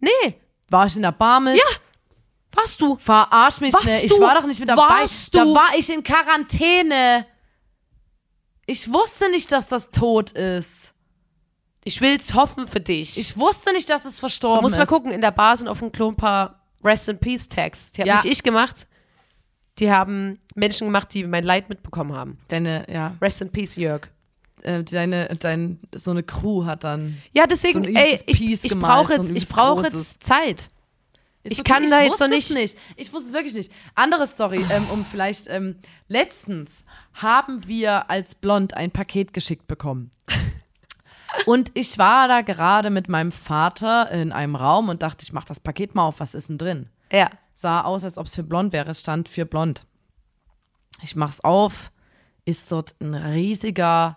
nee, 0.00 0.10
War 0.70 0.86
ich 0.86 0.96
in 0.96 1.02
der 1.02 1.12
Bar 1.12 1.40
mit? 1.40 1.56
Ja. 1.56 1.62
warst 2.52 2.80
du. 2.80 2.96
Verarsch 2.96 3.60
mich 3.60 3.72
Warst 3.74 3.86
nicht. 3.86 4.10
du? 4.10 4.14
Ich 4.14 4.20
war 4.20 4.34
doch 4.34 4.46
nicht 4.46 4.60
mit 4.60 4.68
dabei. 4.68 4.82
Warst 5.00 5.34
Da 5.34 5.44
du? 5.44 5.54
war 5.54 5.68
ich 5.76 5.90
in 5.90 6.02
Quarantäne. 6.02 7.26
Ich 8.66 8.92
wusste 8.92 9.30
nicht, 9.30 9.52
dass 9.52 9.68
das 9.68 9.90
tot 9.90 10.32
ist. 10.32 10.94
Ich 11.84 12.00
will's 12.00 12.32
hoffen 12.34 12.66
für 12.66 12.80
dich. 12.80 13.18
Ich 13.18 13.36
wusste 13.36 13.72
nicht, 13.72 13.90
dass 13.90 14.04
es 14.06 14.18
verstorben 14.18 14.62
musst 14.62 14.74
ist. 14.74 14.78
mal 14.78 14.86
gucken, 14.86 15.12
in 15.12 15.20
der 15.20 15.32
Bar 15.32 15.56
sind 15.56 15.68
auf 15.68 15.80
dem 15.80 15.92
Klo 15.92 16.08
ein 16.08 16.16
paar 16.16 16.62
Rest 16.82 17.08
in 17.10 17.18
Peace 17.18 17.46
Tags. 17.48 17.92
Die 17.92 18.00
habe 18.02 18.08
Ja. 18.08 18.14
nicht 18.16 18.24
ich 18.26 18.42
gemacht. 18.42 18.86
Die 19.78 19.90
haben 19.90 20.40
Menschen 20.54 20.86
gemacht, 20.86 21.12
die 21.12 21.24
mein 21.24 21.44
Leid 21.44 21.68
mitbekommen 21.68 22.14
haben. 22.14 22.38
Deine, 22.48 22.86
ja, 22.90 23.16
Rest 23.20 23.42
in 23.42 23.50
Peace, 23.50 23.76
Jörg. 23.76 24.08
äh, 24.62 24.82
deine, 24.82 25.28
dein, 25.40 25.78
so 25.94 26.12
eine 26.12 26.22
Crew 26.22 26.64
hat 26.64 26.84
dann. 26.84 27.18
Ja, 27.32 27.46
deswegen, 27.46 27.84
So 27.84 27.90
ey, 27.90 28.18
ich, 28.26 28.64
ich 28.64 28.78
brauche 28.78 29.08
so 29.08 29.12
jetzt, 29.14 29.24
ich 29.24 29.30
übelst 29.30 29.48
brauche 29.52 29.82
jetzt 29.82 30.22
Zeit. 30.22 30.70
Ich 31.46 31.58
Ist 31.58 31.64
kann 31.64 31.88
da 31.90 32.00
jetzt 32.02 32.20
noch 32.20 32.26
es 32.26 32.30
nicht- 32.30 32.54
nicht. 32.54 32.78
Ich 32.96 33.12
wusste 33.12 33.28
es 33.28 33.34
wirklich 33.34 33.52
nicht. 33.54 33.70
Andere 33.94 34.26
Story, 34.26 34.64
ähm, 34.70 34.88
um 34.90 35.04
vielleicht, 35.04 35.46
ähm, 35.48 35.76
letztens 36.08 36.84
haben 37.12 37.66
wir 37.68 38.08
als 38.10 38.34
Blond 38.34 38.72
ein 38.74 38.90
Paket 38.90 39.34
geschickt 39.34 39.66
bekommen. 39.66 40.10
Und 41.46 41.70
ich 41.74 41.98
war 41.98 42.28
da 42.28 42.40
gerade 42.40 42.88
mit 42.90 43.08
meinem 43.08 43.30
Vater 43.32 44.10
in 44.10 44.32
einem 44.32 44.54
Raum 44.56 44.88
und 44.88 45.02
dachte, 45.02 45.24
ich 45.24 45.32
mach 45.32 45.44
das 45.44 45.58
Paket 45.60 45.94
mal 45.94 46.04
auf, 46.06 46.20
was 46.20 46.32
ist 46.32 46.48
denn 46.48 46.58
drin? 46.58 46.88
Ja. 47.10 47.28
Sah 47.54 47.82
aus, 47.82 48.04
als 48.04 48.18
ob 48.18 48.26
es 48.26 48.36
für 48.36 48.44
blond 48.44 48.72
wäre. 48.72 48.90
Es 48.92 49.00
stand 49.00 49.28
für 49.28 49.44
blond. 49.44 49.84
Ich 51.02 51.16
mach's 51.16 51.40
auf, 51.40 51.90
ist 52.44 52.70
dort 52.70 52.94
ein 53.00 53.14
riesiger 53.14 54.16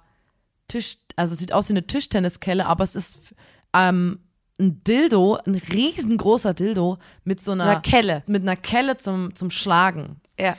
Tisch, 0.68 0.98
also 1.16 1.34
sieht 1.34 1.54
aus 1.54 1.70
wie 1.70 1.74
eine 1.74 1.88
Tischtenniskelle, 1.88 2.66
aber 2.68 2.84
es 2.84 2.96
ist 2.96 3.34
ähm, 3.74 4.20
ein 4.60 4.84
Dildo, 4.84 5.38
ein 5.46 5.56
riesengroßer 5.56 6.54
Dildo 6.54 6.98
mit 7.24 7.42
so 7.42 7.52
einer, 7.52 7.66
Einer 7.66 7.82
Kelle. 7.82 8.24
mit 8.28 8.42
einer 8.42 8.56
Kelle 8.56 8.98
zum, 8.98 9.36
zum 9.36 9.52
Schlagen. 9.52 10.20
Ja. 10.40 10.56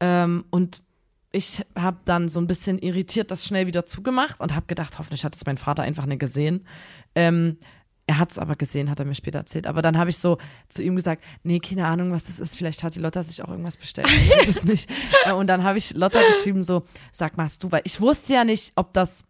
Ähm, 0.00 0.44
und 0.50 0.82
ich 1.30 1.62
habe 1.74 1.96
dann 2.04 2.28
so 2.28 2.40
ein 2.40 2.46
bisschen 2.46 2.78
irritiert 2.78 3.30
das 3.30 3.46
schnell 3.46 3.66
wieder 3.66 3.86
zugemacht 3.86 4.40
und 4.40 4.54
habe 4.54 4.66
gedacht, 4.66 4.98
hoffentlich 4.98 5.24
hat 5.24 5.34
es 5.34 5.46
mein 5.46 5.56
Vater 5.56 5.82
einfach 5.82 6.04
nicht 6.04 6.20
gesehen. 6.20 6.66
Ähm, 7.14 7.56
er 8.06 8.18
hat 8.18 8.32
es 8.32 8.38
aber 8.38 8.56
gesehen, 8.56 8.90
hat 8.90 8.98
er 8.98 9.06
mir 9.06 9.14
später 9.14 9.38
erzählt. 9.38 9.66
Aber 9.66 9.80
dann 9.80 9.96
habe 9.96 10.10
ich 10.10 10.18
so 10.18 10.36
zu 10.68 10.82
ihm 10.82 10.96
gesagt, 10.96 11.24
nee, 11.44 11.60
keine 11.60 11.86
Ahnung, 11.86 12.10
was 12.12 12.24
das 12.24 12.40
ist. 12.40 12.58
Vielleicht 12.58 12.82
hat 12.82 12.96
die 12.96 12.98
Lotta 12.98 13.22
sich 13.22 13.42
auch 13.42 13.48
irgendwas 13.48 13.76
bestellt. 13.78 14.08
Ich 14.10 14.30
weiß 14.30 14.48
es 14.48 14.64
nicht. 14.64 14.90
Äh, 15.24 15.32
Und 15.32 15.46
dann 15.46 15.62
habe 15.62 15.78
ich 15.78 15.94
Lotta 15.94 16.20
geschrieben 16.34 16.64
so, 16.64 16.84
sag 17.12 17.36
mal, 17.36 17.44
hast 17.44 17.62
du, 17.62 17.70
weil 17.72 17.82
ich 17.84 17.98
wusste 18.00 18.34
ja 18.34 18.44
nicht, 18.44 18.72
ob 18.74 18.92
das 18.92 19.24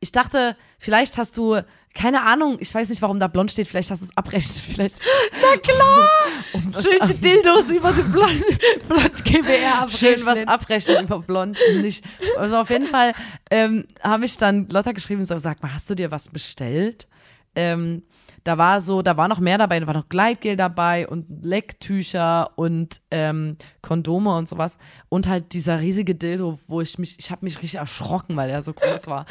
ich 0.00 0.12
dachte, 0.12 0.56
vielleicht 0.78 1.18
hast 1.18 1.36
du, 1.38 1.60
keine 1.94 2.22
Ahnung, 2.24 2.56
ich 2.60 2.72
weiß 2.74 2.88
nicht, 2.90 3.02
warum 3.02 3.18
da 3.18 3.26
blond 3.28 3.50
steht, 3.50 3.68
vielleicht 3.68 3.90
hast 3.90 4.00
du 4.02 4.04
es 4.06 4.16
abrechnet, 4.16 4.62
vielleicht. 4.66 5.00
Na 5.42 5.56
klar! 5.58 6.08
Um 6.54 6.72
was 6.74 6.82
Schön 6.84 6.92
die 6.94 7.00
ab- 7.02 7.20
Dildos 7.20 7.70
über 7.70 7.92
die 7.92 8.02
Blond, 8.02 8.42
Blond 8.88 9.24
GBR 9.24 9.88
schön 9.90 10.16
was 10.24 10.46
abrechnen 10.48 11.04
über 11.04 11.18
blond. 11.18 11.58
Nicht. 11.82 12.02
Also 12.38 12.56
auf 12.56 12.70
jeden 12.70 12.86
Fall 12.86 13.12
ähm, 13.50 13.86
habe 14.02 14.24
ich 14.24 14.36
dann 14.38 14.66
Lotta 14.70 14.92
geschrieben 14.92 15.20
und 15.20 15.26
so, 15.26 15.38
sag 15.38 15.62
mal, 15.62 15.74
hast 15.74 15.90
du 15.90 15.94
dir 15.94 16.10
was 16.10 16.30
bestellt? 16.30 17.06
Ähm, 17.54 18.02
da 18.44 18.56
war 18.56 18.80
so, 18.80 19.02
da 19.02 19.18
war 19.18 19.28
noch 19.28 19.40
mehr 19.40 19.58
dabei, 19.58 19.78
da 19.78 19.86
war 19.86 19.92
noch 19.92 20.08
Gleitgel 20.08 20.56
dabei 20.56 21.06
und 21.06 21.26
Lecktücher 21.44 22.50
und 22.56 23.00
ähm, 23.10 23.56
Kondome 23.82 24.34
und 24.34 24.48
sowas 24.48 24.78
und 25.10 25.28
halt 25.28 25.52
dieser 25.52 25.80
riesige 25.80 26.14
Dildo, 26.14 26.58
wo 26.66 26.80
ich 26.80 26.98
mich, 26.98 27.18
ich 27.18 27.30
habe 27.30 27.44
mich 27.44 27.56
richtig 27.56 27.74
erschrocken, 27.80 28.36
weil 28.36 28.48
er 28.48 28.62
so 28.62 28.72
groß 28.72 29.06
war. 29.08 29.26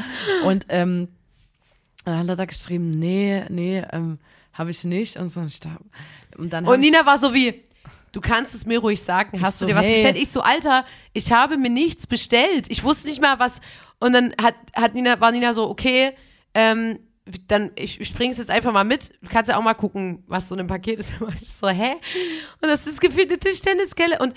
Und 0.46 0.68
ähm, 0.70 1.08
dann 2.08 2.20
hat 2.20 2.28
Lotta 2.28 2.46
geschrieben, 2.46 2.92
nee, 2.92 3.44
nee, 3.50 3.84
ähm, 3.92 4.20
habe 4.54 4.72
ich 4.72 4.84
nicht 4.86 5.18
und 5.18 5.30
so. 5.30 5.42
Und, 5.42 5.48
ich 5.48 5.60
da, 5.60 5.78
und 6.38 6.52
dann 6.52 6.66
Und 6.66 6.80
Nina 6.80 7.06
war 7.06 7.18
so 7.18 7.34
wie, 7.34 7.64
du 8.14 8.22
kannst 8.22 8.56
es 8.56 8.66
mir 8.66 8.80
ruhig 8.80 9.02
sagen, 9.02 9.42
hast 9.42 9.60
so, 9.60 9.66
du 9.66 9.74
dir 9.74 9.78
was 9.78 9.86
hey. 9.86 9.96
bestellt? 9.96 10.16
Ich 10.16 10.30
so, 10.30 10.42
Alter, 10.42 10.86
ich 11.14 11.32
habe 11.32 11.58
mir 11.58 11.70
nichts 11.70 12.08
bestellt. 12.08 12.68
Ich 12.70 12.84
wusste 12.84 13.10
nicht 13.10 13.22
mal 13.22 13.40
was. 13.40 13.60
Und 14.00 14.14
dann 14.14 14.34
hat, 14.42 14.56
hat 14.74 14.94
Nina, 14.94 15.20
war 15.20 15.32
Nina 15.32 15.52
so, 15.52 15.70
okay, 15.70 16.14
ähm, 16.54 17.00
dann, 17.48 17.72
ich, 17.76 18.00
ich 18.00 18.14
bring's 18.14 18.38
jetzt 18.38 18.50
einfach 18.50 18.72
mal 18.72 18.86
mit. 18.86 19.12
Du 19.22 19.28
kannst 19.28 19.50
ja 19.50 19.58
auch 19.58 19.64
mal 19.64 19.74
gucken, 19.74 20.24
was 20.28 20.48
so 20.48 20.56
in 20.56 20.62
einem 20.62 20.70
Paket 20.70 21.02
ist. 21.02 21.12
Und 21.22 21.42
ich 21.42 21.52
so, 21.52 21.68
hä? 21.68 21.96
Und 22.62 22.70
das 22.70 22.88
ist 22.88 23.02
gefühlt 23.02 23.30
eine 23.30 23.40
Tischtenniskelle. 23.40 24.20
Und 24.20 24.34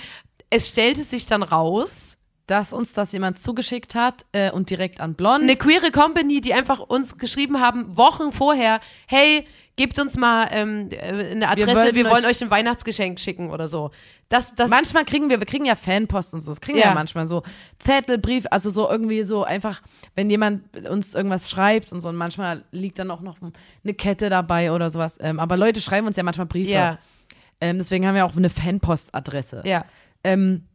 es 0.51 0.69
stellte 0.71 1.05
sich 1.05 1.27
dann 1.27 1.45
raus, 1.45 2.17
dass 2.51 2.73
uns 2.73 2.93
das 2.93 3.13
jemand 3.13 3.39
zugeschickt 3.39 3.95
hat 3.95 4.25
äh, 4.33 4.51
und 4.51 4.71
direkt 4.71 5.01
an 5.01 5.15
Blond. 5.15 5.43
eine 5.45 5.57
queere 5.57 5.91
Company, 5.91 6.41
die 6.41 6.53
einfach 6.55 6.81
uns 6.81 7.17
geschrieben 7.19 7.61
haben, 7.61 7.97
Wochen 7.97 8.33
vorher, 8.33 8.81
hey, 9.07 9.47
gebt 9.77 9.99
uns 9.99 10.17
mal 10.17 10.49
ähm, 10.51 10.89
äh, 10.91 11.31
eine 11.31 11.49
Adresse, 11.49 11.75
wollen 11.77 11.95
wir 11.95 12.05
wollen 12.11 12.27
euch- 12.27 12.43
ein 12.43 12.51
Weihnachtsgeschenk 12.51 13.19
schicken 13.21 13.51
oder 13.51 13.67
so. 13.69 13.91
Das, 14.29 14.55
das, 14.55 14.71
manchmal 14.71 15.05
kriegen 15.05 15.29
wir, 15.31 15.39
wir 15.41 15.47
kriegen 15.47 15.65
ja 15.65 15.75
Fanpost 15.75 16.35
und 16.35 16.41
so, 16.41 16.51
das 16.53 16.61
kriegen 16.61 16.77
wir 16.77 16.85
Ja. 16.85 16.91
ja 16.91 16.95
manchmal 16.95 17.27
so 17.27 17.43
Zettel, 17.79 18.19
Brief, 18.19 18.45
also 18.51 18.69
so 18.71 18.89
irgendwie 18.89 19.23
so 19.25 19.43
einfach, 19.43 19.81
wenn 20.15 20.29
jemand 20.31 20.63
uns 20.89 21.15
irgendwas 21.15 21.49
schreibt 21.51 21.93
und 21.93 22.01
so 22.01 22.09
und 22.09 22.17
manchmal 22.17 22.65
liegt 22.73 22.99
dann 22.99 23.11
auch 23.11 23.23
noch 23.23 23.39
eine 23.83 23.95
Kette 23.95 24.29
dabei 24.31 24.71
oder 24.73 24.89
sowas. 24.91 25.19
Ähm, 25.21 25.41
aber 25.41 25.57
Leute 25.57 25.81
schreiben 25.81 26.07
uns 26.07 26.17
ja 26.17 26.23
manchmal 26.23 26.47
Briefe. 26.47 26.71
ja, 26.73 26.99
Ähm, 27.61 27.79
deswegen 27.79 28.07
haben 28.07 28.15
wir 28.15 28.25
auch 28.27 28.37
eine 28.37 28.51
Fanpostadresse. 28.51 29.63
ja. 29.65 29.85
Ähm, 30.23 30.67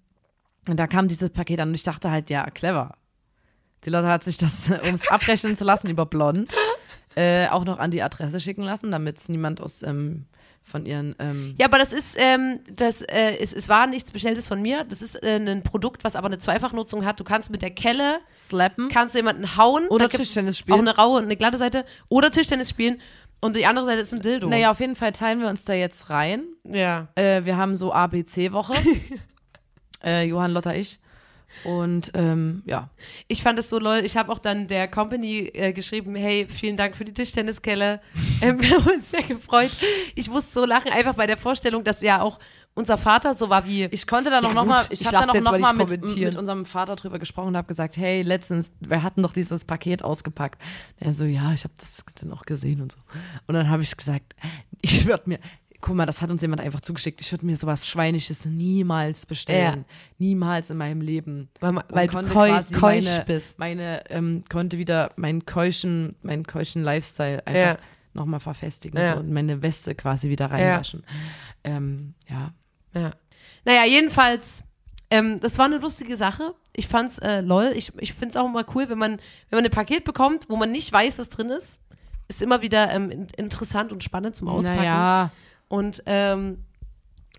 und 0.70 0.78
da 0.78 0.88
kam 0.88 1.08
dieses 1.08 1.30
Paket 1.30 1.60
an 1.60 1.70
und 1.70 1.76
ich 1.76 1.84
dachte 1.84 2.12
halt, 2.12 2.30
ja, 2.30 2.46
clever. 2.50 2.96
Die 3.86 3.90
Leute 3.90 4.08
hat 4.08 4.24
sich 4.24 4.38
das, 4.38 4.72
um 4.88 4.94
es 4.94 5.08
abrechnen 5.10 5.56
zu 5.56 5.64
lassen 5.64 5.90
über 5.90 6.06
Blond, 6.06 6.54
äh, 7.16 7.48
auch 7.48 7.66
noch 7.66 7.80
an 7.80 7.92
die 7.92 8.02
Adresse 8.02 8.40
schicken 8.40 8.64
lassen, 8.64 8.92
damit 8.92 9.18
es 9.18 9.30
niemand 9.30 9.62
aus 9.62 9.84
ähm, 9.84 10.26
von 10.64 10.88
ihren 10.88 11.16
ähm, 11.20 11.54
Ja, 11.60 11.68
aber 11.68 11.78
das 11.78 11.94
ist, 11.94 12.18
ähm, 12.20 12.60
das, 12.74 13.04
äh, 13.04 13.38
es, 13.40 13.54
es 13.54 13.70
war 13.70 13.86
nichts 13.86 14.12
Bestelltes 14.12 14.48
von 14.48 14.62
mir. 14.62 14.84
Das 14.84 15.04
ist 15.04 15.22
äh, 15.22 15.36
ein 15.38 15.62
Produkt, 15.62 16.04
was 16.04 16.16
aber 16.16 16.26
eine 16.26 16.40
Zweifachnutzung 16.40 17.06
hat. 17.06 17.20
Du 17.20 17.24
kannst 17.24 17.52
mit 17.52 17.62
der 17.62 17.70
Kelle, 17.70 18.20
slappen 18.36 18.90
kannst 18.90 19.14
du 19.14 19.20
jemanden 19.20 19.58
hauen. 19.58 19.88
oder 19.90 20.10
Tischtennis 20.10 20.56
Auch 20.56 20.60
spielen. 20.60 20.80
eine 20.80 20.96
raue 20.96 21.20
und 21.20 21.26
eine 21.26 21.38
glatte 21.38 21.60
Seite. 21.60 21.86
Oder 22.10 22.32
Tischtennis 22.32 22.70
spielen. 22.70 23.00
Und 23.42 23.56
die 23.56 23.68
andere 23.68 23.86
Seite 23.86 24.02
ist 24.02 24.12
ein 24.12 24.22
Dildo. 24.22 24.48
Naja, 24.48 24.72
auf 24.72 24.80
jeden 24.80 24.96
Fall 24.96 25.12
teilen 25.12 25.40
wir 25.40 25.50
uns 25.50 25.66
da 25.66 25.74
jetzt 25.74 26.10
rein. 26.10 26.46
Ja. 26.64 27.10
Äh, 27.14 27.46
wir 27.46 27.58
haben 27.58 27.76
so 27.76 27.94
ABC-Woche. 27.94 28.74
äh, 30.04 30.24
Johann, 30.28 30.52
Lotta, 30.52 30.74
ich. 30.74 31.00
Und 31.64 32.12
ähm, 32.16 32.64
ja. 32.66 32.90
Ich 33.28 33.42
fand 33.42 33.58
es 33.60 33.70
so 33.70 33.80
lol. 33.80 34.02
Ich 34.04 34.18
habe 34.18 34.32
auch 34.32 34.40
dann 34.40 34.68
der 34.68 34.88
Company 34.88 35.52
äh, 35.54 35.74
geschrieben, 35.74 36.16
hey, 36.16 36.48
vielen 36.50 36.76
Dank 36.76 36.98
für 36.98 37.06
die 37.06 37.14
Tischtenniskelle. 37.14 38.02
Ähm, 38.42 38.60
wir 38.60 38.72
haben 38.72 38.88
uns 38.88 39.12
sehr 39.12 39.24
gefreut. 39.24 39.72
Ich 40.14 40.30
musste 40.30 40.52
so 40.52 40.66
lachen, 40.66 40.92
einfach 40.92 41.14
bei 41.14 41.26
der 41.26 41.38
Vorstellung, 41.38 41.86
dass 41.86 42.02
ja 42.02 42.22
auch 42.22 42.38
unser 42.74 42.98
Vater 42.98 43.34
so 43.34 43.50
war 43.50 43.66
wie, 43.66 43.86
Ich 43.86 44.06
konnte 44.06 44.30
dann 44.30 44.44
Ja, 44.44 44.50
auch 44.50 44.54
noch 44.54 44.66
mal, 44.66 44.84
ich, 44.90 45.00
ich 45.02 45.08
habe 45.08 45.26
dann 45.26 45.34
jetzt 45.34 45.46
noch 45.46 45.58
mal 45.58 45.74
mit, 45.74 46.18
mit 46.18 46.36
unserem 46.36 46.66
Vater 46.66 46.98
drüber 46.98 47.18
gesprochen 47.18 47.48
und 47.48 47.58
habe 47.58 47.68
gesagt, 47.68 47.96
hey, 47.96 48.22
letztens, 48.22 48.74
wir 48.82 49.02
hatten 49.02 49.24
doch 49.24 49.32
dieses 49.32 49.64
Paket 49.64 50.04
ausgepackt. 50.04 50.62
Er 50.98 51.14
so, 51.14 51.24
ja, 51.24 51.54
ich 51.54 51.64
habe 51.64 51.74
das 51.80 52.04
dann 52.20 52.34
auch 52.34 52.44
gesehen 52.44 52.82
und 52.82 52.92
so. 52.92 53.00
Und 53.48 53.56
dann 53.56 53.70
habe 53.70 53.84
ich 53.84 53.96
gesagt, 53.96 54.36
ich 54.82 55.06
würde 55.06 55.24
mir, 55.28 55.40
guck 55.86 55.96
mal, 55.96 56.08
das 56.08 56.22
hat 56.24 56.32
uns 56.32 56.42
jemand 56.42 56.62
einfach 56.62 56.82
zugeschickt, 56.82 57.22
ich 57.22 57.32
würde 57.32 57.46
mir 57.46 57.56
sowas 57.56 57.88
Schweinisches 57.88 58.44
niemals 58.46 59.28
bestellen. 59.28 59.86
Niemals 60.18 60.72
in 60.72 60.78
meinem 60.78 61.00
Leben. 61.02 61.50
weil, 61.60 61.76
weil 61.90 62.08
du 62.08 62.24
keu, 62.24 62.50
keusch 62.74 63.06
meine, 63.06 63.24
bist. 63.28 63.60
Meine, 63.60 64.04
ähm, 64.10 64.42
konnte 64.50 64.80
wieder 64.80 65.12
meinen 65.16 65.46
keuschen, 65.46 66.16
meinen 66.24 66.44
keuschen 66.44 66.82
Lifestyle 66.84 67.46
einfach 67.46 67.80
Ja. 67.82 67.88
nochmal 68.14 68.40
verfestigen 68.40 69.00
Ja. 69.00 69.14
so, 69.14 69.20
und 69.20 69.30
meine 69.32 69.62
Weste 69.62 69.94
quasi 69.94 70.30
wieder 70.32 70.48
reinwaschen. 70.50 71.04
Ähm, 71.64 72.16
ja. 72.28 72.52
Ja. 72.96 73.12
Naja, 73.64 73.86
jedenfalls, 73.86 74.64
ähm, 75.12 75.40
das 75.40 75.58
war 75.60 75.66
eine 75.66 75.78
lustige 75.78 76.18
Sache. 76.18 76.56
Ich 76.74 76.88
fand's 76.88 77.20
äh, 77.20 77.42
lol. 77.42 77.72
Ich, 77.76 77.92
ich 78.00 78.14
find's 78.14 78.36
auch 78.36 78.46
immer 78.48 78.66
cool, 78.74 78.90
wenn 78.90 78.98
man, 78.98 79.12
wenn 79.50 79.58
man 79.58 79.66
ein 79.66 79.72
Paket 79.72 80.04
bekommt, 80.04 80.50
wo 80.50 80.56
man 80.56 80.72
nicht 80.72 80.92
weiß, 80.92 81.20
was 81.20 81.30
drin 81.30 81.52
ist. 81.52 81.80
Ist 82.28 82.42
immer 82.42 82.64
wieder 82.64 82.90
ähm, 82.92 83.12
in- 83.12 83.28
interessant 83.38 83.92
und 83.94 84.04
spannend 84.04 84.36
zum 84.36 84.48
Auspacken. 84.48 84.80
Naja, 84.80 85.32
Und 85.68 86.04
ähm, 86.06 86.66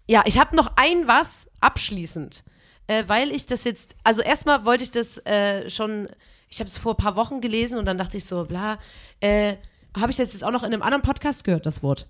ja, 0.08 0.22
ich 0.26 0.38
habe 0.38 0.56
noch 0.56 0.72
ein 0.76 1.06
was 1.08 1.50
abschließend, 1.60 2.44
äh, 2.86 3.04
weil 3.06 3.30
ich 3.30 3.46
das 3.46 3.64
jetzt, 3.64 3.96
also 4.04 4.22
erstmal 4.22 4.64
wollte 4.64 4.84
ich 4.84 4.90
das 4.90 5.18
äh, 5.26 5.68
schon, 5.68 6.08
ich 6.48 6.60
habe 6.60 6.68
es 6.68 6.78
vor 6.78 6.94
ein 6.94 6.96
paar 6.96 7.16
Wochen 7.16 7.40
gelesen 7.40 7.78
und 7.78 7.86
dann 7.86 7.98
dachte 7.98 8.16
ich 8.16 8.24
so, 8.24 8.44
bla, 8.44 8.78
äh, 9.20 9.56
habe 9.96 10.10
ich 10.10 10.16
das 10.16 10.32
jetzt 10.32 10.44
auch 10.44 10.50
noch 10.50 10.62
in 10.62 10.72
einem 10.72 10.82
anderen 10.82 11.02
Podcast 11.02 11.44
gehört, 11.44 11.66
das 11.66 11.82
Wort. 11.82 12.06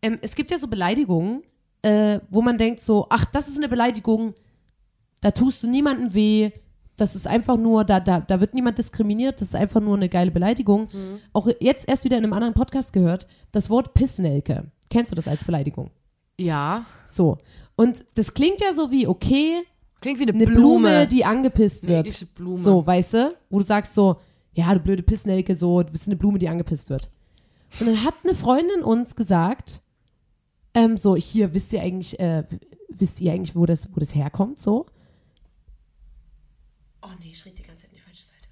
Ähm, 0.00 0.18
es 0.22 0.34
gibt 0.34 0.50
ja 0.50 0.58
so 0.58 0.68
Beleidigungen, 0.68 1.42
äh, 1.82 2.20
wo 2.30 2.40
man 2.40 2.56
denkt 2.56 2.80
so, 2.80 3.06
ach, 3.10 3.24
das 3.26 3.48
ist 3.48 3.58
eine 3.58 3.68
Beleidigung, 3.68 4.34
da 5.20 5.30
tust 5.30 5.62
du 5.62 5.70
niemandem 5.70 6.14
weh, 6.14 6.50
das 6.96 7.16
ist 7.16 7.26
einfach 7.26 7.56
nur, 7.56 7.84
da, 7.84 8.00
da, 8.00 8.20
da 8.20 8.40
wird 8.40 8.54
niemand 8.54 8.78
diskriminiert, 8.78 9.40
das 9.40 9.48
ist 9.48 9.56
einfach 9.56 9.80
nur 9.80 9.96
eine 9.96 10.08
geile 10.08 10.30
Beleidigung. 10.30 10.88
Auch 11.32 11.48
jetzt 11.58 11.88
erst 11.88 12.04
wieder 12.04 12.16
in 12.16 12.24
einem 12.24 12.32
anderen 12.32 12.54
Podcast 12.54 12.92
gehört, 12.92 13.26
das 13.50 13.68
Wort 13.68 13.94
Pissnelke. 13.94 14.70
Kennst 14.90 15.12
du 15.12 15.16
das 15.16 15.28
als 15.28 15.44
Beleidigung? 15.44 15.90
ja. 16.38 16.86
So. 17.06 17.38
Und 17.76 18.04
das 18.14 18.34
klingt 18.34 18.60
ja 18.60 18.72
so 18.72 18.90
wie, 18.90 19.06
okay, 19.06 19.62
Klingt 20.04 20.18
wie 20.18 20.24
eine, 20.24 20.32
eine 20.32 20.46
Blume, 20.46 21.06
die 21.08 21.24
angepisst 21.24 21.88
wird. 21.88 22.04
Wirkliche 22.04 22.26
Blume. 22.26 22.58
So, 22.58 22.86
weißt 22.86 23.14
du? 23.14 23.36
Wo 23.48 23.58
du 23.58 23.64
sagst 23.64 23.94
so, 23.94 24.20
ja, 24.52 24.74
du 24.74 24.80
blöde 24.80 25.02
Pissnelke, 25.02 25.56
so, 25.56 25.82
du 25.82 25.90
bist 25.92 26.06
eine 26.06 26.16
Blume, 26.16 26.38
die 26.38 26.46
angepisst 26.46 26.90
wird. 26.90 27.08
Und 27.80 27.86
dann 27.86 28.04
hat 28.04 28.12
eine 28.22 28.34
Freundin 28.34 28.82
uns 28.82 29.16
gesagt, 29.16 29.80
ähm, 30.74 30.98
so, 30.98 31.16
hier, 31.16 31.54
wisst 31.54 31.72
ihr 31.72 31.80
eigentlich, 31.80 32.20
äh, 32.20 32.44
wisst 32.90 33.22
ihr 33.22 33.32
eigentlich, 33.32 33.56
wo 33.56 33.64
das, 33.64 33.88
wo 33.96 33.98
das 33.98 34.14
herkommt, 34.14 34.58
so? 34.58 34.84
Oh 37.00 37.08
nee, 37.20 37.30
ich 37.32 37.42
rede 37.46 37.56
die 37.56 37.62
ganze 37.62 37.84
Zeit 37.84 37.92
in 37.92 37.96
die 37.96 38.02
falsche 38.02 38.24
Seite. 38.24 38.48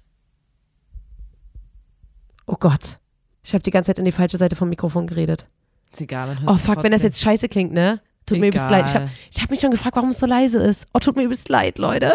Oh 2.47 2.57
Gott. 2.59 2.97
Ich 3.43 3.53
habe 3.53 3.61
die 3.61 3.69
ganze 3.69 3.89
Zeit 3.89 3.99
in 3.99 4.05
die 4.05 4.11
falsche 4.11 4.37
Seite 4.37 4.55
vom 4.55 4.69
Mikrofon 4.69 5.05
geredet. 5.05 5.47
Ist 5.93 6.01
egal, 6.01 6.35
man 6.35 6.47
Oh 6.47 6.55
fuck, 6.55 6.83
wenn 6.83 6.91
das 6.91 7.03
jetzt 7.03 7.21
scheiße 7.21 7.47
klingt, 7.49 7.71
ne? 7.71 8.01
Tut 8.25 8.39
mir 8.39 8.47
übelst 8.47 8.69
leid. 8.71 8.87
Ich 8.87 8.95
habe 8.95 9.05
Egal. 9.05 9.17
ich 9.33 9.41
hab 9.41 9.49
mich 9.51 9.59
schon 9.59 9.71
gefragt, 9.71 9.95
warum 9.95 10.09
es 10.09 10.19
so 10.19 10.25
leise 10.25 10.57
ist. 10.59 10.87
Oh, 10.93 10.99
tut 10.99 11.15
mir 11.17 11.23
übelst 11.23 11.49
leid, 11.49 11.77
Leute. 11.77 12.13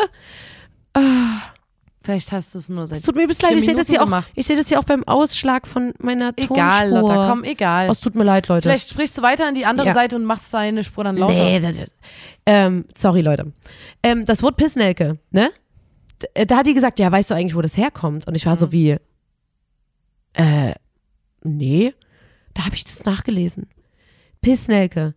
Vielleicht 2.03 2.33
hast 2.33 2.55
du 2.55 2.59
es 2.59 2.69
nur 2.71 2.85
Es 2.85 2.91
seit 2.91 3.05
tut 3.05 3.17
mir 3.17 3.25
übelst 3.25 3.43
leid. 3.43 3.53
Ich 3.53 3.65
sehe 3.67 3.75
das, 3.75 3.89
hier 3.89 3.99
Minuten 3.99 4.15
auch- 4.15 4.23
gemacht. 4.23 4.31
ich 4.35 4.47
seh 4.47 4.57
das 4.57 4.69
hier 4.69 4.81
auch 4.81 4.85
beim 4.85 5.05
Ausschlag 5.07 5.67
von 5.67 5.93
meiner 5.99 6.33
Egal, 6.37 6.89
Tonspur. 6.91 7.01
Lotta, 7.03 7.29
komm, 7.31 7.45
egal. 7.45 7.89
Oh, 7.89 7.93
es 7.93 8.01
tut 8.01 8.15
mir 8.15 8.25
leid, 8.25 8.49
Leute. 8.49 8.63
Vielleicht 8.69 8.89
sprichst 8.89 9.19
du 9.19 9.23
weiter 9.23 9.47
an 9.47 9.55
die 9.55 9.67
andere 9.67 9.89
Ja. 9.89 9.95
Seite 9.95 10.17
und 10.17 10.25
machst 10.25 10.53
deine 10.55 10.83
Spur 10.85 11.05
dann 11.05 11.17
lauter. 11.19 11.35
Nee, 11.35 11.61
das, 11.61 11.77
ähm, 12.47 12.87
sorry, 12.97 13.21
Leute. 13.21 13.53
Ähm, 14.03 14.25
das 14.25 14.43
Wort 14.43 14.57
Pissnelke, 14.57 15.19
ne? 15.31 15.51
D- 16.23 16.27
äh, 16.35 16.47
Da 16.47 16.57
hat 16.57 16.67
die 16.67 16.73
gesagt, 16.75 16.99
ja, 16.99 17.13
weißt 17.13 17.31
du 17.31 17.35
eigentlich, 17.35 17.55
wo 17.55 17.61
das 17.61 17.77
herkommt? 17.77 18.27
Und 18.27 18.35
ich 18.35 18.47
war 18.47 18.55
Mhm. 18.55 18.59
so 18.59 18.73
wie, 18.73 18.97
äh, 20.33 20.73
nee. 21.43 21.93
Da 22.55 22.65
habe 22.65 22.75
ich 22.75 22.85
das 22.85 23.05
nachgelesen. 23.05 23.67
Pissnelke. 24.41 25.15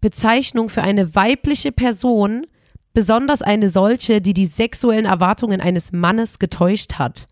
Bezeichnung 0.00 0.68
für 0.68 0.82
eine 0.82 1.14
weibliche 1.14 1.72
Person, 1.72 2.46
besonders 2.92 3.40
eine 3.42 3.68
solche, 3.68 4.20
die 4.20 4.34
die 4.34 4.46
sexuellen 4.46 5.04
Erwartungen 5.06 5.60
eines 5.60 5.92
Mannes 5.92 6.38
getäuscht 6.38 6.94
hat. 6.94 7.28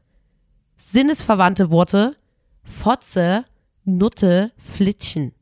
Sinnesverwandte 0.77 1.71
Worte, 1.71 2.17
Fotze, 2.65 3.45
Nutte, 3.85 4.53
Flittchen. 4.57 5.33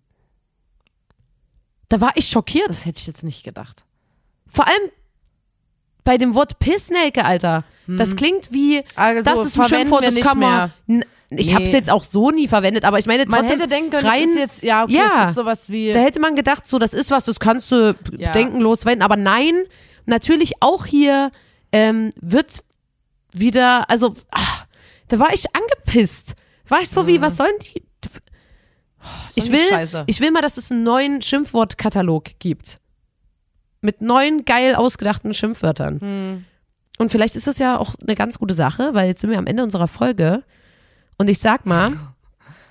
Da 1.88 2.00
war 2.00 2.12
ich 2.16 2.26
schockiert. 2.28 2.68
Das 2.68 2.86
hätte 2.86 2.98
ich 3.00 3.06
jetzt 3.06 3.24
nicht 3.24 3.44
gedacht. 3.44 3.84
Vor 4.46 4.66
allem 4.66 4.90
bei 6.04 6.16
dem 6.18 6.34
Wort 6.34 6.58
Pissnelke, 6.58 7.24
Alter. 7.24 7.64
Das 7.86 8.16
klingt 8.16 8.52
wie, 8.52 8.82
Also, 8.94 9.30
das 9.30 9.46
ist 9.46 9.58
ein 9.58 9.64
Schimpfwort, 9.64 10.04
das 10.04 10.14
nicht 10.14 10.26
kann 10.26 10.38
man. 10.38 10.72
mehr. 10.86 11.06
Ich 11.30 11.48
Nee. 11.48 11.54
habe 11.54 11.64
es 11.64 11.72
jetzt 11.72 11.90
auch 11.90 12.04
so 12.04 12.30
nie 12.30 12.48
verwendet, 12.48 12.84
aber 12.84 12.98
ich 12.98 13.06
meine 13.06 13.26
Man 13.26 13.40
trotzdem 13.40 13.58
hätte 13.58 13.68
denken 13.68 13.90
können, 13.90 14.06
rein, 14.06 14.22
es 14.24 14.30
ist 14.30 14.36
jetzt, 14.38 14.62
ja, 14.62 14.84
okay, 14.84 14.94
Ja. 14.94 15.22
es 15.22 15.28
ist 15.28 15.34
sowas 15.34 15.68
wie, 15.68 15.92
da 15.92 15.98
hätte 16.00 16.20
man 16.20 16.34
gedacht, 16.34 16.66
so 16.66 16.78
das 16.78 16.94
ist 16.94 17.10
was, 17.10 17.26
das 17.26 17.38
kannst 17.38 17.70
du 17.70 17.94
Ja. 18.16 18.32
denkenlos 18.32 18.82
verwenden, 18.82 19.02
aber 19.02 19.16
nein, 19.16 19.54
natürlich 20.06 20.54
auch 20.60 20.86
hier 20.86 21.30
ähm, 21.72 22.10
wird 22.20 22.62
wieder, 23.34 23.90
also 23.90 24.14
ah, 24.30 24.40
da 25.08 25.18
war 25.18 25.34
ich 25.34 25.44
angepisst. 25.54 26.34
War 26.66 26.80
ich 26.80 26.88
so 26.88 27.06
wie, 27.06 27.20
was 27.20 27.36
sollen 27.36 27.52
die? 27.60 27.82
ich 29.34 29.44
eine 29.44 29.52
will, 29.52 29.68
Scheiße. 29.68 30.04
ich 30.06 30.20
will 30.20 30.30
mal, 30.30 30.40
dass 30.42 30.56
es 30.56 30.70
einen 30.70 30.82
neuen 30.82 31.20
Schimpfwortkatalog 31.22 32.24
gibt. 32.38 32.80
Mit 33.80 34.00
neuen 34.00 34.44
geil 34.44 34.74
ausgedachten 34.74 35.34
Schimpfwörtern. 35.34 36.00
Hm. 36.00 36.44
Und 36.98 37.12
vielleicht 37.12 37.36
ist 37.36 37.46
das 37.46 37.58
ja 37.58 37.78
auch 37.78 37.94
eine 38.02 38.16
ganz 38.16 38.38
gute 38.38 38.54
Sache, 38.54 38.90
weil 38.94 39.08
jetzt 39.08 39.20
sind 39.20 39.30
wir 39.30 39.38
am 39.38 39.46
Ende 39.46 39.62
unserer 39.62 39.86
Folge. 39.88 40.42
Und 41.18 41.28
ich 41.28 41.38
sag 41.40 41.66
mal, 41.66 41.92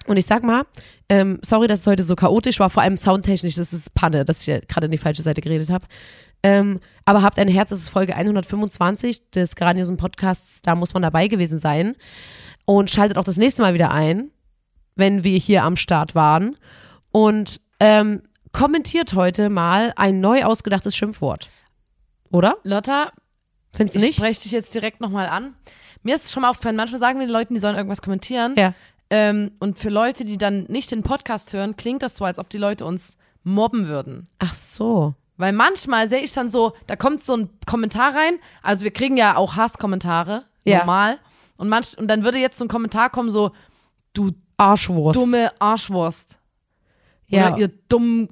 und 0.08 0.18
ich 0.18 0.26
sag 0.26 0.44
mal, 0.44 0.66
ähm, 1.10 1.40
sorry, 1.44 1.68
dass 1.68 1.82
es 1.82 1.88
heute 1.88 2.04
so 2.04 2.16
chaotisch 2.16 2.60
war, 2.60 2.70
vor 2.70 2.82
allem 2.82 2.98
soundtechnisch, 2.98 3.56
das 3.56 3.74
ist 3.74 3.94
Panne, 3.94 4.26
dass 4.26 4.42
ich 4.42 4.48
ja 4.48 4.60
gerade 4.60 4.86
in 4.86 4.92
die 4.92 4.98
falsche 4.98 5.22
Seite 5.22 5.42
geredet 5.42 5.70
habe. 5.70 5.86
Ähm, 6.44 6.80
aber 7.06 7.24
habt 7.24 7.40
ein 7.40 7.48
Herz, 7.48 7.70
das 7.72 7.80
ist 7.80 7.90
Folge 7.90 8.16
125 8.16 9.32
des 9.32 9.56
grandiosen 9.56 9.98
Podcasts, 9.98 10.62
da 10.62 10.76
muss 10.76 10.94
man 10.94 11.04
dabei 11.04 11.28
gewesen 11.28 11.60
sein. 11.60 11.96
Und 12.66 12.90
schaltet 12.90 13.18
auch 13.18 13.24
das 13.24 13.38
nächste 13.38 13.62
Mal 13.62 13.74
wieder 13.74 13.92
ein, 13.92 14.32
wenn 14.96 15.24
wir 15.24 15.38
hier 15.38 15.64
am 15.64 15.78
Start 15.78 16.16
waren. 16.16 16.56
Und 17.12 17.62
ähm, 17.80 18.22
kommentiert 18.52 19.14
heute 19.14 19.50
mal 19.50 19.94
ein 19.96 20.20
neu 20.20 20.44
ausgedachtes 20.44 20.96
Schimpfwort. 20.96 21.50
Oder? 22.32 22.58
Lotta, 22.64 23.12
Findest 23.74 23.96
du 23.96 24.00
ich 24.00 24.06
nicht? 24.08 24.18
spreche 24.18 24.42
dich 24.44 24.52
jetzt 24.52 24.74
direkt 24.74 25.02
nochmal 25.02 25.28
an. 25.28 25.56
Mir 26.08 26.16
ist 26.16 26.24
es 26.24 26.32
schon 26.32 26.44
mal 26.44 26.50
aufgefallen, 26.52 26.78
manchmal 26.78 27.00
sagen 27.02 27.20
wir 27.20 27.28
den 27.28 27.34
Leuten, 27.34 27.54
die 27.54 27.60
sollen 27.60 27.76
irgendwas 27.76 28.02
kommentieren. 28.02 28.56
Ja. 28.58 28.74
Ähm, 29.10 29.52
und 29.60 29.78
für 29.78 29.90
Leute, 29.90 30.24
die 30.24 30.38
dann 30.38 30.64
nicht 30.70 30.90
den 30.92 31.04
Podcast 31.04 31.52
hören, 31.52 31.76
klingt 31.76 32.02
das 32.02 32.16
so, 32.16 32.24
als 32.24 32.40
ob 32.40 32.48
die 32.50 32.58
Leute 32.58 32.86
uns 32.86 33.18
mobben 33.44 33.88
würden. 33.90 34.24
Ach 34.40 34.54
so. 34.54 35.16
Weil 35.36 35.52
manchmal 35.52 36.08
sehe 36.08 36.22
ich 36.22 36.32
dann 36.32 36.48
so, 36.48 36.72
da 36.88 36.96
kommt 36.96 37.22
so 37.22 37.36
ein 37.36 37.50
Kommentar 37.66 38.16
rein. 38.16 38.40
Also 38.64 38.86
wir 38.86 38.92
kriegen 38.92 39.18
ja 39.18 39.36
auch 39.36 39.58
Hasskommentare, 39.58 40.46
Ja. 40.64 40.78
normal. 40.80 41.18
Und, 41.58 41.68
manch, 41.68 41.98
und 41.98 42.08
dann 42.08 42.24
würde 42.24 42.38
jetzt 42.38 42.58
so 42.58 42.64
ein 42.64 42.70
Kommentar 42.70 43.10
kommen, 43.10 43.30
so, 43.30 43.52
du 44.14 44.32
Arschwurst. 44.56 45.20
dumme 45.20 45.52
Arschwurst. 45.60 46.40
ja, 47.28 47.50
Oder 47.50 47.58
ihr 47.58 47.68
dummen 47.90 48.30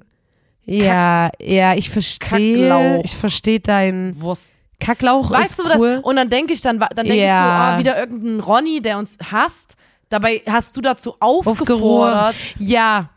ja, 0.64 1.30
ja, 1.38 1.74
ich 1.74 1.90
verstehe. 1.90 3.02
Ich 3.04 3.14
verstehe 3.14 3.60
deinen 3.60 4.18
Wurst. 4.20 4.50
Kacklauch. 4.80 5.30
Weißt 5.30 5.50
ist 5.52 5.58
du 5.58 5.64
das? 5.64 5.80
cool. 5.80 6.00
Und 6.02 6.16
dann 6.16 6.28
denke 6.28 6.52
ich 6.52 6.60
dann, 6.60 6.78
dann 6.78 6.88
denke 7.06 7.14
Ja. 7.16 7.24
ich 7.24 7.30
so, 7.30 7.36
ah, 7.44 7.78
wieder 7.78 7.98
irgendein 7.98 8.40
Ronny, 8.40 8.80
der 8.80 8.98
uns 8.98 9.18
hasst. 9.30 9.74
Dabei 10.08 10.42
hast 10.46 10.76
du 10.76 10.80
dazu 10.80 11.16
aufgefordert. 11.18 12.36
Ja. 12.58 13.10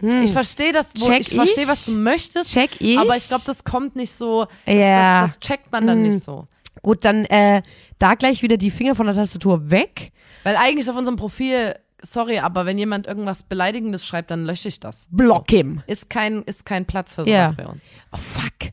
Hm. 0.00 0.24
Ich 0.24 0.32
verstehe 0.32 0.72
das, 0.72 0.90
wo, 0.96 1.06
Check 1.06 1.20
ich 1.20 1.34
verstehe, 1.34 1.62
ich. 1.64 1.68
was 1.70 1.84
du 1.86 1.92
möchtest. 1.96 2.52
Check 2.52 2.80
ich. 2.80 2.98
Aber 2.98 3.16
ich 3.16 3.28
glaube, 3.28 3.44
das 3.46 3.62
kommt 3.62 3.94
nicht 3.94 4.12
so, 4.12 4.46
das, 4.66 4.74
Ja. 4.74 5.20
das, 5.22 5.38
das 5.38 5.40
checkt 5.40 5.70
man 5.70 5.86
dann 5.86 5.98
Hm. 5.98 6.08
nicht 6.08 6.22
so. 6.24 6.48
Gut, 6.82 7.04
dann 7.04 7.24
äh, 7.26 7.62
da 7.98 8.14
gleich 8.16 8.42
wieder 8.42 8.56
die 8.56 8.70
Finger 8.72 8.94
von 8.96 9.06
der 9.06 9.14
Tastatur 9.14 9.70
weg. 9.70 10.10
Weil 10.42 10.56
eigentlich 10.56 10.90
auf 10.90 10.96
unserem 10.96 11.16
Profil, 11.16 11.76
sorry, 12.02 12.38
aber 12.40 12.66
wenn 12.66 12.76
jemand 12.78 13.06
irgendwas 13.06 13.44
Beleidigendes 13.44 14.04
schreibt, 14.04 14.32
dann 14.32 14.44
lösche 14.44 14.66
ich 14.66 14.80
das. 14.80 15.06
Block 15.10 15.48
him. 15.50 15.82
Ist 15.86 16.10
kein, 16.10 16.42
ist 16.42 16.64
kein 16.66 16.84
Platz 16.86 17.14
für 17.14 17.20
sowas 17.24 17.28
Ja. 17.30 17.52
bei 17.52 17.66
uns. 17.68 17.88
Oh, 18.10 18.16
fuck. 18.16 18.72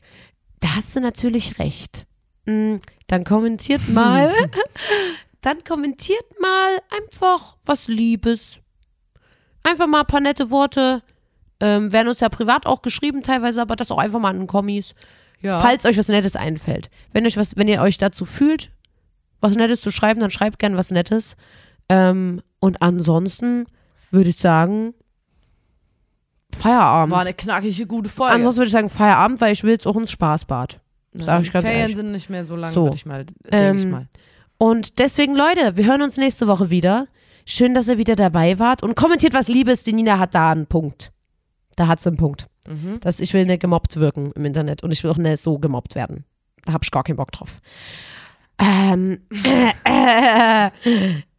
Da 0.58 0.74
hast 0.74 0.96
du 0.96 1.00
natürlich 1.00 1.60
recht. 1.60 2.06
Mm, 2.46 2.76
Dann 3.06 3.24
kommentiert 3.24 3.88
mal. 3.88 4.32
dann 5.40 5.64
kommentiert 5.64 6.24
mal 6.40 6.78
einfach 6.96 7.56
was 7.64 7.88
Liebes. 7.88 8.60
Einfach 9.62 9.86
mal 9.86 10.00
ein 10.00 10.06
paar 10.06 10.20
nette 10.20 10.50
Worte. 10.50 11.02
Ähm, 11.60 11.92
werden 11.92 12.08
uns 12.08 12.20
ja 12.20 12.28
privat 12.28 12.66
auch 12.66 12.82
geschrieben 12.82 13.22
teilweise, 13.22 13.60
aber 13.60 13.76
das 13.76 13.90
auch 13.90 13.98
einfach 13.98 14.18
mal 14.18 14.32
in 14.32 14.40
den 14.40 14.46
Kommis. 14.46 14.94
Ja. 15.42 15.60
Falls 15.60 15.84
euch 15.84 15.98
was 15.98 16.08
Nettes 16.08 16.36
einfällt. 16.36 16.90
Wenn 17.12 17.26
euch 17.26 17.36
was, 17.36 17.56
wenn 17.56 17.68
ihr 17.68 17.80
euch 17.82 17.98
dazu 17.98 18.24
fühlt, 18.24 18.70
was 19.40 19.54
Nettes 19.54 19.80
zu 19.80 19.90
schreiben, 19.90 20.20
dann 20.20 20.30
schreibt 20.30 20.58
gern 20.58 20.76
was 20.76 20.90
Nettes. 20.90 21.36
Ähm, 21.88 22.42
und 22.60 22.82
ansonsten 22.82 23.66
würde 24.10 24.30
ich 24.30 24.36
sagen, 24.36 24.94
Feierabend. 26.54 27.12
War 27.12 27.22
eine 27.22 27.34
knackige, 27.34 27.86
gute 27.86 28.10
Folge. 28.10 28.34
Ansonsten 28.34 28.60
würde 28.60 28.66
ich 28.68 28.72
sagen 28.72 28.88
Feierabend, 28.88 29.40
weil 29.40 29.52
ich 29.52 29.62
will 29.62 29.70
jetzt 29.70 29.86
auch 29.86 29.96
ins 29.96 30.10
Spaßbad. 30.10 30.80
Sag 31.12 31.42
ich 31.42 31.52
ganz 31.52 31.64
Ferien 31.64 31.80
ehrlich. 31.82 31.96
sind 31.96 32.12
nicht 32.12 32.30
mehr 32.30 32.44
so 32.44 32.56
lang, 32.56 32.72
So. 32.72 32.84
würde 32.84 32.96
ich 32.96 33.06
mal, 33.06 33.24
denke 33.24 33.38
Ähm, 33.56 33.76
ich 33.78 33.86
mal. 33.86 34.08
Und 34.58 34.98
deswegen, 34.98 35.34
Leute, 35.34 35.76
wir 35.76 35.84
hören 35.86 36.02
uns 36.02 36.16
nächste 36.16 36.46
Woche 36.46 36.70
wieder. 36.70 37.06
Schön, 37.46 37.74
dass 37.74 37.88
ihr 37.88 37.98
wieder 37.98 38.14
dabei 38.16 38.58
wart. 38.58 38.82
Und 38.82 38.94
kommentiert, 38.94 39.32
was 39.32 39.48
Liebe 39.48 39.72
ist. 39.72 39.86
Die 39.86 39.92
Nina 39.92 40.18
hat 40.18 40.34
da 40.34 40.50
einen 40.52 40.66
Punkt. 40.66 41.10
Da 41.76 41.86
hat 41.88 42.00
sie 42.00 42.08
einen 42.10 42.16
Punkt. 42.18 42.46
Mhm. 42.68 43.00
Dass 43.00 43.20
ich 43.20 43.32
will 43.34 43.46
nicht 43.46 43.60
gemobbt 43.60 43.96
wirken 43.96 44.32
im 44.32 44.44
Internet. 44.44 44.82
Und 44.84 44.92
ich 44.92 45.02
will 45.02 45.10
auch 45.10 45.16
nicht 45.16 45.40
so 45.40 45.58
gemobbt 45.58 45.94
werden. 45.94 46.24
Da 46.66 46.74
habe 46.74 46.84
ich 46.84 46.90
gar 46.90 47.02
keinen 47.02 47.16
Bock 47.16 47.32
drauf. 47.32 47.60
Ähm, 48.58 49.22
äh, 49.84 50.68
äh, 50.68 50.70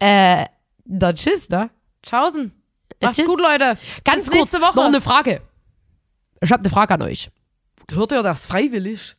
äh, 0.00 0.46
dann 0.84 1.14
tschüss, 1.14 1.48
ne? 1.48 1.70
Tschaußen. 2.02 2.52
Macht's 3.00 3.16
Tschüss. 3.16 3.26
gut, 3.26 3.40
Leute. 3.40 3.78
Ganz 4.04 4.22
Bis 4.22 4.30
kurz, 4.30 4.34
nächste 4.52 4.60
Woche. 4.60 4.76
noch 4.76 4.86
eine 4.86 5.00
Frage. 5.00 5.40
Ich 6.40 6.50
habe 6.50 6.60
eine 6.62 6.70
Frage 6.70 6.94
an 6.94 7.02
euch. 7.02 7.30
Hört 7.90 8.10
ihr 8.12 8.22
das 8.24 8.46
freiwillig? 8.46 9.14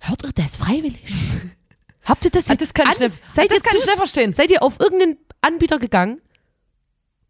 Hört 0.00 0.22
ihr 0.24 0.32
das 0.32 0.56
freiwillig? 0.56 1.00
Habt 2.04 2.24
ihr 2.24 2.30
das 2.30 2.48
Ah, 2.48 2.52
jetzt 2.54 2.62
das 2.62 2.74
kann 2.74 2.88
ich 2.90 2.96
an, 3.00 3.10
nicht- 3.10 3.20
seid 3.28 3.50
das 3.50 3.58
ihr 3.58 3.62
kann 3.62 3.76
ich 3.76 3.84
nicht 3.86 3.96
verstehen. 3.96 4.32
Seid 4.32 4.50
ihr 4.50 4.62
auf 4.62 4.80
irgendeinen 4.80 5.18
Anbieter 5.42 5.78
gegangen 5.78 6.20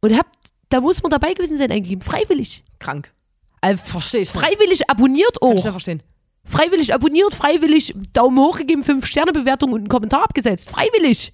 und 0.01 0.16
habt, 0.16 0.35
da 0.68 0.81
muss 0.81 1.03
man 1.03 1.11
dabei 1.11 1.35
gewesen 1.35 1.57
sein 1.59 1.71
eingegeben, 1.73 2.01
freiwillig. 2.03 2.64
Krank. 2.79 3.12
Äh, 3.61 3.77
verstehe 3.77 4.23
ich. 4.23 4.31
Freiwillig 4.31 4.89
abonniert 4.89 5.39
Kann 5.41 5.51
ich 5.53 5.59
auch. 5.59 5.64
nicht 5.64 5.71
verstehen. 5.73 6.03
Freiwillig 6.45 6.95
abonniert, 6.95 7.35
freiwillig 7.35 7.95
Daumen 8.14 8.39
hoch 8.39 8.57
gegeben, 8.59 8.83
5-Sterne-Bewertung 8.83 9.73
und 9.73 9.81
einen 9.81 9.89
Kommentar 9.89 10.23
abgesetzt. 10.23 10.71
Freiwillig. 10.71 11.33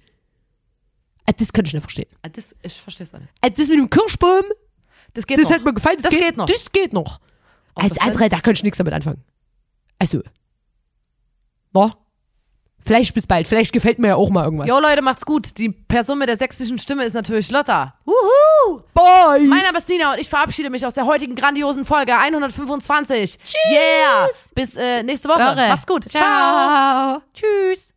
Äh, 1.27 1.33
Das 1.37 1.53
kann 1.53 1.63
ich 1.65 1.73
nicht 1.73 1.81
verstehen. 1.83 2.09
Ah, 2.23 2.29
Das, 2.29 2.55
ich 2.63 2.73
verstehe 2.73 3.05
es 3.05 3.13
auch 3.13 3.19
nicht. 3.19 3.31
Äh, 3.41 3.51
Das 3.51 3.67
mit 3.69 3.77
dem 3.77 3.89
Kirschbaum, 3.89 4.43
Das 5.13 5.25
geht 5.25 5.37
das 5.37 5.45
noch. 5.45 5.55
hat 5.55 5.63
mir 5.63 5.73
gefallen. 5.73 5.99
Das 6.01 6.11
geht 6.11 6.35
noch. 6.35 6.45
Das 6.47 6.71
geht 6.71 6.91
noch. 6.93 7.19
Als 7.75 7.93
das 7.93 7.99
andere, 8.01 8.27
da 8.29 8.39
kann 8.39 8.53
ich 8.55 8.63
nichts 8.63 8.79
damit 8.79 8.93
anfangen. 8.93 9.23
Also. 9.99 10.21
Boah. 11.77 11.93
Vielleicht 12.79 13.13
bis 13.13 13.27
bald. 13.27 13.47
Vielleicht 13.47 13.73
gefällt 13.73 13.99
mir 13.99 14.07
ja 14.07 14.15
auch 14.15 14.29
mal 14.29 14.45
irgendwas. 14.45 14.67
Jo, 14.67 14.79
Leute, 14.79 15.01
macht's 15.01 15.25
gut. 15.25 15.57
Die 15.57 15.69
Person 15.69 16.17
mit 16.17 16.29
der 16.29 16.37
sächsischen 16.37 16.79
Stimme 16.79 17.03
ist 17.03 17.13
natürlich 17.13 17.51
Lotta. 17.51 17.93
Wuhu! 18.05 18.81
Bye! 18.93 19.41
Mein 19.45 19.63
Name 19.63 19.77
ist 19.77 19.89
Nina 19.89 20.13
und 20.13 20.19
ich 20.19 20.29
verabschiede 20.29 20.69
mich 20.69 20.85
aus 20.85 20.93
der 20.93 21.05
heutigen 21.05 21.35
grandiosen 21.35 21.85
Folge 21.85 22.17
125. 22.17 23.37
Tschüss. 23.39 23.55
Yeah. 23.69 24.27
Bis 24.55 24.75
äh, 24.77 25.03
nächste 25.03 25.27
Woche. 25.27 25.41
Irre. 25.41 25.67
Macht's 25.67 25.85
gut. 25.85 26.09
Ciao. 26.09 27.21
Tschüss. 27.33 27.93